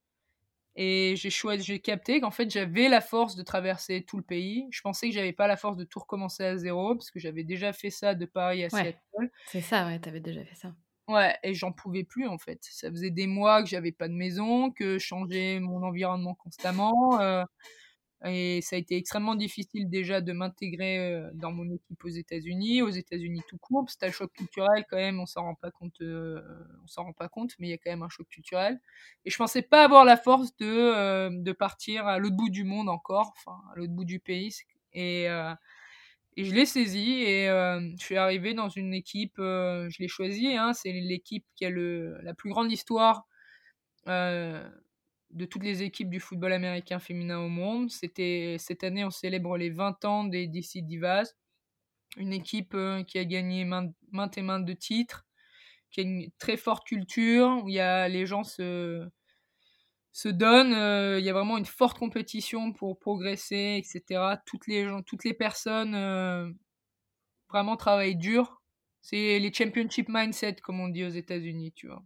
Et 0.77 1.14
j'ai 1.16 1.31
choisi, 1.31 1.64
j'ai 1.64 1.79
capté 1.81 2.20
qu'en 2.20 2.31
fait 2.31 2.51
j'avais 2.51 2.89
la 2.89 3.01
force 3.01 3.37
de 3.37 3.43
traverser 3.43 4.05
tout 4.05 4.16
le 4.16 4.22
pays. 4.22 4.66
Je 4.70 4.81
pensais 4.81 5.09
que 5.09 5.14
j'avais 5.14 5.33
pas 5.33 5.47
la 5.47 5.57
force 5.57 5.77
de 5.77 5.85
tout 5.85 6.01
recommencer 6.01 6.45
à 6.45 6.57
zéro 6.57 6.95
parce 6.97 7.11
que 7.11 7.20
j'avais 7.20 7.45
déjà 7.45 7.72
fait 7.72 7.91
ça 7.91 8.14
de 8.14 8.27
Paris 8.27 8.64
à 8.64 8.68
ouais, 8.75 8.83
Seattle. 8.83 9.31
C'est 9.47 9.61
ça, 9.61 9.87
ouais, 9.87 9.99
t'avais 10.01 10.20
déjà 10.20 10.45
fait 10.45 10.57
ça. 10.57 10.75
Ouais, 11.07 11.37
et 11.43 11.55
j'en 11.55 11.70
pouvais 11.70 12.03
plus 12.03 12.27
en 12.27 12.39
fait. 12.39 12.59
Ça 12.62 12.91
faisait 12.91 13.11
des 13.11 13.27
mois 13.27 13.62
que 13.62 13.68
j'avais 13.68 13.93
pas 13.93 14.09
de 14.09 14.14
maison, 14.14 14.70
que 14.70 14.99
je 14.99 15.05
changeais 15.05 15.61
mon 15.61 15.83
environnement 15.83 16.35
constamment. 16.35 17.20
Euh, 17.20 17.45
et 18.27 18.62
ça 18.62 18.77
a 18.77 18.79
été 18.79 18.97
extrêmement 18.97 19.35
difficile 19.35 19.91
déjà 19.91 20.22
de 20.22 20.33
m'intégrer 20.33 20.99
euh, 20.99 21.31
dans 21.35 21.53
mon 21.53 21.70
équipe 21.70 22.03
aux 22.05 22.09
États-Unis, 22.09 22.81
aux 22.81 22.89
États-Unis 22.89 23.43
tout 23.49 23.59
court, 23.59 23.85
que 23.85 24.07
un 24.07 24.11
choc 24.11 24.33
culturel 24.33 24.85
quand 24.89 24.97
même, 24.97 25.20
on 25.20 25.27
s'en 25.27 25.43
rend 25.43 25.55
pas 25.55 25.70
compte, 25.70 26.01
euh, 26.01 26.41
on 26.83 26.87
s'en 26.87 27.05
rend 27.05 27.12
pas 27.12 27.29
compte, 27.29 27.53
mais 27.59 27.68
il 27.68 27.70
y 27.70 27.75
a 27.75 27.79
quand 27.79 27.91
même 27.91 28.03
un 28.03 28.09
choc 28.09 28.27
culturel. 28.29 28.81
Et 29.27 29.31
je 29.31 29.37
pensais 29.37 29.61
pas 29.61 29.85
avoir 29.85 30.07
la 30.07 30.16
force 30.16 30.57
de 30.57 30.66
euh, 30.66 31.31
de 31.33 31.53
partir 31.53 32.07
à 32.07 32.18
l'autre 32.18 32.37
bout 32.37 32.49
du 32.49 32.64
monde 32.64 32.89
encore, 32.89 33.35
enfin 33.37 33.61
à 33.72 33.77
l'autre 33.77 33.93
bout 33.93 34.05
du 34.05 34.20
pays. 34.20 34.55
Et 34.95 35.27
je 36.37 36.53
l'ai 36.53 36.66
saisi 36.66 37.22
et 37.22 37.47
je 37.47 38.05
suis 38.05 38.16
arrivé 38.16 38.55
dans 38.55 38.68
une 38.68 38.95
équipe, 38.95 39.35
je 39.39 40.03
l'ai 40.03 40.09
choisi, 40.09 40.57
hein, 40.57 40.72
c'est 40.72 40.93
l'équipe 40.93 41.45
qui 41.57 41.64
a 41.64 41.70
le, 41.70 42.18
la 42.22 42.35
plus 42.35 42.51
grande 42.51 42.72
histoire 42.72 43.27
de 45.35 45.45
toutes 45.45 45.64
les 45.64 45.82
équipes 45.82 46.11
du 46.11 46.20
football 46.20 46.53
américain 46.53 47.01
féminin 47.01 47.41
au 47.41 47.49
monde. 47.49 47.91
C'était 47.91 48.57
cette 48.59 48.85
année, 48.85 49.05
on 49.05 49.11
célèbre 49.11 49.57
les 49.57 49.70
20 49.70 50.05
ans 50.05 50.24
des 50.24 50.47
DC 50.47 50.78
Divas, 50.82 51.35
une 52.16 52.32
équipe 52.32 52.74
euh, 52.74 53.03
qui 53.03 53.18
a 53.18 53.24
gagné 53.24 53.64
maintes, 53.64 54.39
et 54.39 54.43
maintes 54.43 54.64
de 54.64 54.72
titres, 54.72 55.26
qui 55.91 56.01
a 56.01 56.03
une 56.05 56.30
très 56.39 56.57
forte 56.57 56.87
culture 56.87 57.62
où 57.64 57.68
il 57.68 57.74
y 57.74 57.80
a 57.80 58.09
les 58.09 58.26
gens 58.26 58.45
se 58.45 59.09
donnent, 60.24 60.74
euh, 60.74 61.18
il 61.18 61.24
y 61.24 61.30
a 61.30 61.32
vraiment 61.32 61.59
une 61.59 61.66
forte 61.66 61.99
compétition 61.99 62.72
pour 62.72 63.01
progresser, 63.01 63.82
etc. 63.82 64.37
Toutes 64.47 64.68
les 64.68 64.85
gens, 64.85 65.03
toutes 65.03 65.24
les 65.24 65.35
personnes 65.35 65.97
euh, 65.97 66.49
vraiment 67.49 67.76
travaillent 67.76 68.16
dur. 68.16 68.62
C'est 69.03 69.41
les 69.41 69.53
championship 69.53 70.09
mindset 70.09 70.57
comme 70.62 70.78
on 70.80 70.89
dit 70.89 71.05
aux 71.05 71.09
États-Unis, 71.09 71.72
tu 71.72 71.89
vois. 71.89 72.05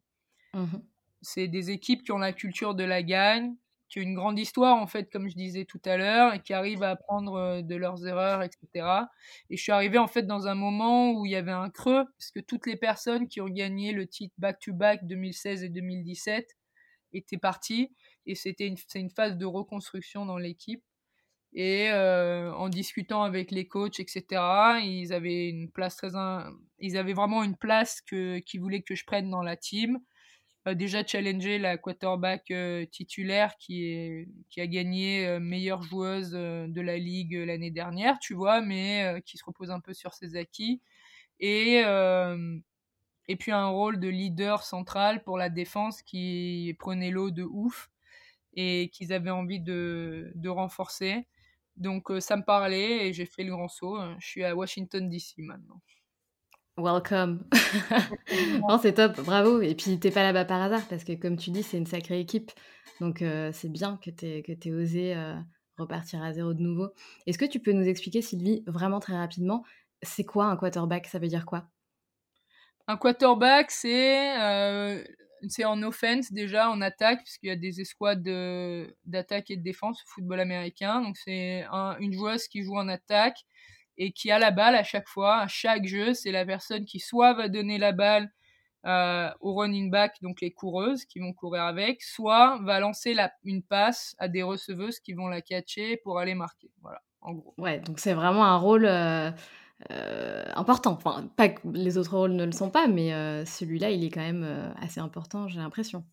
Mhm. 0.55 0.83
C'est 1.23 1.49
des 1.49 1.71
équipes 1.71 2.03
qui 2.05 2.13
ont 2.13 2.19
la 2.19 2.33
culture 2.33 2.75
de 2.75 2.85
la 2.85 3.03
gagne, 3.03 3.55
qui 3.89 4.01
ont 4.01 4.03
une 4.03 4.15
grande 4.15 4.39
histoire 4.39 4.77
en 4.77 4.87
fait, 4.87 5.11
comme 5.11 5.29
je 5.29 5.35
disais 5.35 5.65
tout 5.65 5.81
à 5.85 5.97
l'heure, 5.97 6.35
et 6.35 6.43
qui 6.43 6.53
arrivent 6.53 6.83
à 6.83 6.91
apprendre 6.91 7.35
euh, 7.37 7.63
de 7.63 7.75
leurs 7.75 8.07
erreurs, 8.07 8.43
etc. 8.43 8.87
Et 9.51 9.57
je 9.57 9.63
suis 9.63 9.73
arrivé 9.73 9.99
en 9.99 10.07
fait 10.07 10.23
dans 10.23 10.47
un 10.47 10.55
moment 10.55 11.13
où 11.13 11.27
il 11.27 11.33
y 11.33 11.37
avait 11.37 11.53
un 11.53 11.71
creux, 11.71 12.05
parce 12.19 12.31
que 12.31 12.41
toutes 12.41 12.67
les 12.67 12.77
personnes 12.77 13.29
qui 13.29 13.41
ont 13.41 13.49
gagné 13.49 13.93
le 13.93 14.07
titre 14.07 14.35
back-to-back 14.39 15.07
2016 15.07 15.65
et 15.65 15.69
2017 15.69 16.57
étaient 17.15 17.39
partis, 17.39 17.95
et 18.27 18.35
c'était 18.35 18.67
une, 18.67 18.77
une 18.95 19.11
phase 19.11 19.37
de 19.37 19.47
reconstruction 19.47 20.27
dans 20.27 20.39
l'équipe. 20.39 20.83
Et 21.55 21.91
euh, 21.91 22.53
en 22.53 22.69
discutant 22.69 23.23
avec 23.23 23.51
les 23.51 23.67
coachs, 23.67 24.01
etc., 24.01 24.23
ils 24.85 25.13
avaient 25.13 25.49
une 25.49 25.71
place 25.71 25.97
très, 25.97 26.15
in... 26.15 26.53
ils 26.79 26.99
avaient 26.99 27.15
vraiment 27.15 27.43
une 27.43 27.57
place 27.57 28.03
que 28.03 28.39
qu'ils 28.41 28.61
voulaient 28.61 28.83
que 28.83 28.95
je 28.95 29.05
prenne 29.07 29.31
dans 29.31 29.43
la 29.43 29.57
team. 29.57 29.99
Déjà 30.75 31.07
challenger 31.07 31.59
la 31.59 31.77
quarterback 31.79 32.51
euh, 32.51 32.85
titulaire 32.87 33.57
qui 33.59 33.85
est 33.85 34.29
qui 34.51 34.61
a 34.61 34.67
gagné 34.67 35.27
euh, 35.27 35.41
meilleure 35.41 35.83
joueuse 35.83 36.33
euh, 36.35 36.67
de 36.69 36.81
la 36.81 36.99
ligue 36.99 37.35
l'année 37.35 37.71
dernière, 37.71 38.19
tu 38.19 38.35
vois, 38.35 38.61
mais 38.61 39.23
qui 39.25 39.39
se 39.39 39.45
repose 39.45 39.71
un 39.71 39.81
peu 39.81 39.95
sur 39.95 40.15
ses 40.15 40.37
acquis. 40.37 40.81
Et 41.41 41.83
puis 43.39 43.53
un 43.53 43.67
rôle 43.67 44.01
de 44.01 44.09
leader 44.09 44.63
central 44.65 45.23
pour 45.23 45.39
la 45.39 45.51
défense 45.51 46.03
qui 46.03 46.75
prenait 46.79 47.11
l'eau 47.11 47.31
de 47.31 47.45
ouf 47.45 47.91
et 48.55 48.91
qu'ils 48.93 49.13
avaient 49.13 49.31
envie 49.31 49.61
de, 49.61 50.33
de 50.35 50.49
renforcer. 50.49 51.27
Donc 51.77 52.11
ça 52.21 52.37
me 52.37 52.43
parlait 52.45 53.09
et 53.09 53.13
j'ai 53.13 53.27
fait 53.27 53.45
le 53.45 53.53
grand 53.53 53.69
saut. 53.69 53.99
Je 54.19 54.27
suis 54.27 54.45
à 54.45 54.57
Washington 54.57 55.09
DC 55.09 55.39
maintenant. 55.39 55.81
Welcome. 56.79 57.45
non, 58.69 58.79
c'est 58.79 58.95
top, 58.95 59.21
bravo. 59.21 59.61
Et 59.61 59.75
puis 59.75 59.99
t'es 59.99 60.13
pas 60.13 60.23
là-bas 60.23 60.45
par 60.45 60.63
hasard 60.63 60.87
parce 60.89 61.03
que 61.03 61.13
comme 61.15 61.37
tu 61.37 61.51
dis, 61.51 61.65
c'est 61.65 61.77
une 61.77 61.87
sacrée 61.87 62.21
équipe. 62.21 62.53
Donc 63.01 63.21
euh, 63.21 63.51
c'est 63.53 63.69
bien 63.69 63.99
que 64.03 64.11
t'aies 64.11 64.43
que 64.43 64.71
osé 64.71 65.15
euh, 65.17 65.35
repartir 65.77 66.23
à 66.23 66.33
zéro 66.33 66.55
de 66.55 66.63
nouveau. 66.63 66.91
Est-ce 67.27 67.39
que 67.39 67.45
tu 67.45 67.59
peux 67.59 67.73
nous 67.73 67.87
expliquer, 67.87 68.23
Sylvie, 68.23 68.63
vraiment 68.67 69.01
très 69.01 69.17
rapidement, 69.17 69.65
c'est 70.03 70.25
quoi 70.25 70.47
un 70.47 70.57
quarterback? 70.57 71.07
Ça 71.07 71.19
veut 71.19 71.27
dire 71.27 71.47
quoi? 71.47 71.69
Un 72.87 72.97
quarterback, 72.97 73.71
c'est 73.73 74.41
euh, 74.41 75.03
c'est 75.49 75.65
en 75.65 75.83
offense 75.83 76.33
déjà, 76.33 76.71
en 76.71 76.81
attaque, 76.81 77.23
puisqu'il 77.25 77.49
y 77.49 77.53
a 77.53 77.57
des 77.57 77.81
escouades 77.81 78.23
de- 78.23 78.97
d'attaque 79.05 79.51
et 79.51 79.57
de 79.57 79.63
défense 79.63 80.01
au 80.03 80.07
football 80.15 80.41
américain. 80.41 81.03
Donc 81.03 81.17
c'est 81.17 81.65
un- 81.73 81.97
une 81.99 82.13
joueuse 82.13 82.47
qui 82.47 82.63
joue 82.63 82.77
en 82.77 82.89
attaque 82.89 83.39
et 83.99 84.13
qui 84.13 84.31
a 84.31 84.39
la 84.39 84.51
balle 84.51 84.75
à 84.75 84.85
chaque 84.85 85.09
fois, 85.09 85.39
à 85.39 85.49
chaque 85.49 85.85
jeu. 85.85 86.15
C'est 86.15 86.33
la 86.33 86.47
personne 86.47 86.85
qui 86.85 87.01
soit 87.01 87.35
va 87.35 87.49
donner 87.49 87.79
la 87.79 87.93
balle 87.93 88.31
euh, 88.87 89.29
au 89.41 89.55
running 89.55 89.91
back, 89.91 90.17
donc 90.23 90.41
les 90.41 90.53
coureuses 90.53 91.05
qui 91.05 91.19
vont 91.19 91.33
courir 91.33 91.65
avec, 91.65 92.03
soit 92.03 92.59
va 92.63 92.79
lancer 92.81 93.13
la, 93.13 93.33
une 93.45 93.63
passe 93.63 94.15
à 94.19 94.29
des 94.29 94.43
receveuses 94.43 95.01
qui 95.01 95.15
vont 95.15 95.27
la 95.27 95.43
catcher 95.43 95.97
pour 95.99 96.19
aller 96.19 96.35
marquer. 96.35 96.71
Voilà, 96.81 97.03
en 97.21 97.35
gros. 97.35 97.55
Ouais, 97.59 97.81
donc 97.81 97.99
c'est 97.99 98.15
vraiment 98.15 98.45
un 98.45 98.57
rôle 98.57 98.87
euh, 98.87 99.31
euh, 99.91 100.45
important. 100.55 100.93
Enfin, 100.93 101.29
pas 101.37 101.49
que 101.49 101.61
les 101.69 101.99
autres 101.99 102.17
rôles 102.17 102.33
ne 102.33 102.45
le 102.45 102.53
sont 102.53 102.71
pas, 102.71 102.87
mais 102.87 103.13
euh, 103.13 103.45
celui-là, 103.45 103.91
il 103.91 104.05
est 104.05 104.11
quand 104.11 104.21
même 104.21 104.73
assez 104.81 105.01
important, 105.01 105.49
j'ai 105.49 105.59
l'impression. 105.59 106.05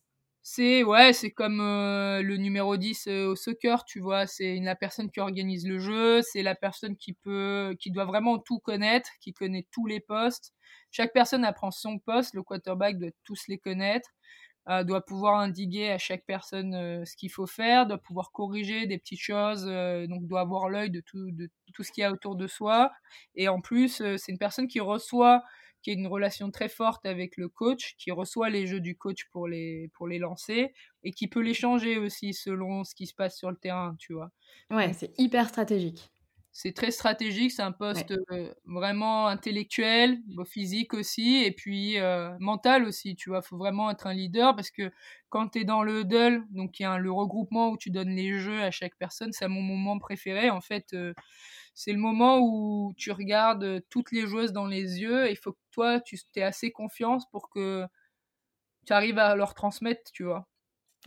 C'est 0.47 0.83
ouais, 0.83 1.11
c'est 1.11 1.31
comme 1.31 1.59
euh, 1.59 2.21
le 2.21 2.37
numéro 2.37 2.77
10 2.77 3.07
euh, 3.07 3.29
au 3.31 3.35
soccer, 3.35 3.83
tu 3.83 3.99
vois, 3.99 4.27
c'est 4.27 4.59
la 4.59 4.75
personne 4.75 5.09
qui 5.09 5.19
organise 5.19 5.65
le 5.67 5.79
jeu, 5.79 6.21
c'est 6.21 6.43
la 6.43 6.53
personne 6.53 6.95
qui 6.97 7.13
peut 7.13 7.75
qui 7.79 7.89
doit 7.89 8.05
vraiment 8.05 8.37
tout 8.37 8.59
connaître, 8.59 9.09
qui 9.21 9.33
connaît 9.33 9.65
tous 9.71 9.87
les 9.87 9.99
postes. 9.99 10.53
Chaque 10.91 11.13
personne 11.13 11.43
apprend 11.43 11.71
son 11.71 11.97
poste, 11.97 12.35
le 12.35 12.43
quarterback 12.43 12.99
doit 12.99 13.09
tous 13.23 13.41
les 13.47 13.57
connaître, 13.57 14.07
euh, 14.69 14.83
doit 14.83 15.03
pouvoir 15.03 15.39
indiquer 15.39 15.91
à 15.91 15.97
chaque 15.97 16.25
personne 16.27 16.73
ce 17.05 17.15
qu'il 17.15 17.31
faut 17.31 17.47
faire, 17.47 17.87
doit 17.87 17.97
pouvoir 17.97 18.31
corriger 18.31 18.85
des 18.85 18.99
petites 18.99 19.21
choses, 19.21 19.65
donc 19.65 20.27
doit 20.27 20.41
avoir 20.41 20.69
l'œil 20.69 20.91
de 20.91 21.01
tout 21.01 21.31
de 21.31 21.49
tout 21.73 21.83
ce 21.83 21.91
qu'il 21.91 22.01
y 22.01 22.05
a 22.05 22.11
autour 22.11 22.35
de 22.35 22.45
soi 22.47 22.91
et 23.35 23.47
en 23.49 23.61
plus 23.61 23.97
c'est 24.17 24.31
une 24.31 24.37
personne 24.37 24.67
qui 24.67 24.79
reçoit 24.79 25.43
qui 25.85 25.91
a 25.91 25.93
une 25.93 26.07
relation 26.07 26.51
très 26.51 26.69
forte 26.69 27.05
avec 27.05 27.37
le 27.37 27.49
coach, 27.49 27.95
qui 27.97 28.11
reçoit 28.11 28.49
les 28.49 28.67
jeux 28.67 28.81
du 28.81 28.97
coach 28.97 29.25
pour 29.31 29.47
les, 29.47 29.89
pour 29.93 30.07
les 30.07 30.19
lancer 30.19 30.73
et 31.03 31.11
qui 31.11 31.27
peut 31.27 31.41
les 31.41 31.53
changer 31.53 31.97
aussi 31.97 32.33
selon 32.33 32.83
ce 32.83 32.95
qui 32.95 33.07
se 33.07 33.13
passe 33.15 33.37
sur 33.37 33.51
le 33.51 33.57
terrain, 33.57 33.95
tu 33.99 34.13
vois. 34.13 34.31
Ouais, 34.69 34.93
c'est 34.93 35.13
hyper 35.19 35.49
stratégique. 35.49 36.11
c'est 36.57 36.71
très 36.73 36.91
stratégique, 36.91 37.51
c'est 37.51 37.61
un 37.63 37.73
poste 37.73 38.11
Ouais. 38.11 38.15
euh, 38.31 38.53
vraiment 38.63 39.27
intellectuel, 39.27 40.19
physique 40.45 40.93
aussi, 40.93 41.43
et 41.43 41.51
puis 41.51 41.99
euh, 41.99 42.29
mental 42.39 42.85
aussi, 42.85 43.15
tu 43.17 43.29
vois. 43.29 43.41
faut 43.41 43.57
vraiment 43.57 43.91
être 43.91 44.07
un 44.07 44.13
leader 44.13 44.55
parce 44.55 44.71
que 44.71 44.89
quand 45.27 45.49
tu 45.49 45.59
es 45.59 45.63
dans 45.65 45.83
le 45.83 46.01
huddle, 46.01 46.43
donc 46.51 46.79
il 46.79 46.83
y 46.83 46.85
a 46.85 46.91
un- 46.93 46.97
le 46.97 47.11
regroupement 47.11 47.71
où 47.71 47.77
tu 47.77 47.89
donnes 47.91 48.15
les 48.15 48.39
jeux 48.39 48.61
à 48.63 48.71
chaque 48.71 48.95
personne, 48.97 49.33
c'est 49.33 49.49
mon 49.49 49.61
moment 49.61 49.99
préféré. 49.99 50.49
En 50.49 50.61
fait, 50.61 50.93
euh, 50.93 51.13
c'est 51.75 51.91
le 51.91 51.99
moment 51.99 52.39
où 52.41 52.93
tu 52.97 53.11
regardes 53.11 53.81
toutes 53.89 54.11
les 54.11 54.25
joueuses 54.25 54.53
dans 54.53 54.65
les 54.65 55.01
yeux 55.01 55.27
et 55.27 55.31
il 55.31 55.37
faut 55.37 55.51
que 55.53 55.59
toi, 55.71 55.99
tu 55.99 56.17
aies 56.37 56.41
assez 56.41 56.71
confiance 56.71 57.29
pour 57.29 57.49
que 57.49 57.85
tu 58.87 58.93
arrives 58.93 59.19
à 59.19 59.35
leur 59.35 59.53
transmettre, 59.53 60.11
tu 60.13 60.23
vois. 60.23 60.47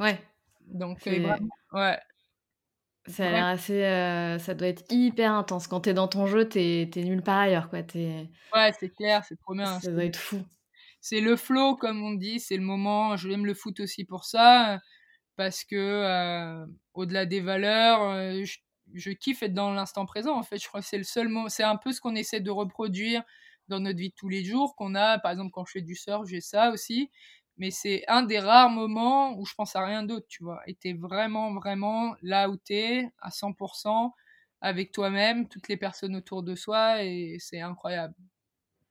Ouais, 0.01 0.21
Donc, 0.67 0.99
euh, 0.99 1.01
c'est 1.05 1.21
vraiment, 1.21 1.49
ouais, 1.73 1.99
Ça 3.07 3.27
a 3.29 3.31
l'air 3.31 3.47
assez. 3.47 3.83
euh, 3.85 4.39
ça 4.39 4.55
doit 4.55 4.69
être 4.69 4.85
hyper 4.91 5.33
intense. 5.33 5.67
Quand 5.67 5.81
t'es 5.81 5.95
dans 5.95 6.09
ton 6.09 6.27
jeu, 6.27 6.47
t'es 6.49 6.89
t'es 6.93 7.03
nulle 7.03 7.23
part 7.23 7.39
ailleurs, 7.39 7.71
quoi. 7.71 7.83
T'es... 7.83 8.29
ouais, 8.55 8.73
c'est 8.79 8.91
clair, 8.91 9.25
c'est 9.25 9.37
trop 9.37 9.55
bien. 9.55 9.81
Ça 9.81 9.91
doit 9.91 10.05
être 10.05 10.17
fou. 10.19 10.45
c'est 11.01 11.21
le 11.21 11.37
flow, 11.37 11.77
comme 11.77 12.03
on 12.03 12.13
dit, 12.15 12.41
c'est 12.41 12.57
le 12.57 12.63
moment. 12.63 13.17
Je 13.17 13.31
aime 13.31 13.47
le 13.47 13.55
foot 13.55 13.81
aussi 13.81 14.05
pour 14.05 14.25
ça, 14.25 14.79
parce 15.37 15.65
que 15.65 15.77
euh, 15.77 16.67
au-delà 16.95 17.25
des 17.27 17.41
valeurs, 17.41 18.03
euh, 18.03 18.45
je, 18.45 18.59
kiffe 19.15 19.43
être 19.43 19.55
dans 19.55 19.73
l'instant 19.73 20.07
présent. 20.07 20.37
En 20.37 20.43
fait, 20.43 20.59
je 20.59 20.69
crois 20.69 20.81
que 20.81 20.87
c'est 20.87 20.99
le 20.99 21.05
seul 21.05 21.29
moment. 21.29 21.49
C'est 21.49 21.63
un 21.65 21.77
peu 21.77 21.93
ce 21.93 22.01
qu'on 22.01 22.15
essaie 22.15 22.41
de 22.41 22.51
reproduire 22.51 23.23
dans 23.69 23.81
notre 23.81 23.99
vie 23.99 24.11
de 24.11 24.15
tous 24.15 24.29
les 24.29 24.45
jours, 24.45 24.75
qu'on 24.77 24.95
a, 24.95 25.19
par 25.19 25.33
exemple, 25.33 25.51
quand 25.53 25.65
je 25.67 25.73
fais 25.73 25.83
du 25.83 25.95
surf, 25.95 26.27
j'ai 26.27 26.41
ça 26.41 26.71
aussi. 26.71 27.11
Mais 27.59 27.71
c'est 27.71 28.05
un 28.09 28.23
des 28.23 28.39
rares 28.39 28.71
moments 28.71 29.37
où 29.37 29.45
je 29.45 29.55
pense 29.55 29.77
à 29.77 29.85
rien 29.85 30.03
d'autre, 30.05 30.27
tu 30.29 30.45
vois. 30.45 30.61
Et 30.67 30.75
t'es 30.75 30.93
vraiment, 30.95 31.53
vraiment 31.55 32.15
là 32.23 32.49
où 32.49 32.57
t'es, 32.57 33.11
à 33.21 33.31
100%, 33.31 34.15
avec 34.61 34.93
toi-même, 34.93 35.49
toutes 35.49 35.69
les 35.69 35.77
personnes 35.77 36.17
autour 36.17 36.43
de 36.43 36.55
soi, 36.55 37.05
et 37.05 37.37
c'est 37.41 37.61
incroyable. 37.61 38.15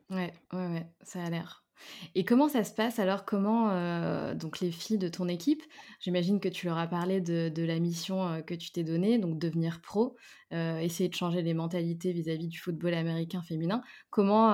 Ouais, 0.10 0.34
ouais, 0.54 0.68
ouais, 0.68 0.88
ça 1.04 1.24
a 1.24 1.30
l'air. 1.30 1.67
Et 2.16 2.26
comment 2.26 2.48
ça 2.48 2.64
se 2.64 2.74
passe 2.74 3.00
alors? 3.00 3.26
Comment 3.26 3.70
euh, 3.72 4.34
donc 4.36 4.60
les 4.60 4.72
filles 4.72 4.98
de 4.98 5.08
ton 5.08 5.28
équipe, 5.28 5.64
j'imagine 6.00 6.40
que 6.40 6.50
tu 6.50 6.66
leur 6.68 6.78
as 6.78 6.88
parlé 6.88 7.22
de, 7.22 7.64
la 7.64 7.80
mission 7.80 8.28
euh, 8.28 8.42
que 8.42 8.54
tu 8.54 8.72
t'es 8.72 8.84
donnée, 8.84 9.18
donc 9.20 9.40
devenir 9.40 9.82
pro, 9.82 10.16
euh, 10.54 10.80
essayer 10.80 11.10
de 11.10 11.16
changer 11.16 11.42
les 11.42 11.54
mentalités 11.54 12.12
vis-à-vis 12.14 12.48
du 12.48 12.60
football 12.60 12.94
américain 12.94 13.42
féminin. 13.42 13.82
Comment, 14.10 14.54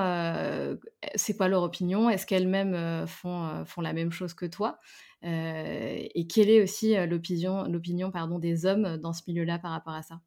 c'est 1.15 1.35
quoi 1.37 1.47
leur 1.47 1.63
opinion? 1.63 2.09
Est-ce 2.09 2.25
qu'elles-mêmes 2.25 3.07
font, 3.07 3.63
font 3.65 3.81
la 3.81 3.93
même 3.93 4.11
chose 4.11 4.33
que 4.33 4.45
toi? 4.45 4.79
Et 5.23 6.27
quelle 6.27 6.49
est 6.49 6.61
aussi 6.61 6.95
l'opinion, 7.07 7.63
l'opinion 7.63 8.11
pardon 8.11 8.39
des 8.39 8.65
hommes 8.65 8.97
dans 8.97 9.13
ce 9.13 9.21
milieu-là 9.27 9.59
par 9.59 9.71
rapport 9.71 9.93
à 9.93 10.01
ça? 10.01 10.19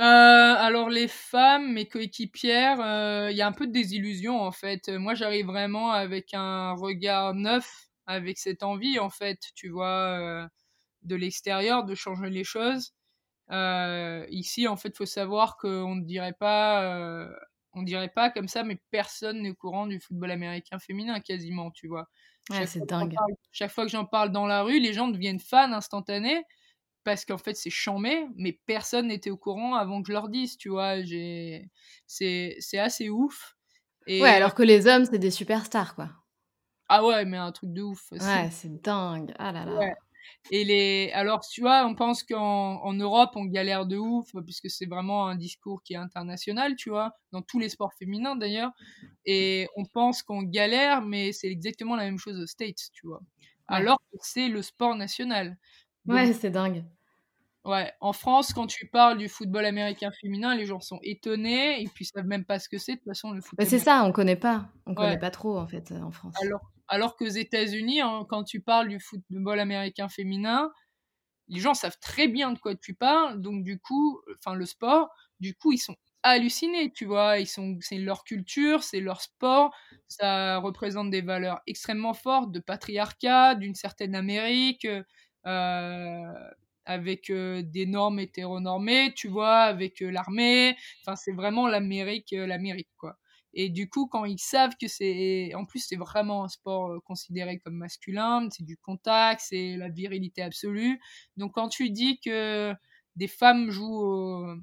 Euh, 0.00 0.02
alors 0.02 0.88
les 0.88 1.08
femmes, 1.08 1.74
mes 1.74 1.86
coéquipières, 1.86 2.76
il 2.76 2.82
euh, 2.82 3.30
y 3.32 3.42
a 3.42 3.46
un 3.46 3.52
peu 3.52 3.66
de 3.66 3.72
désillusion 3.72 4.40
en 4.40 4.50
fait. 4.50 4.88
Moi 4.88 5.14
j'arrive 5.14 5.46
vraiment 5.46 5.92
avec 5.92 6.32
un 6.32 6.72
regard 6.72 7.34
neuf, 7.34 7.88
avec 8.06 8.38
cette 8.38 8.62
envie 8.62 8.98
en 8.98 9.10
fait, 9.10 9.38
tu 9.54 9.68
vois, 9.68 10.18
euh, 10.18 10.48
de 11.02 11.16
l'extérieur, 11.16 11.84
de 11.84 11.94
changer 11.94 12.30
les 12.30 12.44
choses. 12.44 12.94
ici 14.30 14.66
en 14.68 14.76
fait, 14.76 14.96
faut 14.96 15.04
savoir 15.04 15.58
qu'on 15.58 15.96
ne 15.96 16.04
dirait 16.04 16.32
pas, 16.32 17.28
on 17.74 17.82
dirait 17.82 18.08
pas 18.08 18.30
comme 18.30 18.48
ça, 18.48 18.62
mais 18.64 18.80
personne 18.90 19.42
n'est 19.42 19.50
au 19.50 19.54
courant 19.54 19.86
du 19.86 20.00
football 20.00 20.30
américain 20.30 20.78
féminin 20.78 21.20
quasiment, 21.20 21.70
tu 21.70 21.88
vois. 21.88 22.08
Ouais, 22.48 22.66
c'est 22.66 22.86
dingue. 22.86 23.14
chaque 23.52 23.70
fois 23.70 23.84
que 23.84 23.90
j'en 23.90 24.06
parle 24.06 24.32
dans 24.32 24.46
la 24.46 24.62
rue, 24.62 24.80
les 24.80 24.94
gens 24.94 25.08
deviennent 25.08 25.40
fans 25.40 25.72
instantanés 25.72 26.42
parce 27.04 27.24
qu'en 27.24 27.38
fait 27.38 27.54
c'est 27.54 27.70
chambé, 27.70 28.26
mais 28.36 28.58
personne 28.66 29.08
n'était 29.08 29.30
au 29.30 29.36
courant 29.36 29.74
avant 29.74 30.02
que 30.02 30.08
je 30.08 30.12
leur 30.12 30.28
dise, 30.28 30.56
tu 30.56 30.68
vois. 30.68 31.02
J'ai... 31.02 31.70
C'est, 32.06 32.56
c'est 32.60 32.78
assez 32.78 33.08
ouf. 33.08 33.56
Et... 34.06 34.22
Ouais, 34.22 34.30
alors 34.30 34.54
que 34.54 34.62
les 34.62 34.86
hommes, 34.86 35.04
c'est 35.04 35.18
des 35.18 35.30
superstars, 35.30 35.94
quoi. 35.94 36.10
Ah 36.88 37.04
ouais, 37.04 37.24
mais 37.24 37.36
un 37.36 37.52
truc 37.52 37.72
de 37.72 37.82
ouf. 37.82 38.10
Ouais, 38.12 38.50
c'est 38.50 38.82
dingue. 38.82 39.32
Ah 39.38 39.52
là 39.52 39.64
là. 39.64 39.94
Et 40.50 40.64
les... 40.64 41.10
Alors, 41.12 41.40
tu 41.40 41.60
vois, 41.60 41.86
on 41.86 41.94
pense 41.94 42.22
qu'en 42.22 42.82
en 42.82 42.92
Europe, 42.94 43.30
on 43.34 43.44
galère 43.44 43.86
de 43.86 43.96
ouf, 43.96 44.28
puisque 44.44 44.68
c'est 44.70 44.86
vraiment 44.86 45.26
un 45.26 45.36
discours 45.36 45.82
qui 45.82 45.94
est 45.94 45.98
international, 45.98 46.76
tu 46.76 46.90
vois, 46.90 47.12
dans 47.32 47.42
tous 47.42 47.58
les 47.58 47.68
sports 47.68 47.92
féminins 47.98 48.36
d'ailleurs. 48.36 48.72
Et 49.24 49.68
on 49.76 49.84
pense 49.84 50.22
qu'on 50.22 50.42
galère, 50.42 51.02
mais 51.02 51.32
c'est 51.32 51.48
exactement 51.48 51.94
la 51.94 52.04
même 52.04 52.18
chose 52.18 52.40
aux 52.40 52.46
States, 52.46 52.90
tu 52.92 53.06
vois. 53.06 53.20
Alors 53.68 53.98
que 54.10 54.18
c'est 54.20 54.48
le 54.48 54.62
sport 54.62 54.96
national. 54.96 55.56
Ouais, 56.12 56.32
c'est 56.32 56.50
dingue. 56.50 56.84
Ouais, 57.64 57.92
en 58.00 58.14
France, 58.14 58.54
quand 58.54 58.66
tu 58.66 58.86
parles 58.86 59.18
du 59.18 59.28
football 59.28 59.66
américain 59.66 60.10
féminin, 60.18 60.54
les 60.54 60.64
gens 60.64 60.80
sont 60.80 60.98
étonnés 61.02 61.82
et 61.82 61.88
puis 61.88 62.06
savent 62.06 62.26
même 62.26 62.44
pas 62.44 62.58
ce 62.58 62.70
que 62.70 62.78
c'est. 62.78 62.92
De 62.92 62.96
toute 62.98 63.08
façon, 63.08 63.32
le 63.32 63.42
football. 63.42 63.66
c'est 63.66 63.78
ça, 63.78 64.02
on 64.04 64.12
connaît 64.12 64.36
pas. 64.36 64.68
On 64.86 64.94
connaît 64.94 65.18
pas 65.18 65.30
trop 65.30 65.58
en 65.58 65.66
fait 65.66 65.92
en 65.92 66.10
France. 66.10 66.34
Alors, 66.42 66.72
alors 66.88 67.16
qu'aux 67.16 67.26
États-Unis, 67.26 68.00
hein, 68.00 68.24
quand 68.28 68.44
tu 68.44 68.60
parles 68.60 68.88
du 68.88 68.98
football 68.98 69.60
américain 69.60 70.08
féminin, 70.08 70.72
les 71.48 71.60
gens 71.60 71.74
savent 71.74 71.98
très 72.00 72.28
bien 72.28 72.52
de 72.52 72.58
quoi 72.58 72.74
tu 72.74 72.94
parles. 72.94 73.42
Donc 73.42 73.62
du 73.62 73.78
coup, 73.78 74.20
enfin 74.38 74.54
le 74.54 74.64
sport, 74.64 75.10
du 75.38 75.54
coup 75.54 75.72
ils 75.72 75.78
sont 75.78 75.96
hallucinés, 76.22 76.92
tu 76.92 77.04
vois. 77.04 77.38
Ils 77.38 77.46
sont, 77.46 77.76
c'est 77.80 77.98
leur 77.98 78.24
culture, 78.24 78.82
c'est 78.82 79.00
leur 79.00 79.20
sport. 79.20 79.74
Ça 80.08 80.58
représente 80.58 81.10
des 81.10 81.20
valeurs 81.20 81.60
extrêmement 81.66 82.14
fortes 82.14 82.52
de 82.52 82.60
patriarcat, 82.60 83.54
d'une 83.54 83.74
certaine 83.74 84.14
Amérique. 84.14 84.86
Euh, 85.46 86.50
avec 86.86 87.30
euh, 87.30 87.62
des 87.62 87.86
normes 87.86 88.18
hétéronormées, 88.18 89.12
tu 89.14 89.28
vois, 89.28 89.60
avec 89.60 90.02
euh, 90.02 90.10
l'armée. 90.10 90.76
Enfin, 91.02 91.14
c'est 91.14 91.32
vraiment 91.32 91.68
l'Amérique, 91.68 92.32
l'Amérique, 92.32 92.88
quoi. 92.96 93.16
Et 93.52 93.68
du 93.68 93.88
coup, 93.88 94.06
quand 94.06 94.24
ils 94.24 94.38
savent 94.38 94.74
que 94.80 94.88
c'est, 94.88 95.52
en 95.54 95.64
plus, 95.66 95.80
c'est 95.80 95.96
vraiment 95.96 96.44
un 96.44 96.48
sport 96.48 97.02
considéré 97.04 97.58
comme 97.58 97.74
masculin, 97.76 98.48
c'est 98.50 98.64
du 98.64 98.76
contact, 98.76 99.42
c'est 99.44 99.76
la 99.76 99.88
virilité 99.88 100.42
absolue. 100.42 101.00
Donc, 101.36 101.54
quand 101.54 101.68
tu 101.68 101.90
dis 101.90 102.18
que 102.20 102.74
des 103.16 103.28
femmes 103.28 103.70
jouent 103.70 104.02
au, 104.02 104.54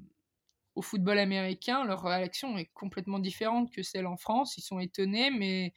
au, 0.74 0.82
football 0.82 1.18
américain, 1.18 1.84
leur 1.84 2.02
réaction 2.02 2.56
est 2.58 2.70
complètement 2.74 3.18
différente 3.18 3.70
que 3.72 3.82
celle 3.82 4.06
en 4.06 4.16
France. 4.16 4.56
Ils 4.58 4.62
sont 4.62 4.80
étonnés, 4.80 5.30
mais 5.30 5.74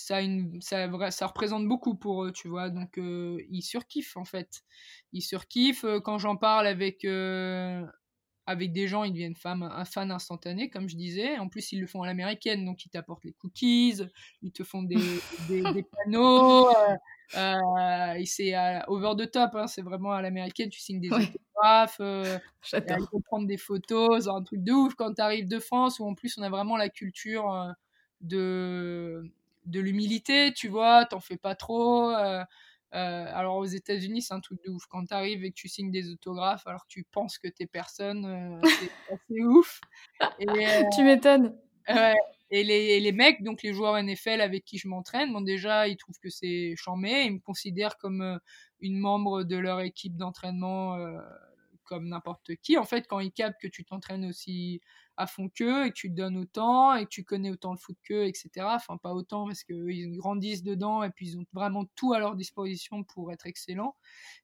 ça, 0.00 0.22
une, 0.22 0.60
ça, 0.60 0.88
ça, 1.10 1.26
représente 1.26 1.66
beaucoup 1.66 1.94
pour 1.94 2.24
eux, 2.24 2.32
tu 2.32 2.48
vois. 2.48 2.70
Donc, 2.70 2.98
euh, 2.98 3.38
ils 3.50 3.62
surkiffent, 3.62 4.16
en 4.16 4.24
fait. 4.24 4.62
Ils 5.12 5.22
surkiffent. 5.22 5.84
Euh, 5.84 6.00
quand 6.00 6.18
j'en 6.18 6.36
parle 6.36 6.66
avec, 6.66 7.04
euh, 7.04 7.84
avec 8.46 8.72
des 8.72 8.88
gens, 8.88 9.04
ils 9.04 9.12
deviennent 9.12 9.36
fans, 9.36 9.60
un 9.62 9.84
fan 9.84 10.10
instantané, 10.10 10.70
comme 10.70 10.88
je 10.88 10.96
disais. 10.96 11.38
En 11.38 11.48
plus, 11.48 11.72
ils 11.72 11.80
le 11.80 11.86
font 11.86 12.02
à 12.02 12.06
l'américaine, 12.06 12.64
donc 12.64 12.84
ils 12.84 12.88
t'apportent 12.88 13.24
les 13.24 13.32
cookies, 13.34 14.02
ils 14.42 14.52
te 14.52 14.64
font 14.64 14.82
des, 14.82 14.96
des, 15.48 15.62
des 15.72 15.82
panneaux. 15.82 16.68
Euh, 17.36 18.22
c'est 18.24 18.54
over 18.88 19.12
the 19.16 19.30
top, 19.30 19.54
hein, 19.54 19.66
c'est 19.66 19.82
vraiment 19.82 20.12
à 20.12 20.22
l'américaine, 20.22 20.68
tu 20.68 20.80
signes 20.80 21.00
des 21.00 21.12
autographes, 21.12 22.00
ils 22.00 23.06
vont 23.12 23.20
prendre 23.20 23.46
des 23.46 23.56
photos, 23.58 24.26
un 24.26 24.42
truc 24.42 24.64
de 24.64 24.72
ouf 24.72 24.94
quand 24.96 25.14
tu 25.14 25.22
arrives 25.22 25.46
de 25.46 25.60
France, 25.60 26.00
où 26.00 26.06
en 26.06 26.14
plus 26.14 26.36
on 26.38 26.42
a 26.42 26.50
vraiment 26.50 26.76
la 26.76 26.88
culture 26.88 27.72
de 28.20 29.30
de 29.70 29.80
l'humilité, 29.80 30.52
tu 30.54 30.68
vois, 30.68 31.04
t'en 31.06 31.20
fais 31.20 31.36
pas 31.36 31.54
trop. 31.54 32.10
Euh, 32.10 32.44
euh, 32.94 33.26
alors 33.34 33.56
aux 33.56 33.66
États-Unis, 33.66 34.22
c'est 34.22 34.34
un 34.34 34.40
truc 34.40 34.62
de 34.64 34.70
ouf. 34.70 34.84
Quand 34.88 35.06
tu 35.06 35.14
arrives 35.14 35.44
et 35.44 35.50
que 35.50 35.56
tu 35.56 35.68
signes 35.68 35.90
des 35.92 36.10
autographes 36.10 36.66
alors 36.66 36.82
que 36.82 36.92
tu 36.92 37.04
penses 37.04 37.38
que 37.38 37.48
t'es 37.48 37.66
personne, 37.66 38.24
euh, 38.24 38.60
c'est 39.08 39.14
assez 39.14 39.44
ouf. 39.44 39.80
tu 40.92 41.04
m'étonnes. 41.04 41.56
et 42.50 42.64
les, 42.64 43.00
les, 43.00 43.12
mecs, 43.12 43.42
donc 43.42 43.62
les 43.62 43.72
joueurs 43.72 44.00
NFL 44.02 44.40
avec 44.40 44.64
qui 44.64 44.78
je 44.78 44.88
m'entraîne, 44.88 45.32
bon 45.32 45.40
déjà, 45.40 45.88
ils 45.88 45.96
trouvent 45.96 46.18
que 46.20 46.30
c'est 46.30 46.74
chambé, 46.76 47.24
ils 47.24 47.34
me 47.34 47.38
considèrent 47.38 47.96
comme 47.96 48.40
une 48.80 48.98
membre 48.98 49.44
de 49.44 49.56
leur 49.56 49.80
équipe 49.80 50.16
d'entraînement 50.16 50.96
comme 51.90 52.08
n'importe 52.08 52.54
qui. 52.62 52.78
En 52.78 52.84
fait, 52.84 53.06
quand 53.08 53.18
ils 53.18 53.32
captent 53.32 53.60
que 53.60 53.66
tu 53.66 53.84
t'entraînes 53.84 54.24
aussi 54.24 54.80
à 55.16 55.26
fond 55.26 55.48
qu'eux 55.48 55.86
et 55.86 55.88
que 55.90 55.94
tu 55.94 56.08
te 56.08 56.14
donnes 56.14 56.36
autant 56.38 56.94
et 56.94 57.04
que 57.04 57.10
tu 57.10 57.24
connais 57.24 57.50
autant 57.50 57.72
le 57.72 57.78
foot 57.78 57.96
qu'eux, 58.04 58.26
etc. 58.26 58.48
Enfin, 58.60 58.96
pas 58.96 59.12
autant 59.12 59.46
parce 59.46 59.64
qu'ils 59.64 60.16
grandissent 60.16 60.62
dedans 60.62 61.02
et 61.02 61.10
puis 61.10 61.30
ils 61.30 61.38
ont 61.38 61.44
vraiment 61.52 61.84
tout 61.96 62.14
à 62.14 62.20
leur 62.20 62.36
disposition 62.36 63.02
pour 63.02 63.32
être 63.32 63.46
excellents. 63.46 63.96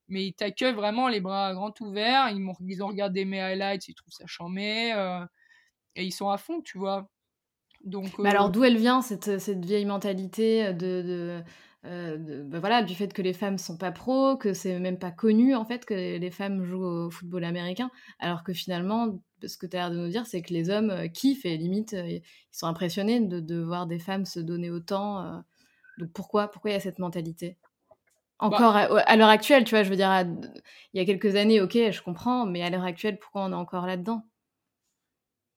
Mais 0.09 0.27
ils 0.27 0.35
t'accueillent 0.35 0.75
vraiment 0.75 1.09
les 1.09 1.21
bras 1.21 1.55
grands 1.55 1.73
ouverts. 1.81 2.29
Ils, 2.31 2.45
ils 2.67 2.83
ont 2.83 2.89
regardé 2.89 3.25
mes 3.25 3.41
highlights, 3.41 3.87
ils 3.87 3.95
trouvent 3.95 4.13
ça 4.13 4.27
chambé 4.27 4.93
euh, 4.93 5.25
et 5.95 6.05
ils 6.05 6.13
sont 6.13 6.29
à 6.29 6.37
fond, 6.37 6.61
tu 6.61 6.79
vois. 6.79 7.09
Donc, 7.85 8.19
Mais 8.19 8.31
alors, 8.31 8.47
euh, 8.47 8.51
d'où 8.51 8.65
elle 8.65 8.77
vient 8.77 9.03
cette, 9.03 9.39
cette 9.39 9.65
vieille 9.65 9.85
mentalité 9.85 10.75
de 10.75 11.45
euh, 11.85 12.43
bah 12.45 12.59
voilà, 12.59 12.83
du 12.83 12.95
fait 12.95 13.13
que 13.13 13.23
les 13.23 13.33
femmes 13.33 13.59
sont 13.59 13.77
pas 13.77 13.93
pros, 13.93 14.37
que 14.37 14.55
c'est 14.55 14.79
même 14.79 14.99
pas 14.99 15.11
connu 15.11 15.55
en 15.55 15.65
fait 15.65 15.85
que 15.85 15.95
les 15.95 16.31
femmes 16.31 16.65
jouent 16.65 16.85
au 16.85 17.11
football 17.11 17.45
américain, 17.45 17.91
alors 18.19 18.43
que 18.43 18.53
finalement, 18.53 19.21
ce 19.45 19.57
que 19.57 19.67
tu 19.67 19.77
as 19.77 19.81
l'air 19.81 19.91
de 19.91 19.97
nous 19.97 20.09
dire, 20.09 20.27
c'est 20.27 20.43
que 20.43 20.53
les 20.53 20.71
hommes 20.71 20.91
euh, 20.91 21.07
kiffent 21.07 21.45
et 21.45 21.57
limite, 21.57 21.95
euh, 21.95 22.09
ils 22.09 22.23
sont 22.51 22.67
impressionnés 22.67 23.21
de, 23.21 23.63
voir 23.63 23.87
des 23.87 23.99
femmes 23.99 24.25
se 24.25 24.41
donner 24.41 24.71
autant. 24.71 25.43
donc 25.99 26.11
pourquoi, 26.13 26.49
pourquoi 26.49 26.71
il 26.71 26.75
y 26.75 26.77
a 26.77 26.81
cette 26.81 26.99
mentalité? 26.99 27.57
Bah 28.41 28.47
Encore 28.49 28.77
à, 28.77 29.17
l'heure 29.17 29.29
actuelle, 29.29 29.65
tu 29.65 29.71
vois, 29.75 29.83
je 29.83 29.91
veux 29.91 29.97
dire, 29.97 30.11
il 30.93 30.99
y 30.99 31.01
a 31.01 31.05
quelques 31.05 31.37
années, 31.37 31.61
ok, 31.61 31.73
je 31.73 32.03
comprends, 32.03 32.47
mais 32.47 32.63
à 32.63 32.71
l'heure 32.71 32.85
actuelle, 32.85 33.19
pourquoi 33.19 33.45
on 33.45 33.53
est 33.53 33.55
encore 33.55 33.87
là-dedans? 33.87 34.25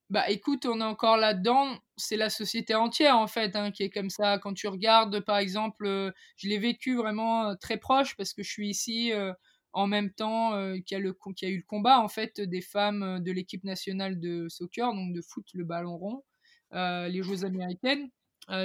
Bah 0.09 0.27
écoute, 0.29 0.65
on 0.65 0.81
est 0.81 0.83
encore 0.83 1.17
là-dedans. 1.17 1.77
C'est 1.95 2.17
la 2.17 2.31
société 2.31 2.73
entière 2.73 3.17
en 3.17 3.27
fait 3.27 3.55
hein, 3.55 3.71
qui 3.71 3.83
est 3.83 3.91
comme 3.91 4.09
ça. 4.09 4.39
Quand 4.39 4.53
tu 4.53 4.67
regardes, 4.67 5.19
par 5.19 5.37
exemple, 5.37 5.85
euh, 5.85 6.11
je 6.35 6.47
l'ai 6.47 6.57
vécu 6.57 6.95
vraiment 6.95 7.49
euh, 7.49 7.55
très 7.55 7.77
proche 7.77 8.15
parce 8.17 8.33
que 8.33 8.41
je 8.41 8.49
suis 8.49 8.69
ici 8.69 9.13
euh, 9.13 9.33
en 9.71 9.85
même 9.85 10.11
temps 10.11 10.53
qu'il 10.83 10.97
y, 10.97 10.99
a 10.99 10.99
eu 10.99 11.57
le 11.57 11.63
combat 11.63 11.99
en 11.99 12.07
fait 12.07 12.41
des 12.41 12.61
femmes 12.61 13.19
de 13.23 13.31
l'équipe 13.31 13.63
nationale 13.63 14.19
de 14.19 14.47
soccer, 14.49 14.91
donc 14.95 15.13
de 15.13 15.21
foot, 15.21 15.45
le 15.53 15.63
ballon 15.63 15.95
rond, 15.95 16.23
les 16.71 17.21
Jeux 17.21 17.45
américaines. 17.45 18.09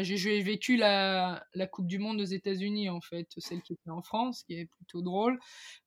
j'ai 0.01 0.41
vécu 0.41 0.79
la, 0.79 1.45
Coupe 1.73 1.89
du 1.89 1.99
Monde 1.99 2.23
aux 2.23 2.25
États-Unis 2.25 2.89
en 2.89 3.03
fait, 3.03 3.29
celle 3.37 3.61
qui 3.61 3.75
était 3.75 3.91
en 3.91 4.01
France, 4.01 4.45
qui 4.45 4.55
est 4.55 4.65
plutôt 4.65 5.03
drôle. 5.03 5.39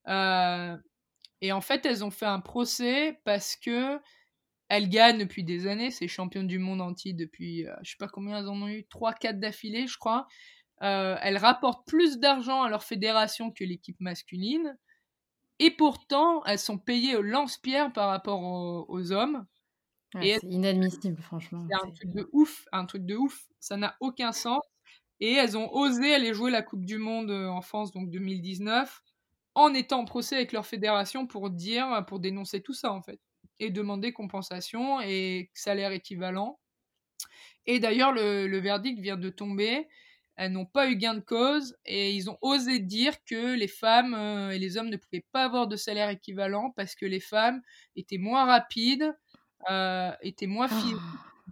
et 0.05 1.51
en 1.51 1.62
fait, 1.62 1.88
elles 1.88 2.05
ont 2.05 2.12
fait 2.12 2.28
un 2.28 2.39
procès 2.39 3.20
parce 3.26 3.55
que 3.55 3.99
elle 4.70 4.89
gagne 4.89 5.18
depuis 5.18 5.43
des 5.43 5.68
années, 5.68 5.91
c'est 5.91 6.07
championne 6.07 6.47
du 6.47 6.59
monde 6.59 6.82
entier 6.82 7.13
depuis, 7.13 7.63
je 7.63 7.72
je 7.84 7.91
sais 7.91 7.97
pas 7.97 8.07
combien 8.07 8.39
elles 8.39 8.49
en 8.49 8.61
ont 8.61 8.68
eu, 8.68 8.86
3-4 8.89 9.39
d'affilée, 9.39 9.88
je 9.88 9.97
crois. 9.97 10.28
elles 10.82 11.38
rapportent 11.38 11.88
plus 11.88 12.20
d'argent 12.20 12.63
à 12.63 12.70
leur 12.70 12.84
fédération 12.84 13.51
que 13.51 13.63
l'équipe 13.63 13.99
masculine. 13.99 14.78
Et 15.59 15.72
pourtant, 15.72 16.43
elles 16.45 16.59
sont 16.59 16.78
payées 16.78 17.15
au 17.15 17.22
lance-pierre 17.22 17.91
par 17.91 18.09
rapport 18.09 18.41
aux, 18.89 19.11
hommes. 19.11 19.45
c'est 20.13 20.39
inadmissible, 20.43 21.22
franchement. 21.22 21.65
C'est 21.70 21.88
un 21.88 21.91
truc 21.91 22.11
de 22.11 22.30
ouf, 22.32 22.65
un 22.72 22.86
truc 22.86 23.05
de 23.05 23.15
ouf. 23.15 23.47
Ça 23.59 23.78
n'a 23.78 23.95
aucun 23.99 24.32
sens. 24.32 24.61
Et 25.20 25.34
elles 25.34 25.57
ont 25.57 25.74
osé 25.74 26.13
aller 26.13 26.34
jouer 26.34 26.51
la 26.51 26.61
Coupe 26.61 26.86
du 26.86 26.99
Monde 26.99 27.32
euh, 27.32 27.47
en 27.47 27.61
France, 27.61 27.91
donc 27.91 28.11
2019, 28.11 29.01
en 29.55 29.74
étant 29.74 30.01
en 30.01 30.05
procès 30.05 30.36
avec 30.36 30.51
leur 30.51 30.68
fédération 30.68 31.26
pour 31.26 31.49
dire, 31.49 32.05
pour 32.05 32.20
dénoncer 32.20 32.61
tout 32.61 32.74
ça, 32.74 32.91
en 32.91 33.01
fait. 33.01 33.20
Et 33.60 33.72
demander 33.72 34.14
compensation 34.14 35.01
et 35.01 35.49
salaire 35.53 35.91
équivalent. 35.91 36.60
Et 37.66 37.80
d'ailleurs, 37.80 38.14
le 38.14 38.58
verdict 38.60 38.99
vient 38.99 39.18
de 39.18 39.30
tomber 39.30 39.88
elles 40.38 40.51
n'ont 40.51 40.68
pas 40.68 40.88
eu 40.89 40.95
gain 40.95 41.16
de 41.16 41.20
cause 41.20 41.76
et 41.86 42.14
ils 42.14 42.30
ont 42.30 42.38
osé 42.41 42.78
dire 42.80 43.16
que 43.26 43.55
les 43.55 43.68
femmes 43.68 44.14
euh, 44.14 44.51
et 44.51 44.60
les 44.60 44.78
hommes 44.78 44.89
ne 44.89 44.97
pouvaient 44.97 45.26
pas 45.32 45.43
avoir 45.43 45.68
de 45.68 45.76
salaire 45.76 46.10
équivalent 46.10 46.72
parce 46.76 46.95
que 46.95 47.08
les 47.08 47.20
femmes 47.20 47.62
étaient 47.95 48.20
moins 48.20 48.45
rapides, 48.45 49.18
euh, 49.70 50.12
étaient 50.22 50.47
moins 50.47 50.68
fines. 50.68 50.99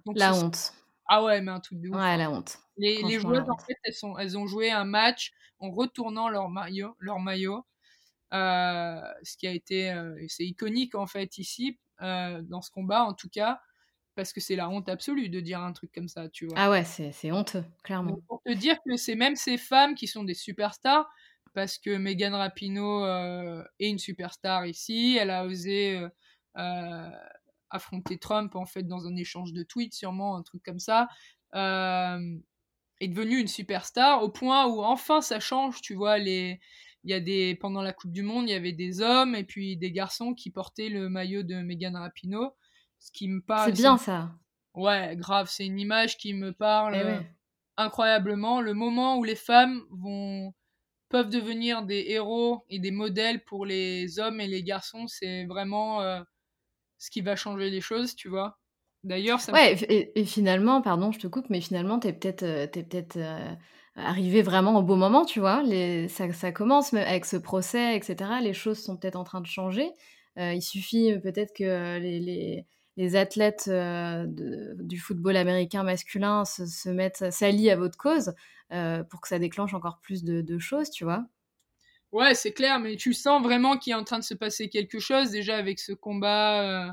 Oh, 0.06 0.14
la 0.16 0.36
honte. 0.36 0.74
Ah 1.08 1.24
ouais, 1.24 1.42
mais 1.42 1.52
un 1.52 1.60
truc 1.60 1.82
de 1.82 1.90
ouf. 1.90 1.96
Ouais, 1.96 2.02
hein. 2.04 2.18
la 2.18 2.30
honte. 2.30 2.60
Les, 2.78 3.02
les 3.02 3.20
joueuses, 3.20 3.50
en 3.50 3.58
fait, 3.58 3.76
elles, 3.84 3.94
sont, 3.94 4.18
elles 4.20 4.38
ont 4.38 4.46
joué 4.46 4.70
un 4.70 4.86
match 4.86 5.34
en 5.60 5.72
retournant 5.72 6.30
leur 6.30 6.50
maillot. 6.50 6.96
Leur 7.00 7.20
maillot 7.20 7.66
euh, 8.34 9.02
ce 9.24 9.38
qui 9.38 9.48
a 9.48 9.52
été. 9.52 9.96
c'est 10.28 10.46
iconique, 10.46 10.94
en 10.94 11.08
fait, 11.08 11.40
ici, 11.40 11.80
dans 12.02 12.62
ce 12.62 12.72
combat, 12.72 13.04
en 13.04 13.14
tout 13.14 13.30
cas 13.30 13.60
parce 14.16 14.32
que 14.32 14.40
c'est 14.40 14.56
la 14.56 14.70
honte 14.70 14.90
absolue 14.90 15.30
de 15.30 15.40
dire 15.40 15.60
un 15.60 15.74
truc 15.74 15.92
comme 15.94 16.08
ça, 16.08 16.30
tu 16.30 16.48
vois. 16.48 16.56
Ah 16.58 16.70
ouais, 16.72 16.84
c'est 16.84 17.32
honteux, 17.32 17.64
clairement. 17.84 18.18
pour 18.28 18.42
te 18.46 18.54
dire 18.54 18.78
que 18.86 18.96
c'est 18.96 19.16
même 19.16 19.36
ces 19.36 19.58
femmes 19.58 19.94
qui 19.94 20.08
sont 20.08 20.24
des 20.24 20.34
superstars, 20.34 21.08
parce 21.54 21.78
que 21.78 21.98
Megan 21.98 22.34
Rapinoe 22.34 23.06
euh, 23.06 23.64
est 23.80 23.90
une 23.90 24.00
superstar 24.00 24.66
ici, 24.66 25.18
elle 25.20 25.30
a 25.30 25.46
osé 25.46 25.98
euh, 25.98 26.10
euh, 26.58 27.10
affronter 27.70 28.18
Trump 28.18 28.56
en 28.56 28.66
fait 28.66 28.84
dans 28.84 29.06
un 29.08 29.16
échange 29.16 29.54
de 29.54 29.64
tweets, 29.64 29.94
sûrement 29.94 30.38
un 30.38 30.44
truc 30.44 30.64
comme 30.64 30.80
ça, 30.80 31.08
est 31.54 33.08
devenue 33.08 33.40
une 33.40 33.48
superstar 33.48 34.24
au 34.24 34.30
point 34.30 34.66
où 34.68 34.84
enfin 34.84 35.22
ça 35.22 35.40
change, 35.40 35.82
tu 35.82 35.94
vois, 35.94 36.18
les 36.18 36.60
il 37.06 37.12
y 37.12 37.14
a 37.14 37.20
des 37.22 37.56
pendant 37.56 37.82
la 37.82 37.94
Coupe 37.94 38.12
du 38.12 38.24
monde, 38.24 38.50
il 38.50 38.52
y 38.52 38.56
avait 38.56 38.74
des 38.74 39.02
hommes 39.02 39.36
et 39.36 39.44
puis 39.44 39.78
des 39.78 39.92
garçons 39.92 40.34
qui 40.34 40.50
portaient 40.50 40.90
le 40.90 41.08
maillot 41.08 41.44
de 41.44 41.56
Megan 41.56 41.96
Rapinoe 41.96 42.52
qui 43.14 43.28
me 43.28 43.42
parle. 43.42 43.76
C'est 43.76 43.82
bien 43.82 43.98
ça. 43.98 44.32
Ouais, 44.74 45.16
grave, 45.16 45.48
c'est 45.50 45.66
une 45.66 45.80
image 45.80 46.18
qui 46.18 46.34
me 46.34 46.52
parle 46.52 46.96
eh 46.96 47.26
incroyablement. 47.78 48.62
Le 48.62 48.74
moment 48.74 49.18
où 49.18 49.24
les 49.24 49.36
femmes 49.36 49.84
vont 49.90 50.54
peuvent 51.10 51.30
devenir 51.30 51.84
des 51.84 52.06
héros 52.08 52.66
et 52.70 52.80
des 52.80 52.92
modèles 52.92 53.44
pour 53.44 53.66
les 53.66 54.20
hommes 54.20 54.42
et 54.42 54.48
les 54.48 54.64
garçons, 54.64 55.08
c'est 55.08 55.46
vraiment 55.46 56.02
euh, 56.02 56.20
ce 56.98 57.10
qui 57.10 57.22
va 57.22 57.36
changer 57.36 57.70
les 57.70 57.80
choses, 57.80 58.16
tu 58.16 58.28
vois. 58.28 58.58
D'ailleurs, 59.04 59.40
ça. 59.40 59.54
Ouais, 59.54 59.76
et, 60.16 60.26
finalement, 60.26 60.82
pardon, 60.82 61.12
je 61.12 61.20
te 61.20 61.28
coupe, 61.28 61.50
mais 61.50 61.62
finalement, 61.62 62.00
t'es 62.00 62.12
peut-être, 62.12 62.44
euh, 62.44 62.68
peut-être 62.68 63.18
euh, 63.18 63.54
arrivé 63.96 64.42
vraiment 64.42 64.78
au 64.78 64.84
beau 64.84 64.96
moment, 64.96 65.26
tu 65.26 65.40
vois. 65.40 65.64
Ça, 66.10 66.52
commence 66.52 66.94
avec 66.94 67.26
ce 67.26 67.38
procès, 67.38 67.96
etc. 67.96 68.16
Les 68.42 68.54
choses 68.54 68.80
sont 68.80 68.98
peut-être 68.98 69.16
en 69.16 69.24
train 69.24 69.42
de 69.42 69.48
changer. 69.48 69.90
il 70.38 70.62
suffit 70.62 71.18
peut-être 71.22 71.54
que 71.56 71.98
les, 72.00 72.66
les 72.98 73.16
athlètes 73.16 73.66
euh, 73.68 74.26
du 74.28 75.00
football 75.00 75.36
américain 75.36 75.84
masculin 75.84 76.46
se, 76.46 76.90
mettent, 76.90 77.32
s'allient 77.32 77.72
à 77.72 77.76
votre 77.76 77.98
cause 77.98 78.34
euh, 78.72 79.04
pour 79.04 79.22
que 79.22 79.28
ça 79.28 79.40
déclenche 79.40 79.74
encore 79.74 80.00
plus 80.02 80.24
de, 80.24 80.58
choses, 80.60 80.90
tu 80.90 81.04
vois. 81.04 81.26
Ouais, 82.12 82.34
c'est 82.34 82.54
clair, 82.54 82.80
mais 82.80 82.96
tu 82.96 83.14
sens 83.14 83.44
vraiment 83.44 83.78
qu'il 83.78 83.92
est 83.92 83.96
en 83.96 84.06
train 84.06 84.20
de 84.20 84.24
se 84.24 84.34
passer 84.34 84.70
quelque 84.70 85.00
chose 85.00 85.32
déjà 85.32 85.58
avec 85.58 85.80
ce 85.80 85.92
combat 85.92 86.88
euh, 86.88 86.92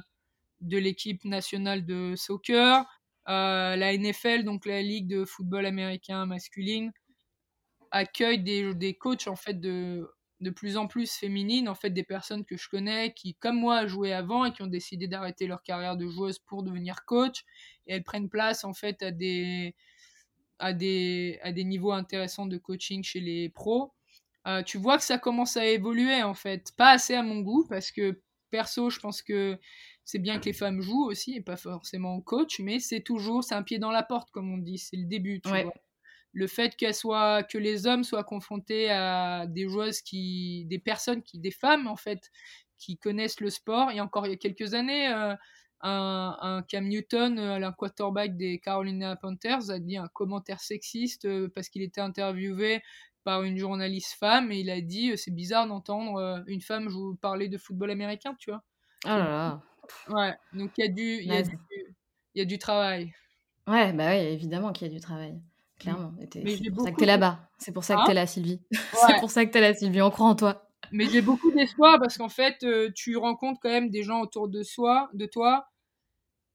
de 0.60 0.78
l'équipe 0.78 1.24
nationale 1.24 1.84
de 1.84 2.14
soccer, 2.16 2.84
la 3.26 3.92
NFL, 3.92 4.44
donc 4.44 4.66
la 4.66 4.82
ligue 4.82 5.06
de 5.08 5.24
football 5.24 5.66
américain 5.66 6.26
masculine, 6.26 6.92
accueille 7.90 8.42
des, 8.42 8.74
des 8.74 8.94
coachs 8.94 9.28
en 9.28 9.36
fait 9.36 9.60
de 9.60 10.08
de 10.42 10.50
plus 10.50 10.76
en 10.76 10.88
plus 10.88 11.12
féminines, 11.12 11.68
en 11.68 11.74
fait 11.74 11.90
des 11.90 12.02
personnes 12.02 12.44
que 12.44 12.56
je 12.56 12.68
connais 12.68 13.14
qui, 13.14 13.34
comme 13.36 13.58
moi, 13.58 13.86
jouaient 13.86 14.12
avant 14.12 14.44
et 14.44 14.52
qui 14.52 14.62
ont 14.62 14.66
décidé 14.66 15.06
d'arrêter 15.06 15.46
leur 15.46 15.62
carrière 15.62 15.96
de 15.96 16.08
joueuse 16.08 16.38
pour 16.40 16.64
devenir 16.64 17.04
coach, 17.04 17.44
et 17.86 17.94
elles 17.94 18.02
prennent 18.02 18.28
place 18.28 18.64
en 18.64 18.74
fait 18.74 19.02
à 19.02 19.12
des, 19.12 19.74
à 20.58 20.72
des, 20.72 21.38
à 21.42 21.52
des 21.52 21.64
niveaux 21.64 21.92
intéressants 21.92 22.46
de 22.46 22.58
coaching 22.58 23.02
chez 23.04 23.20
les 23.20 23.48
pros. 23.50 23.92
Euh, 24.48 24.62
tu 24.62 24.78
vois 24.78 24.98
que 24.98 25.04
ça 25.04 25.18
commence 25.18 25.56
à 25.56 25.66
évoluer 25.66 26.22
en 26.24 26.34
fait, 26.34 26.72
pas 26.76 26.90
assez 26.90 27.14
à 27.14 27.22
mon 27.22 27.40
goût 27.40 27.64
parce 27.68 27.92
que 27.92 28.20
perso, 28.50 28.90
je 28.90 28.98
pense 28.98 29.22
que 29.22 29.58
c'est 30.04 30.18
bien 30.18 30.38
que 30.38 30.46
les 30.46 30.52
femmes 30.52 30.80
jouent 30.80 31.06
aussi 31.06 31.34
et 31.36 31.40
pas 31.40 31.56
forcément 31.56 32.20
coach, 32.20 32.60
mais 32.60 32.80
c'est 32.80 33.00
toujours, 33.00 33.44
c'est 33.44 33.54
un 33.54 33.62
pied 33.62 33.78
dans 33.78 33.92
la 33.92 34.02
porte 34.02 34.30
comme 34.30 34.52
on 34.52 34.58
dit, 34.58 34.78
c'est 34.78 34.96
le 34.96 35.06
début, 35.06 35.40
tu 35.40 35.48
vois 35.48 35.72
le 36.32 36.46
fait 36.46 36.76
qu'elle 36.76 36.94
soit, 36.94 37.42
que 37.42 37.58
les 37.58 37.86
hommes 37.86 38.04
soient 38.04 38.24
confrontés 38.24 38.90
à 38.90 39.46
des 39.46 39.68
joueuses 39.68 40.00
qui, 40.00 40.64
des 40.66 40.78
personnes 40.78 41.22
qui, 41.22 41.38
des 41.38 41.50
femmes 41.50 41.86
en 41.86 41.96
fait, 41.96 42.30
qui 42.78 42.96
connaissent 42.96 43.40
le 43.40 43.50
sport. 43.50 43.90
Et 43.90 44.00
encore 44.00 44.26
il 44.26 44.30
y 44.30 44.34
a 44.34 44.38
quelques 44.38 44.74
années, 44.74 45.08
euh, 45.08 45.34
un, 45.82 46.64
Cam 46.68 46.88
Newton, 46.88 47.38
euh, 47.38 47.66
un 47.66 47.72
quarterback 47.72 48.36
des 48.36 48.58
Carolina 48.58 49.16
Panthers, 49.16 49.70
a 49.70 49.78
dit 49.78 49.96
un 49.96 50.08
commentaire 50.08 50.60
sexiste 50.60 51.26
euh, 51.26 51.48
parce 51.54 51.68
qu'il 51.68 51.82
était 51.82 52.00
interviewé 52.00 52.82
par 53.24 53.42
une 53.42 53.58
journaliste 53.58 54.14
femme 54.18 54.50
et 54.50 54.60
il 54.60 54.70
a 54.70 54.80
dit 54.80 55.16
c'est 55.16 55.30
bizarre 55.30 55.68
d'entendre 55.68 56.42
une 56.48 56.60
femme 56.60 56.88
parler 57.20 57.48
de 57.48 57.56
football 57.56 57.90
américain, 57.90 58.34
tu 58.38 58.50
vois. 58.50 58.64
Oh 59.04 59.08
là 59.08 59.18
là. 59.18 59.62
Ouais, 60.08 60.34
donc 60.52 60.70
il 60.78 60.84
y 60.84 60.88
a 60.88 60.90
du, 60.90 61.22
y, 61.22 61.32
a 61.32 61.42
du, 61.42 61.58
y 62.34 62.40
a 62.40 62.44
du 62.44 62.58
travail. 62.58 63.12
Ouais, 63.66 63.92
bah 63.92 64.10
oui, 64.10 64.16
évidemment 64.16 64.72
qu'il 64.72 64.88
y 64.88 64.90
a 64.90 64.94
du 64.94 65.00
travail. 65.00 65.40
Clairement. 65.78 66.12
C'est 66.30 66.70
pour 66.70 66.84
ça 66.84 66.92
que 66.92 66.96
t'es 66.96 67.06
là-bas. 67.06 67.40
C'est 67.58 67.72
pour 67.72 67.84
ça 67.84 67.96
que 67.96 68.06
t'es 68.06 68.14
là, 68.14 68.26
Sylvie. 68.26 68.60
c'est 69.06 69.18
pour 69.18 69.30
ça 69.30 69.44
que 69.44 69.50
t'es 69.50 69.60
là, 69.60 69.74
Sylvie. 69.74 70.00
On 70.02 70.10
croit 70.10 70.28
en 70.28 70.36
toi. 70.36 70.68
Mais 70.92 71.06
j'ai 71.08 71.22
beaucoup 71.22 71.50
d'espoir 71.52 71.98
parce 71.98 72.18
qu'en 72.18 72.28
fait, 72.28 72.62
euh, 72.64 72.90
tu 72.94 73.16
rencontres 73.16 73.60
quand 73.60 73.70
même 73.70 73.90
des 73.90 74.02
gens 74.02 74.20
autour 74.20 74.48
de 74.48 74.62
soi, 74.62 75.10
de 75.14 75.26
toi, 75.26 75.68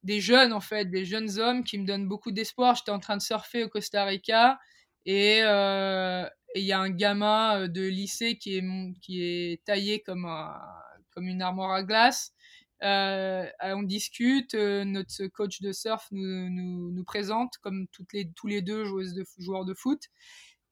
des 0.04 0.22
jeunes 0.22 0.54
en 0.54 0.60
fait, 0.60 0.86
des 0.86 1.06
jeunes 1.06 1.40
hommes 1.40 1.64
qui 1.64 1.78
me 1.78 1.86
donnent 1.86 2.08
beaucoup 2.08 2.32
d'espoir. 2.32 2.76
J'étais 2.76 2.92
en 2.92 3.00
train 3.00 3.18
de 3.18 3.22
surfer 3.22 3.64
au 3.64 3.70
Costa 3.70 4.06
Rica 4.06 4.60
et 5.06 5.40
euh, 5.44 6.26
il 6.56 6.64
y 6.64 6.72
a 6.72 6.80
un 6.80 6.90
gamin 6.90 7.62
euh, 7.62 7.68
de 7.68 7.82
lycée 7.82 8.38
qui 8.38 8.58
est, 8.58 8.64
qui 9.02 9.24
est 9.24 9.64
taillé 9.66 10.02
comme, 10.02 10.26
un, 10.26 10.56
comme 11.12 11.28
une 11.28 11.42
armoire 11.42 11.72
à 11.72 11.84
glace 11.84 12.34
euh, 12.84 13.48
on 13.62 13.84
discute, 13.84 14.54
euh, 14.54 14.84
notre 14.84 15.28
coach 15.28 15.62
de 15.62 15.72
surf 15.72 16.08
nous, 16.12 17.04
présente 17.06 17.58
comme 17.62 17.88
toutes 17.92 18.14
les, 18.14 18.32
tous 18.34 18.48
les 18.48 18.62
deux 18.62 18.86
joueuses 18.86 19.14
de, 19.14 19.26
joueurs 19.40 19.66
de 19.66 19.74
foot. 19.74 20.02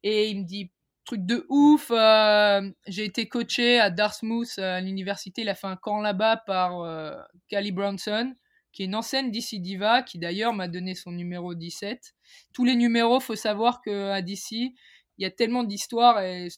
Et 0.03 0.30
il 0.30 0.41
me 0.41 0.45
dit, 0.45 0.72
truc 1.06 1.26
de 1.26 1.45
ouf, 1.49 1.91
euh, 1.91 2.70
j'ai 2.88 3.06
été 3.06 3.28
coaché 3.28 3.80
à 3.80 3.89
Dartmouth 3.89 4.60
à 4.60 4.82
l'université, 4.82 5.41
il 5.41 5.49
a 5.49 5.56
fait 5.56 5.68
un 5.68 5.76
camp 5.76 5.99
là-bas 6.01 6.38
par 6.38 7.18
Callie 7.47 7.72
Brownson, 7.72 8.36
qui 8.72 8.84
est 8.84 8.86
une 8.86 8.95
ancienne 8.95 9.32
DC 9.32 9.56
Diva, 9.62 10.03
qui 10.03 10.20
d'ailleurs 10.20 10.53
m'a 10.53 10.68
donné 10.68 10.95
son 10.95 11.12
numéro 11.12 11.56
17. 11.56 12.14
Tous 12.53 12.66
les 12.66 12.76
numéros, 12.76 13.20
faut 13.20 13.36
savoir 13.36 13.82
qu'à 13.82 14.22
DC, 14.22 14.51
il 14.51 15.24
y 15.24 15.26
a 15.26 15.32
tellement 15.32 15.64
d'histoires, 15.64 16.22
et 16.22 16.49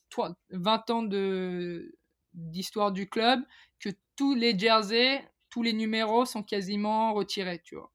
20 0.50 0.89
ans 0.89 1.04
d'histoire 2.34 2.91
du 2.91 3.08
club, 3.08 3.41
que 3.80 3.89
tous 4.16 4.34
les 4.34 4.58
jerseys 4.58 5.22
tous 5.58 5.64
les 5.64 5.74
numéros 5.74 6.24
sont 6.26 6.43
quasiment 6.43 7.16
retirés, 7.16 7.60
tu 7.64 7.78
vois. 7.78 7.91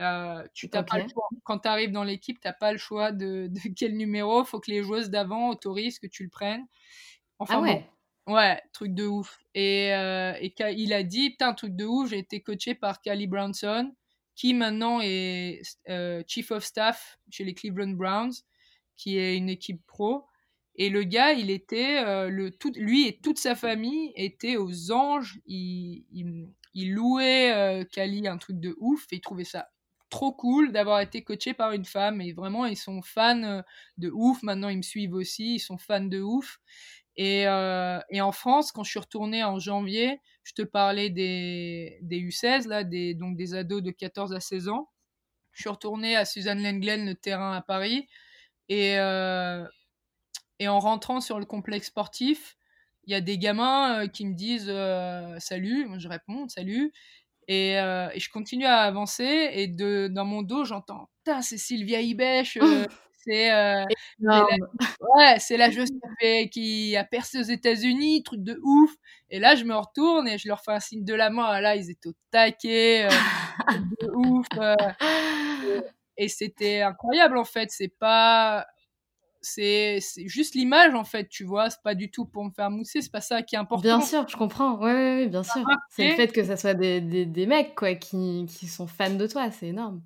Euh, 0.00 0.44
tu 0.52 0.68
pas 0.68 0.82
le 0.94 1.08
choix. 1.08 1.28
Quand 1.44 1.60
tu 1.60 1.68
arrives 1.68 1.92
dans 1.92 2.02
l'équipe, 2.02 2.40
tu 2.40 2.48
n'as 2.48 2.52
pas 2.52 2.72
le 2.72 2.78
choix 2.78 3.12
de, 3.12 3.48
quel 3.76 3.96
numéro. 3.96 4.44
faut 4.44 4.58
que 4.58 4.68
les 4.68 4.82
joueuses 4.82 5.08
d'avant 5.08 5.48
autorisent 5.48 6.00
que 6.00 6.08
tu 6.08 6.24
le 6.24 6.28
prennes. 6.28 6.66
Enfin, 7.38 7.58
ah 7.58 7.60
ouais 7.60 7.88
Ouais, 8.26 8.60
truc 8.72 8.94
de 8.94 9.06
ouf. 9.06 9.38
Et, 9.54 9.94
euh, 9.94 10.34
et 10.40 10.52
il 10.72 10.92
a 10.92 11.04
dit, 11.04 11.30
putain, 11.30 11.54
truc 11.54 11.76
de 11.76 11.84
ouf, 11.84 12.10
j'ai 12.10 12.18
été 12.18 12.40
coaché 12.40 12.74
par 12.74 13.00
Callie 13.00 13.28
Brownson, 13.28 13.94
qui 14.34 14.52
maintenant 14.52 14.98
est 15.00 15.62
euh, 15.88 16.24
Chief 16.26 16.50
of 16.50 16.64
Staff 16.64 17.20
chez 17.30 17.44
les 17.44 17.54
Cleveland 17.54 17.92
Browns, 17.92 18.32
qui 18.96 19.18
est 19.18 19.36
une 19.36 19.50
équipe 19.50 19.86
pro. 19.86 20.26
Et 20.74 20.90
le 20.90 21.04
gars, 21.04 21.32
il 21.32 21.48
était, 21.48 22.28
le, 22.28 22.50
tout, 22.50 22.72
lui 22.74 23.06
et 23.06 23.20
toute 23.20 23.38
sa 23.38 23.54
famille 23.54 24.12
étaient 24.16 24.56
aux 24.56 24.90
anges. 24.90 25.40
Il, 25.46 26.04
il, 26.12 26.48
louait 26.74 27.52
euh, 27.52 27.84
Kali 27.84 28.26
un 28.28 28.38
truc 28.38 28.60
de 28.60 28.74
ouf 28.78 29.06
et 29.12 29.16
il 29.16 29.20
trouvait 29.20 29.44
ça 29.44 29.68
trop 30.10 30.32
cool 30.32 30.72
d'avoir 30.72 31.00
été 31.00 31.22
coaché 31.22 31.54
par 31.54 31.72
une 31.72 31.84
femme. 31.84 32.20
Et 32.20 32.32
vraiment, 32.32 32.64
ils 32.64 32.76
sont 32.76 33.02
fans 33.02 33.42
euh, 33.42 33.62
de 33.98 34.10
ouf. 34.10 34.42
Maintenant, 34.42 34.68
ils 34.68 34.78
me 34.78 34.82
suivent 34.82 35.14
aussi. 35.14 35.56
Ils 35.56 35.60
sont 35.60 35.78
fans 35.78 36.00
de 36.00 36.20
ouf. 36.20 36.58
Et, 37.16 37.42
et 37.42 38.20
en 38.20 38.30
France, 38.30 38.70
quand 38.70 38.84
je 38.84 38.90
suis 38.90 39.00
retournée 39.00 39.42
en 39.42 39.58
janvier, 39.58 40.20
je 40.44 40.52
te 40.52 40.62
parlais 40.62 41.10
des, 41.10 41.98
des 42.02 42.20
U16, 42.20 42.68
là, 42.68 42.84
des, 42.84 43.14
donc 43.14 43.36
des 43.36 43.54
ados 43.54 43.82
de 43.82 43.90
14 43.90 44.32
à 44.34 44.38
16 44.38 44.68
ans. 44.68 44.88
Je 45.50 45.62
suis 45.62 45.68
retournée 45.68 46.14
à 46.14 46.24
Suzanne 46.24 46.62
Lenglen, 46.62 47.06
le 47.06 47.16
terrain 47.16 47.54
à 47.56 47.60
Paris. 47.60 48.06
Et, 48.68 48.98
et 50.60 50.68
en 50.68 50.78
rentrant 50.78 51.20
sur 51.20 51.38
le 51.38 51.44
complexe 51.44 51.88
sportif, 51.88 52.57
il 53.08 53.12
y 53.12 53.14
a 53.14 53.20
des 53.20 53.38
gamins 53.38 54.06
qui 54.06 54.26
me 54.26 54.34
disent 54.34 54.72
salut. 55.42 55.86
Moi, 55.86 55.98
je 55.98 56.08
réponds 56.08 56.48
salut. 56.48 56.92
Et, 57.48 57.72
et, 57.72 58.20
je 58.20 58.30
continue 58.30 58.66
à 58.66 58.82
avancer. 58.82 59.50
Et 59.52 59.66
de, 59.66 60.08
dans 60.08 60.24
mon 60.24 60.42
dos, 60.42 60.64
j'entends 60.64 61.08
c'est 61.42 61.58
Sylvia 61.58 62.00
Ibèche. 62.00 62.58
c'est 63.12 63.48
la, 63.48 63.86
ouais, 65.16 65.36
c'est 65.38 65.56
la 65.56 65.70
joueuse 65.70 65.90
qui 66.50 66.96
a 66.96 67.04
percé 67.04 67.38
aux 67.38 67.42
États-Unis, 67.42 68.22
truc 68.22 68.42
de 68.42 68.58
ouf. 68.62 68.94
Et 69.30 69.38
là, 69.38 69.54
je 69.54 69.64
me 69.64 69.74
retourne 69.74 70.28
et 70.28 70.38
je 70.38 70.48
leur 70.48 70.62
fais 70.62 70.72
un 70.72 70.80
signe 70.80 71.04
de 71.04 71.14
la 71.14 71.30
main. 71.30 71.60
Là, 71.60 71.76
ils 71.76 71.90
étaient 71.90 72.08
au 72.08 72.14
taquet, 72.30 73.08
de 74.00 74.10
ouf. 74.14 74.46
et, 76.16 76.28
c'était 76.28 76.82
incroyable 76.82 77.38
en 77.38 77.44
fait. 77.44 77.70
C'est 77.70 77.92
pas, 77.98 78.66
c'est 79.54 80.00
juste 80.26 80.54
l'image 80.54 80.94
en 80.94 81.04
fait, 81.04 81.28
tu 81.28 81.44
vois. 81.44 81.70
C'est 81.70 81.82
pas 81.82 81.94
du 81.94 82.10
tout 82.10 82.26
pour 82.26 82.44
me 82.44 82.50
faire 82.50 82.70
mousser. 82.70 83.02
C'est 83.02 83.12
pas 83.12 83.20
ça 83.20 83.42
qui 83.42 83.54
est 83.54 83.58
important. 83.58 83.82
Bien 83.82 84.00
sûr, 84.00 84.28
je 84.28 84.36
comprends. 84.36 84.76
Ouais, 84.78 84.92
ouais, 84.92 85.26
bien 85.28 85.42
sûr. 85.42 85.64
C'est 85.90 86.10
le 86.10 86.14
fait 86.14 86.32
que 86.32 86.44
ça 86.44 86.56
soit 86.56 86.74
des, 86.74 87.00
des, 87.00 87.26
des 87.26 87.46
mecs 87.46 87.74
quoi 87.74 87.94
qui, 87.94 88.46
qui 88.48 88.66
sont 88.66 88.86
fans 88.86 89.14
de 89.14 89.26
toi. 89.26 89.50
C'est 89.50 89.68
énorme. 89.68 90.02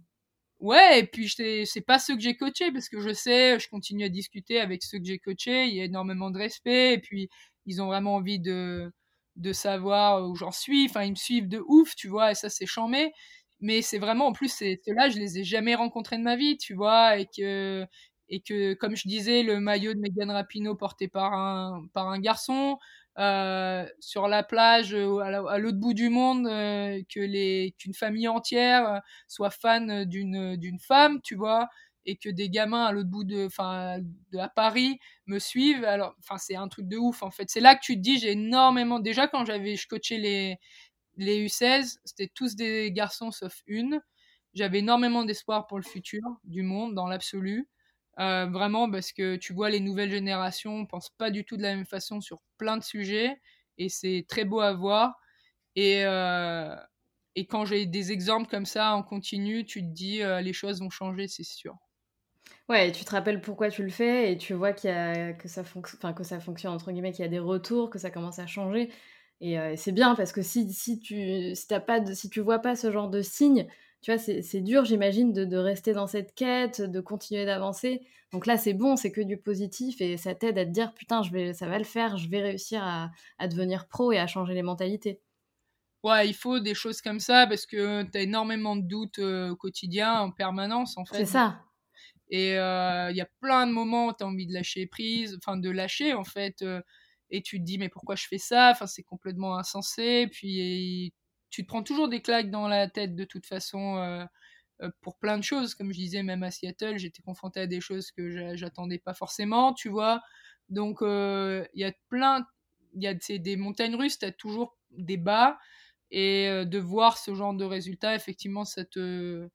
Ouais, 0.61 1.01
et 1.01 1.07
puis 1.07 1.29
c'est 1.29 1.81
pas 1.81 1.99
ceux 1.99 2.15
que 2.15 2.21
j'ai 2.21 2.37
coachés 2.37 2.71
parce 2.71 2.89
que 2.89 3.01
je 3.01 3.13
sais, 3.13 3.59
je 3.59 3.69
continue 3.69 4.05
à 4.05 4.09
discuter 4.09 4.61
avec 4.61 4.83
ceux 4.85 4.99
que 4.99 5.05
j'ai 5.05 5.19
coachés, 5.19 5.67
il 5.67 5.75
y 5.75 5.81
a 5.81 5.85
énormément 5.85 6.31
de 6.31 6.39
respect 6.39 6.95
et 6.95 6.99
puis 6.99 7.29
ils 7.67 7.83
ont 7.83 7.87
vraiment 7.87 8.15
envie 8.15 8.39
de, 8.39 8.93
de 9.35 9.53
savoir 9.53 10.29
où 10.29 10.37
j'en 10.37 10.53
suis, 10.53 10.87
enfin 10.89 11.03
ils 11.03 11.11
me 11.11 11.17
suivent 11.17 11.49
de 11.49 11.61
ouf, 11.67 11.97
tu 11.97 12.07
vois, 12.07 12.31
et 12.31 12.35
ça 12.37 12.49
c'est 12.49 12.67
chambé. 12.67 13.13
Mais 13.65 13.81
c'est 13.81 14.01
vraiment, 14.01 14.27
en 14.27 14.33
plus, 14.33 14.53
ceux-là, 14.53 15.09
je 15.09 15.19
les 15.19 15.39
ai 15.39 15.45
jamais 15.45 15.77
rencontrés 15.77 16.19
de 16.19 16.25
ma 16.25 16.35
vie, 16.35 16.57
tu 16.57 16.75
vois, 16.75 17.17
et 17.19 17.27
que, 17.27 17.87
et 18.29 18.41
que 18.41 18.75
comme 18.75 18.97
je 18.97 19.09
disais, 19.09 19.43
le 19.43 19.61
maillot 19.61 19.95
de 19.95 20.01
Megan 20.01 20.31
Rapinoe 20.31 20.77
porté 20.77 21.09
par 21.09 21.33
un, 21.35 21.85
par 21.93 22.09
un 22.09 22.19
garçon, 22.19 22.79
euh, 23.19 23.87
sur 24.01 24.27
la 24.27 24.43
plage 24.43 24.95
euh, 24.95 25.19
à 25.19 25.59
l'autre 25.59 25.77
bout 25.77 25.93
du 25.93 26.09
monde 26.09 26.47
euh, 26.47 26.99
que 27.15 27.21
les 27.21 27.75
qu'une 27.79 27.93
famille 27.93 28.27
entière 28.27 29.03
soit 29.29 29.51
fan 29.51 30.07
d'une 30.07 30.57
d'une 30.57 30.79
femme 30.79 31.21
tu 31.21 31.35
vois 31.35 31.69
et 32.07 32.17
que 32.17 32.31
des 32.31 32.49
gamins 32.49 32.87
à 32.87 32.93
l'autre 32.93 33.11
bout 33.11 33.25
de 33.25 33.45
enfin 33.45 33.99
de 34.33 34.39
à 34.39 34.49
Paris 34.49 34.99
me 35.27 35.39
suivent. 35.39 35.85
Alors 35.85 36.15
enfin 36.21 36.39
c'est 36.39 36.57
un 36.57 36.69
truc 36.69 36.89
de 36.89 36.97
ouf 36.97 37.23
en 37.23 37.31
fait. 37.31 37.51
C'est 37.51 37.61
là 37.61 37.75
que 37.75 37.83
tu 37.83 37.97
te 37.97 38.01
dis 38.01 38.19
j'ai 38.19 38.33
énormément 38.33 38.99
déjà 38.99 39.29
quand 39.29 39.45
j'avais 39.45 39.77
je 39.77 39.87
coachais 39.89 40.17
les 40.17 40.57
les 41.19 41.47
U16 41.47 41.99
c'était 42.07 42.31
tous 42.35 42.57
des 42.57 42.91
garçons 42.93 43.31
sauf 43.31 43.63
une. 43.67 44.01
J'avais 44.55 44.79
énormément 44.79 45.25
d'espoir 45.25 45.67
pour 45.67 45.79
le 45.79 45.85
futur 45.85 46.23
du 46.45 46.63
monde 46.63 46.95
dans 46.95 47.07
l'absolu 47.07 47.69
euh, 48.19 48.47
vraiment 48.47 48.91
parce 48.91 49.13
que 49.13 49.37
tu 49.37 49.55
vois 49.55 49.71
les 49.71 49.81
nouvelles 49.81 50.11
générations 50.11 50.85
pensent 50.85 51.11
pas 51.17 51.31
du 51.31 51.45
tout 51.45 51.57
de 51.57 51.63
la 51.63 51.75
même 51.75 51.87
façon 51.87 52.21
sur 52.21 52.43
plein 52.59 52.77
de 52.77 52.83
sujets 52.83 53.41
et 53.79 53.89
c'est 53.89 54.27
très 54.29 54.45
beau 54.45 54.61
à 54.61 54.75
voir 54.75 55.19
et 55.77 56.05
euh, 56.05 56.77
et 57.35 57.47
quand 57.47 57.65
j'ai 57.65 57.87
des 57.87 58.13
exemples 58.13 58.51
comme 58.51 58.67
ça 58.67 58.95
en 58.95 59.03
continu 59.03 59.65
tu 59.65 59.81
te 59.81 59.87
dis 59.87 60.23
euh, 60.23 60.43
les 60.43 60.53
choses 60.53 60.81
vont 60.81 60.91
changer 60.91 61.27
c'est 61.27 61.43
sûr. 61.43 61.75
Ouais 62.69 62.93
tu 62.93 63.05
te 63.05 63.11
rappelles 63.13 63.41
pourquoi 63.41 63.71
tu 63.71 63.83
le 63.83 63.89
fais 63.89 64.31
et 64.31 64.37
tu 64.37 64.53
vois 64.53 64.75
qu'il 64.75 64.91
y 64.91 64.93
a, 64.93 65.33
que 65.33 65.49
ça 65.49 65.65
fonctionne 65.65 66.15
que 66.15 66.23
ça 66.25 66.39
fonctionne 66.39 66.73
entre 66.73 66.93
guillemets 66.93 67.13
qu'il 67.13 67.23
y 67.23 67.29
a 67.29 67.31
des 67.31 67.39
retours 67.39 67.89
que 67.89 67.99
ça 67.99 68.11
commence 68.11 68.39
à 68.39 68.47
changer 68.47 68.91
et 69.41 69.57
c'est 69.77 69.91
bien 69.91 70.15
parce 70.15 70.31
que 70.33 70.41
si, 70.43 70.73
si 70.73 71.01
tu 71.01 71.57
si 71.57 71.67
pas 71.85 71.99
de, 71.99 72.15
si 72.15 72.31
tu 72.31 72.41
vois 72.41 72.61
pas 72.61 72.77
ce 72.77 72.93
genre 72.93 73.09
de 73.09 73.23
signes 73.23 73.67
tu 74.03 74.11
vois, 74.11 74.19
c'est 74.19 74.61
dur, 74.61 74.85
j'imagine, 74.85 75.33
de, 75.33 75.57
rester 75.57 75.93
dans 75.93 76.09
cette 76.09 76.35
quête, 76.35 76.81
de 76.81 77.01
continuer 77.01 77.45
d'avancer. 77.45 78.05
Donc 78.33 78.47
là, 78.47 78.59
c'est 78.59 78.75
bon, 78.75 78.97
c'est 78.97 79.13
que 79.13 79.21
du 79.21 79.37
positif 79.37 80.01
et 80.01 80.17
ça 80.17 80.35
t'aide 80.35 80.59
à 80.59 80.65
te 80.65 80.71
dire, 80.71 80.93
putain, 80.93 81.23
je 81.23 81.31
vais, 81.31 81.53
ça 81.53 81.69
va 81.69 81.79
le 81.79 81.85
faire, 81.85 82.17
je 82.17 82.29
vais 82.29 82.43
réussir 82.43 82.83
à, 82.83 83.11
devenir 83.47 83.87
pro 83.87 84.11
et 84.11 84.19
à 84.19 84.27
changer 84.27 84.55
les 84.55 84.63
mentalités. 84.63 85.21
Ouais, 86.03 86.29
il 86.29 86.35
faut 86.35 86.59
des 86.59 86.75
choses 86.75 87.01
comme 87.01 87.21
ça 87.21 87.47
parce 87.47 87.65
que 87.65 88.03
tu 88.03 88.19
as 88.19 88.23
énormément 88.23 88.75
de 88.75 88.83
doutes 88.83 89.21
euh, 89.21 89.51
au 89.51 89.57
quotidien, 89.57 90.15
en 90.15 90.33
permanence, 90.33 90.99
en 90.99 91.05
fait. 91.05 91.19
C'est 91.19 91.27
ça. 91.27 91.61
Et 92.29 92.59
euh, 92.59 93.09
il 93.13 93.17
y 93.17 93.21
a 93.21 93.29
plein 93.41 93.69
de 93.69 93.73
moments 93.73 94.09
où 94.09 94.13
tu 94.13 94.25
as 94.25 94.27
envie 94.27 94.49
de 94.49 94.53
lâcher 94.53 94.89
prise, 94.89 95.39
enfin 95.39 95.57
de 95.57 95.71
lâcher, 95.71 96.13
en 96.13 96.25
fait. 96.25 96.63
Euh, 96.63 96.81
et 97.31 97.41
tu 97.41 97.61
te 97.61 97.65
dis, 97.65 97.79
mais 97.79 97.89
pourquoi 97.89 98.17
je 98.17 98.27
fais 98.27 98.39
ça? 98.39 98.71
Enfin, 98.73 98.89
c'est 98.89 99.05
complètement 99.05 99.57
insensé. 99.57 100.27
Puis 100.33 101.13
tu 101.53 101.63
te 101.63 101.69
prends 101.69 101.83
toujours 101.83 102.09
des 102.09 102.23
claques 102.23 102.51
dans 102.51 102.67
la 102.67 102.89
tête 102.89 103.15
de 103.15 103.25
toute 103.25 103.47
façon 103.47 103.99
euh, 103.99 104.25
euh, 104.83 104.91
pour 105.03 105.19
plein 105.19 105.37
de 105.39 105.45
choses. 105.45 105.75
Comme 105.75 105.93
je 105.93 105.99
disais, 105.99 106.23
même 106.23 106.43
à 106.43 106.51
Seattle, 106.51 106.97
j'étais 106.97 107.23
confronté 107.23 107.61
à 107.61 107.67
des 107.67 107.81
choses 107.81 108.11
que 108.11 108.57
j'attendais 108.57 108.99
pas 108.99 109.15
forcément, 109.15 109.75
tu 109.75 109.91
vois. 109.91 110.23
Donc, 110.71 111.03
euh, 111.03 111.65
il 111.75 111.83
y 111.83 111.85
a 111.85 111.93
plein, 112.09 112.47
il 112.95 113.03
y 113.03 113.07
a 113.07 113.15
des 113.15 113.57
montagnes 113.57 113.95
russes, 113.97 114.19
tu 114.19 114.25
as 114.25 114.33
toujours 114.33 114.77
des 114.91 115.19
bas. 115.19 115.59
Et 116.15 116.67
de 116.67 116.79
voir 116.79 117.17
ce 117.17 117.35
genre 117.35 117.55
de 117.55 117.65
résultats, 117.65 118.15
effectivement, 118.15 118.67
ça 118.67 118.85
te, 118.85 119.49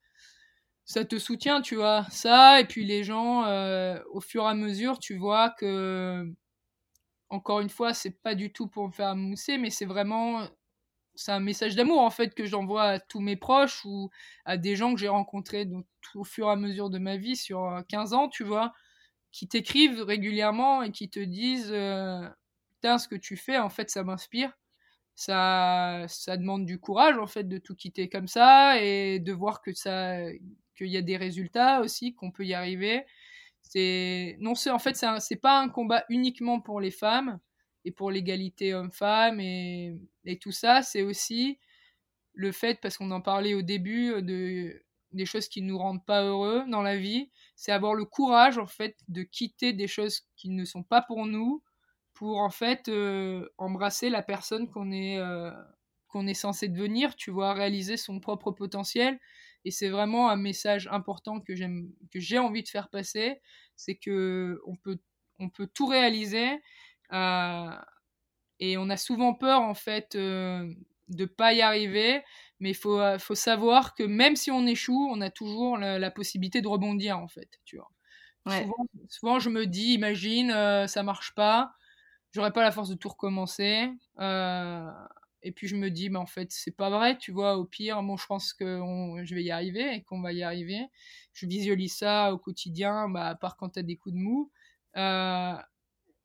ça 0.86 1.06
te 1.06 1.20
soutient, 1.20 1.62
tu 1.62 1.76
vois. 1.76 2.08
Ça, 2.10 2.60
et 2.60 2.66
puis 2.66 2.84
les 2.84 3.04
gens, 3.04 3.44
au 4.12 4.22
fur 4.22 4.44
et 4.44 4.48
à 4.48 4.56
mesure, 4.56 4.98
tu 4.98 5.18
vois 5.18 5.52
que, 5.52 6.26
encore 7.30 7.60
une 7.60 7.70
fois, 7.70 7.94
c'est 7.94 8.22
pas 8.24 8.34
du 8.34 8.52
tout 8.52 8.68
pour 8.68 8.88
me 8.88 8.92
faire 8.92 9.16
mousser, 9.16 9.60
mais 9.60 9.70
c'est 9.70 9.86
vraiment 9.86 10.48
c'est 11.18 11.32
un 11.32 11.40
message 11.40 11.76
d'amour 11.76 12.00
en 12.02 12.10
fait 12.10 12.34
que 12.34 12.46
j'envoie 12.46 12.84
à 12.84 13.00
tous 13.00 13.20
mes 13.20 13.36
proches 13.36 13.84
ou 13.86 14.10
à 14.46 14.58
des 14.58 14.76
gens 14.76 14.94
que 14.94 15.00
j'ai 15.00 15.08
rencontrés 15.08 15.68
au 16.16 16.24
fur 16.24 16.48
et 16.48 16.52
à 16.52 16.56
mesure 16.56 16.90
de 16.90 17.00
ma 17.00 17.18
vie 17.18 17.36
sur 17.36 17.84
15 17.90 18.14
euh, 18.14 18.16
ans, 18.16 18.30
tu 18.30 18.44
vois, 18.44 18.74
qui 19.32 19.48
t'écrivent 19.48 20.02
régulièrement 20.02 20.84
et 20.84 20.92
qui 20.92 21.10
te 21.10 21.20
disent 21.20 21.72
euh, 21.72 22.28
putain 22.76 22.98
ce 23.00 23.08
que 23.08 23.16
tu 23.16 23.36
fais 23.36 23.58
en 23.58 23.70
fait 23.70 23.90
ça 23.90 24.04
m'inspire. 24.04 24.54
Ça 25.16 26.06
ça 26.08 26.38
demande 26.38 26.66
du 26.66 26.80
courage 26.80 27.18
en 27.18 27.28
fait 27.28 27.46
de 27.46 27.58
tout 27.58 27.76
quitter 27.76 28.10
comme 28.10 28.28
ça 28.28 28.82
et 28.82 29.20
de 29.20 29.34
voir 29.34 29.62
que 29.62 29.74
ça 29.74 30.18
qu'il 30.78 30.88
y 30.88 30.98
a 30.98 31.02
des 31.02 31.18
résultats 31.18 31.82
aussi 31.82 32.14
qu'on 32.16 32.32
peut 32.32 32.46
y 32.46 32.54
arriver. 32.54 33.04
C'est 33.64 34.38
non 34.40 34.56
c'est 34.56 34.70
en 34.72 34.80
fait 34.80 34.96
c'est 35.20 35.36
pas 35.42 35.60
un 35.60 35.70
combat 35.70 36.06
uniquement 36.10 36.62
pour 36.62 36.80
les 36.82 36.92
femmes 36.92 37.40
et 37.88 37.92
pour 37.92 38.12
l'égalité 38.12 38.74
homme-femme 38.74 39.40
et, 39.40 39.98
tout 40.42 40.52
ça, 40.52 40.82
c'est 40.82 41.04
aussi 41.04 41.58
le 42.34 42.52
fait, 42.52 42.82
parce 42.82 42.98
qu'on 42.98 43.12
en 43.12 43.22
parlait 43.22 43.54
au 43.54 43.62
début, 43.62 44.12
euh, 44.12 44.22
de, 44.22 44.84
des 45.14 45.26
choses 45.26 45.48
qui 45.48 45.62
ne 45.62 45.70
nous 45.70 45.78
rendent 45.78 46.06
pas 46.06 46.22
heureux 46.22 46.66
dans 46.70 46.82
la 46.82 46.98
vie, 46.98 47.32
c'est 47.56 47.72
avoir 47.72 47.94
le 47.94 48.04
courage 48.04 48.58
en 48.58 48.68
fait 48.68 48.98
de 49.08 49.24
quitter 49.24 49.72
des 49.72 49.88
choses 49.88 50.28
qui 50.36 50.50
ne 50.50 50.66
sont 50.66 50.84
pas 50.84 51.02
pour 51.02 51.26
nous 51.26 51.64
pour 52.14 52.40
en 52.40 52.50
fait 52.50 52.90
euh, 52.90 53.48
embrasser 53.58 54.10
la 54.10 54.22
personne 54.22 54.70
qu'on 54.70 54.92
est 54.92 55.18
euh, 55.18 55.50
qu'on 56.10 56.28
est 56.28 56.34
censé 56.34 56.68
devenir, 56.68 57.16
tu 57.16 57.32
vois, 57.32 57.54
réaliser 57.54 57.96
son 57.96 58.20
propre 58.20 58.52
potentiel. 58.52 59.18
Et 59.64 59.72
c'est 59.72 59.90
vraiment 59.90 60.30
un 60.30 60.36
message 60.36 60.90
important 60.92 61.40
que 61.40 61.56
j'aime, 61.56 61.90
que 62.12 62.20
j'ai 62.20 62.38
envie 62.38 62.64
de 62.64 62.70
faire 62.70 62.90
passer, 62.90 63.40
c'est 63.78 63.96
que 63.96 64.60
on 64.66 64.76
peut, 64.76 65.00
on 65.40 65.50
peut 65.50 65.68
tout 65.74 65.86
réaliser 65.88 66.60
et 68.60 68.78
on 68.78 68.90
a 68.90 68.98
souvent 68.98 69.34
peur, 69.34 69.62
en 69.62 69.74
fait, 69.74 70.16
euh, 70.16 70.72
de 71.10 71.26
pas 71.26 71.54
y 71.54 71.62
arriver. 71.62 72.24
Mais 72.60 72.72
il 72.72 72.76
faut, 72.76 73.00
euh, 73.00 73.20
faut 73.20 73.36
savoir 73.36 73.94
que 73.94 74.04
même 74.04 74.36
si 74.36 74.50
on 74.50 74.66
échoue, 74.66 75.08
on 75.12 75.22
a 75.22 75.30
toujours 75.30 75.78
la, 75.78 76.12
possibilité 76.12 76.62
de 76.62 76.68
rebondir, 76.68 77.20
en 77.20 77.28
fait. 77.28 77.50
Tu 77.66 77.78
vois. 77.78 77.92
Souvent, 79.10 79.40
je 79.40 79.50
me 79.50 79.68
dis, 79.68 79.94
imagine, 79.94 80.52
ça 80.88 81.04
marche 81.04 81.36
pas, 81.36 81.74
j'aurais 82.32 82.54
pas 82.54 82.64
la 82.64 82.72
force 82.72 82.90
de 82.90 82.96
tout 82.96 83.10
recommencer. 83.10 83.90
et 85.44 85.52
puis 85.52 85.68
je 85.68 85.76
me 85.76 85.90
dis, 85.90 86.10
mais 86.10 86.18
en 86.18 86.26
fait, 86.26 86.52
c'est 86.52 86.76
pas 86.76 86.90
vrai, 86.90 87.18
tu 87.18 87.32
vois. 87.32 87.58
Au 87.58 87.66
pire, 87.66 88.02
bon, 88.04 88.18
je 88.18 88.26
pense 88.26 88.54
que 88.54 88.82
je 89.24 89.36
vais 89.36 89.44
y 89.44 89.52
arriver 89.52 89.96
et 89.96 90.04
qu'on 90.04 90.22
va 90.22 90.32
y 90.32 90.44
arriver. 90.44 90.88
Je 91.34 91.46
visualise 91.46 91.96
ça 91.96 92.34
au 92.34 92.38
quotidien, 92.38 93.10
bah, 93.10 93.28
à 93.28 93.36
part 93.36 93.58
quand 93.58 93.72
tu 93.72 93.80
as 93.80 93.84
des 93.84 93.98
coups 93.98 94.16
de 94.16 94.20
mou 94.20 94.52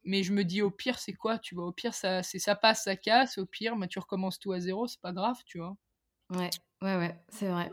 mais 0.05 0.22
je 0.22 0.32
me 0.32 0.44
dis 0.44 0.62
au 0.62 0.70
pire 0.70 0.98
c'est 0.98 1.12
quoi 1.12 1.38
tu 1.38 1.55
vois? 1.55 1.66
Au 1.66 1.72
pire 1.72 1.94
ça 1.94 2.22
c'est 2.22 2.38
ça 2.38 2.55
passe 2.55 2.84
ça 2.84 2.96
casse 2.96 3.38
au 3.38 3.46
pire 3.46 3.76
bah, 3.76 3.86
tu 3.86 3.98
recommences 3.98 4.38
tout 4.38 4.53
à 4.53 4.61
zéro 4.61 4.86
c'est 4.86 5.00
pas 5.00 5.12
grave 5.12 5.36
tu 5.46 5.59
vois? 5.59 5.76
Ouais 6.30 6.50
ouais 6.82 6.96
ouais 6.96 7.16
c'est 7.28 7.48
vrai 7.48 7.70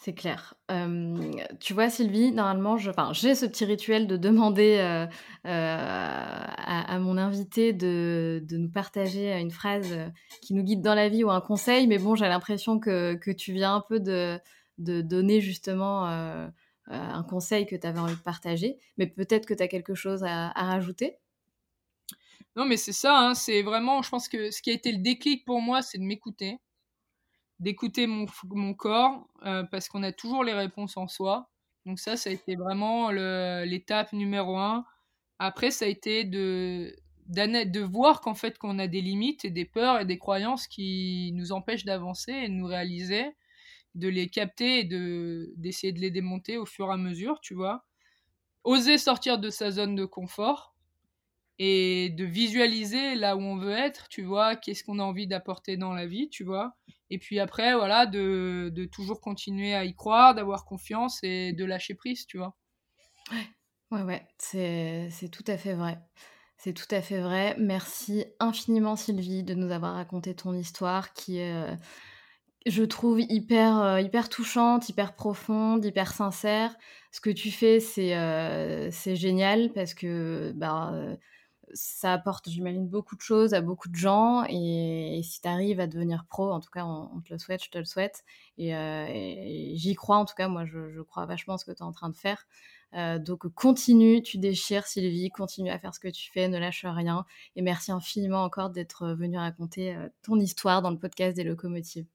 c'est 0.00 0.12
clair. 0.12 0.54
tu 1.58 1.74
vois, 1.74 1.90
Sylvie, 1.90 2.30
normalement, 2.30 2.76
je, 2.76 2.92
j'ai 3.12 3.34
ce 3.34 3.46
petit 3.46 3.64
rituel 3.64 4.06
de 4.06 4.16
demander 4.16 4.76
euh, 4.78 5.06
euh, 5.44 5.76
à, 5.76 6.98
mon 7.00 7.18
invité 7.18 7.72
de, 7.72 8.40
de, 8.44 8.56
nous 8.58 8.70
partager 8.70 9.32
une 9.32 9.50
phrase 9.50 9.92
qui 10.40 10.54
nous 10.54 10.62
guide 10.62 10.82
dans 10.82 10.94
la 10.94 11.08
vie 11.08 11.24
ou 11.24 11.30
un 11.30 11.40
conseil, 11.40 11.88
mais 11.88 11.98
bon, 11.98 12.14
j'ai 12.14 12.28
l'impression 12.28 12.78
que, 12.78 13.14
que, 13.14 13.32
tu 13.32 13.52
viens 13.52 13.74
un 13.74 13.80
peu 13.80 13.98
de, 13.98 14.38
de 14.78 15.00
donner 15.00 15.40
justement 15.40 16.06
euh, 16.08 16.48
un 16.86 17.24
conseil 17.24 17.66
que 17.66 17.74
tu 17.74 17.86
avais 17.86 17.98
envie 17.98 18.14
de 18.14 18.20
partager, 18.20 18.78
mais 18.98 19.08
peut-être 19.08 19.46
que 19.46 19.54
tu 19.54 19.62
as 19.64 19.68
quelque 19.68 19.94
chose 19.94 20.22
à, 20.22 20.50
à 20.50 20.64
rajouter? 20.64 21.18
Non, 22.58 22.64
mais 22.64 22.76
c'est 22.76 22.92
ça, 22.92 23.16
hein, 23.16 23.34
c'est 23.34 23.62
vraiment, 23.62 24.02
je 24.02 24.08
pense 24.08 24.28
que 24.28 24.50
ce 24.50 24.60
qui 24.62 24.70
a 24.70 24.72
été 24.72 24.90
le 24.90 24.98
déclic 24.98 25.44
pour 25.44 25.60
moi, 25.62 25.80
c'est 25.80 25.96
de 25.96 26.02
m'écouter, 26.02 26.58
d'écouter 27.60 28.08
mon, 28.08 28.74
corps, 28.74 29.28
euh, 29.44 29.62
parce 29.62 29.88
qu'on 29.88 30.02
a 30.02 30.10
toujours 30.10 30.42
les 30.42 30.54
réponses 30.54 30.96
en 30.96 31.06
soi. 31.06 31.50
Donc 31.86 32.00
ça, 32.00 32.16
ça 32.16 32.30
a 32.30 32.32
été 32.32 32.56
vraiment 32.56 33.12
l'étape 33.12 34.12
numéro 34.12 34.56
un. 34.58 34.84
Après, 35.38 35.70
ça 35.70 35.84
a 35.84 35.88
été 35.88 36.24
de, 36.24 36.96
de 37.28 37.80
voir 37.80 38.20
qu'en 38.20 38.34
fait, 38.34 38.58
qu'on 38.58 38.80
a 38.80 38.88
des 38.88 39.02
limites 39.02 39.44
et 39.44 39.50
des 39.50 39.64
peurs 39.64 40.00
et 40.00 40.04
des 40.04 40.18
croyances 40.18 40.66
qui 40.66 41.30
nous 41.34 41.52
empêchent 41.52 41.84
d'avancer 41.84 42.32
et 42.32 42.48
de 42.48 42.54
nous 42.54 42.66
réaliser, 42.66 43.36
de 43.94 44.08
les 44.08 44.28
capter 44.28 44.80
et 44.80 44.84
de, 44.84 45.52
d'essayer 45.58 45.92
de 45.92 46.00
les 46.00 46.10
démonter 46.10 46.58
au 46.58 46.66
fur 46.66 46.88
et 46.88 46.94
à 46.94 46.96
mesure, 46.96 47.38
tu 47.40 47.54
vois. 47.54 47.86
Oser 48.64 48.98
sortir 48.98 49.38
de 49.38 49.48
sa 49.48 49.70
zone 49.70 49.94
de 49.94 50.04
confort 50.04 50.74
et 51.58 52.10
de 52.10 52.24
visualiser 52.24 53.14
là 53.14 53.36
où 53.36 53.40
on 53.40 53.56
veut 53.56 53.72
être, 53.72 54.08
tu 54.08 54.22
vois, 54.22 54.56
qu'est-ce 54.56 54.84
qu'on 54.84 54.98
a 54.98 55.02
envie 55.02 55.26
d'apporter 55.26 55.76
dans 55.76 55.92
la 55.92 56.06
vie, 56.06 56.28
tu 56.30 56.44
vois. 56.44 56.76
Et 57.10 57.18
puis 57.18 57.40
après, 57.40 57.74
voilà, 57.74 58.06
de, 58.06 58.70
de 58.72 58.84
toujours 58.84 59.20
continuer 59.20 59.74
à 59.74 59.84
y 59.84 59.94
croire, 59.94 60.34
d'avoir 60.34 60.64
confiance 60.64 61.18
et 61.22 61.52
de 61.52 61.64
lâcher 61.64 61.94
prise, 61.94 62.26
tu 62.26 62.38
vois. 62.38 62.56
Ouais, 63.32 63.46
ouais, 63.90 64.02
ouais, 64.02 64.28
c'est, 64.38 65.10
tout 65.32 65.44
à 65.46 65.56
fait 65.56 65.74
vrai. 65.74 65.98
C'est 66.58 66.72
tout 66.72 66.92
à 66.92 67.00
fait 67.00 67.20
vrai. 67.20 67.56
Merci 67.58 68.24
infiniment 68.40 68.96
Sylvie 68.96 69.42
de 69.42 69.54
nous 69.54 69.70
avoir 69.70 69.94
raconté 69.94 70.34
ton 70.34 70.54
histoire 70.54 71.12
qui 71.12 71.40
euh, 71.40 71.74
je 72.66 72.82
trouve, 72.82 73.20
hyper, 73.20 73.78
euh, 73.78 74.00
hyper 74.00 74.28
touchante, 74.28 74.88
hyper 74.88 75.14
profonde, 75.14 75.84
hyper 75.84 76.12
sincère. 76.12 76.74
Ce 77.12 77.20
que 77.20 77.30
tu 77.30 77.50
fais, 77.50 77.80
c'est, 77.80 78.16
euh, 78.16 78.90
génial 78.90 79.72
parce 79.72 79.94
que 79.94 80.52
bah, 80.56 80.92
ça 81.74 82.12
apporte, 82.12 82.48
j'imagine, 82.48 82.86
beaucoup 82.88 83.16
de 83.16 83.20
choses 83.20 83.54
à 83.54 83.60
beaucoup 83.60 83.88
de 83.88 83.96
gens. 83.96 84.44
Et, 84.48 85.20
si 85.22 85.40
tu 85.40 85.48
arrives 85.48 85.80
à 85.80 85.86
devenir 85.86 86.24
pro, 86.28 86.50
en 86.50 86.60
tout 86.60 86.70
cas, 86.70 86.84
on, 86.84 87.20
te 87.20 87.32
le 87.32 87.38
souhaite, 87.38 87.64
je 87.64 87.70
te 87.70 87.78
le 87.78 87.84
souhaite. 87.84 88.24
Et, 88.56 88.74
euh, 88.74 89.06
j'y 89.74 89.94
crois, 89.94 90.16
en 90.16 90.24
tout 90.24 90.34
cas, 90.34 90.48
moi, 90.48 90.64
je, 90.64 91.00
crois 91.02 91.26
vachement 91.26 91.58
ce 91.58 91.64
que 91.64 91.72
tu 91.72 91.78
es 91.78 91.82
en 91.82 91.92
train 91.92 92.10
de 92.10 92.16
faire. 92.16 92.46
Euh, 92.94 93.18
donc 93.18 93.46
continue, 93.48 94.22
tu 94.22 94.38
déchires 94.38 94.86
Sylvie, 94.86 95.28
continue 95.30 95.70
à 95.70 95.78
faire 95.78 95.94
ce 95.94 96.00
que 96.00 96.08
tu 96.08 96.30
fais, 96.32 96.48
ne 96.48 96.58
lâche 96.58 96.86
rien. 96.86 97.26
Et 97.54 97.62
merci 97.62 97.92
infiniment 97.92 98.42
encore 98.42 98.70
d'être 98.70 99.08
venue 99.08 99.36
raconter 99.36 99.94
euh, 99.94 100.08
ton 100.22 100.38
histoire 100.40 100.80
dans 100.80 100.90
le 100.90 100.98
podcast 100.98 101.36
des 101.36 101.44
locomotives. 101.44 102.06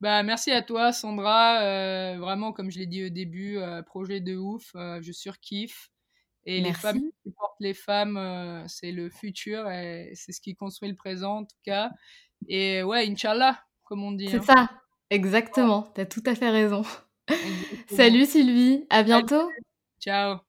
Bah, 0.00 0.22
merci 0.22 0.50
à 0.50 0.62
toi, 0.62 0.92
Sandra. 0.92 2.16
vraiment, 2.18 2.52
comme 2.52 2.70
je 2.70 2.78
l'ai 2.78 2.86
dit 2.86 3.04
au 3.04 3.08
début, 3.08 3.58
projet 3.86 4.20
de 4.20 4.36
ouf. 4.36 4.72
je 4.74 5.12
surkiffe. 5.12 5.90
Et 6.46 6.60
les 6.60 6.72
femmes 6.72 7.00
qui 7.00 7.32
portent 7.32 7.56
les 7.60 7.74
femmes, 7.74 8.16
euh, 8.16 8.64
c'est 8.68 8.92
le 8.92 9.10
futur 9.10 9.68
et 9.68 10.12
c'est 10.14 10.30
ce 10.30 10.40
qui 10.40 10.54
construit 10.54 10.88
le 10.88 10.94
présent 10.94 11.38
en 11.38 11.44
tout 11.44 11.58
cas. 11.64 11.90
Et 12.48 12.84
ouais, 12.84 13.08
Inch'Allah, 13.08 13.58
comme 13.84 14.04
on 14.04 14.12
dit. 14.12 14.28
C'est 14.28 14.38
hein. 14.50 14.54
ça, 14.56 14.70
exactement. 15.10 15.90
Tu 15.94 16.00
as 16.00 16.06
tout 16.06 16.22
à 16.24 16.34
fait 16.36 16.50
raison. 16.50 16.82
Salut 17.90 18.26
Sylvie, 18.26 18.86
à 18.90 19.02
bientôt. 19.02 19.50
Ciao. 20.00 20.45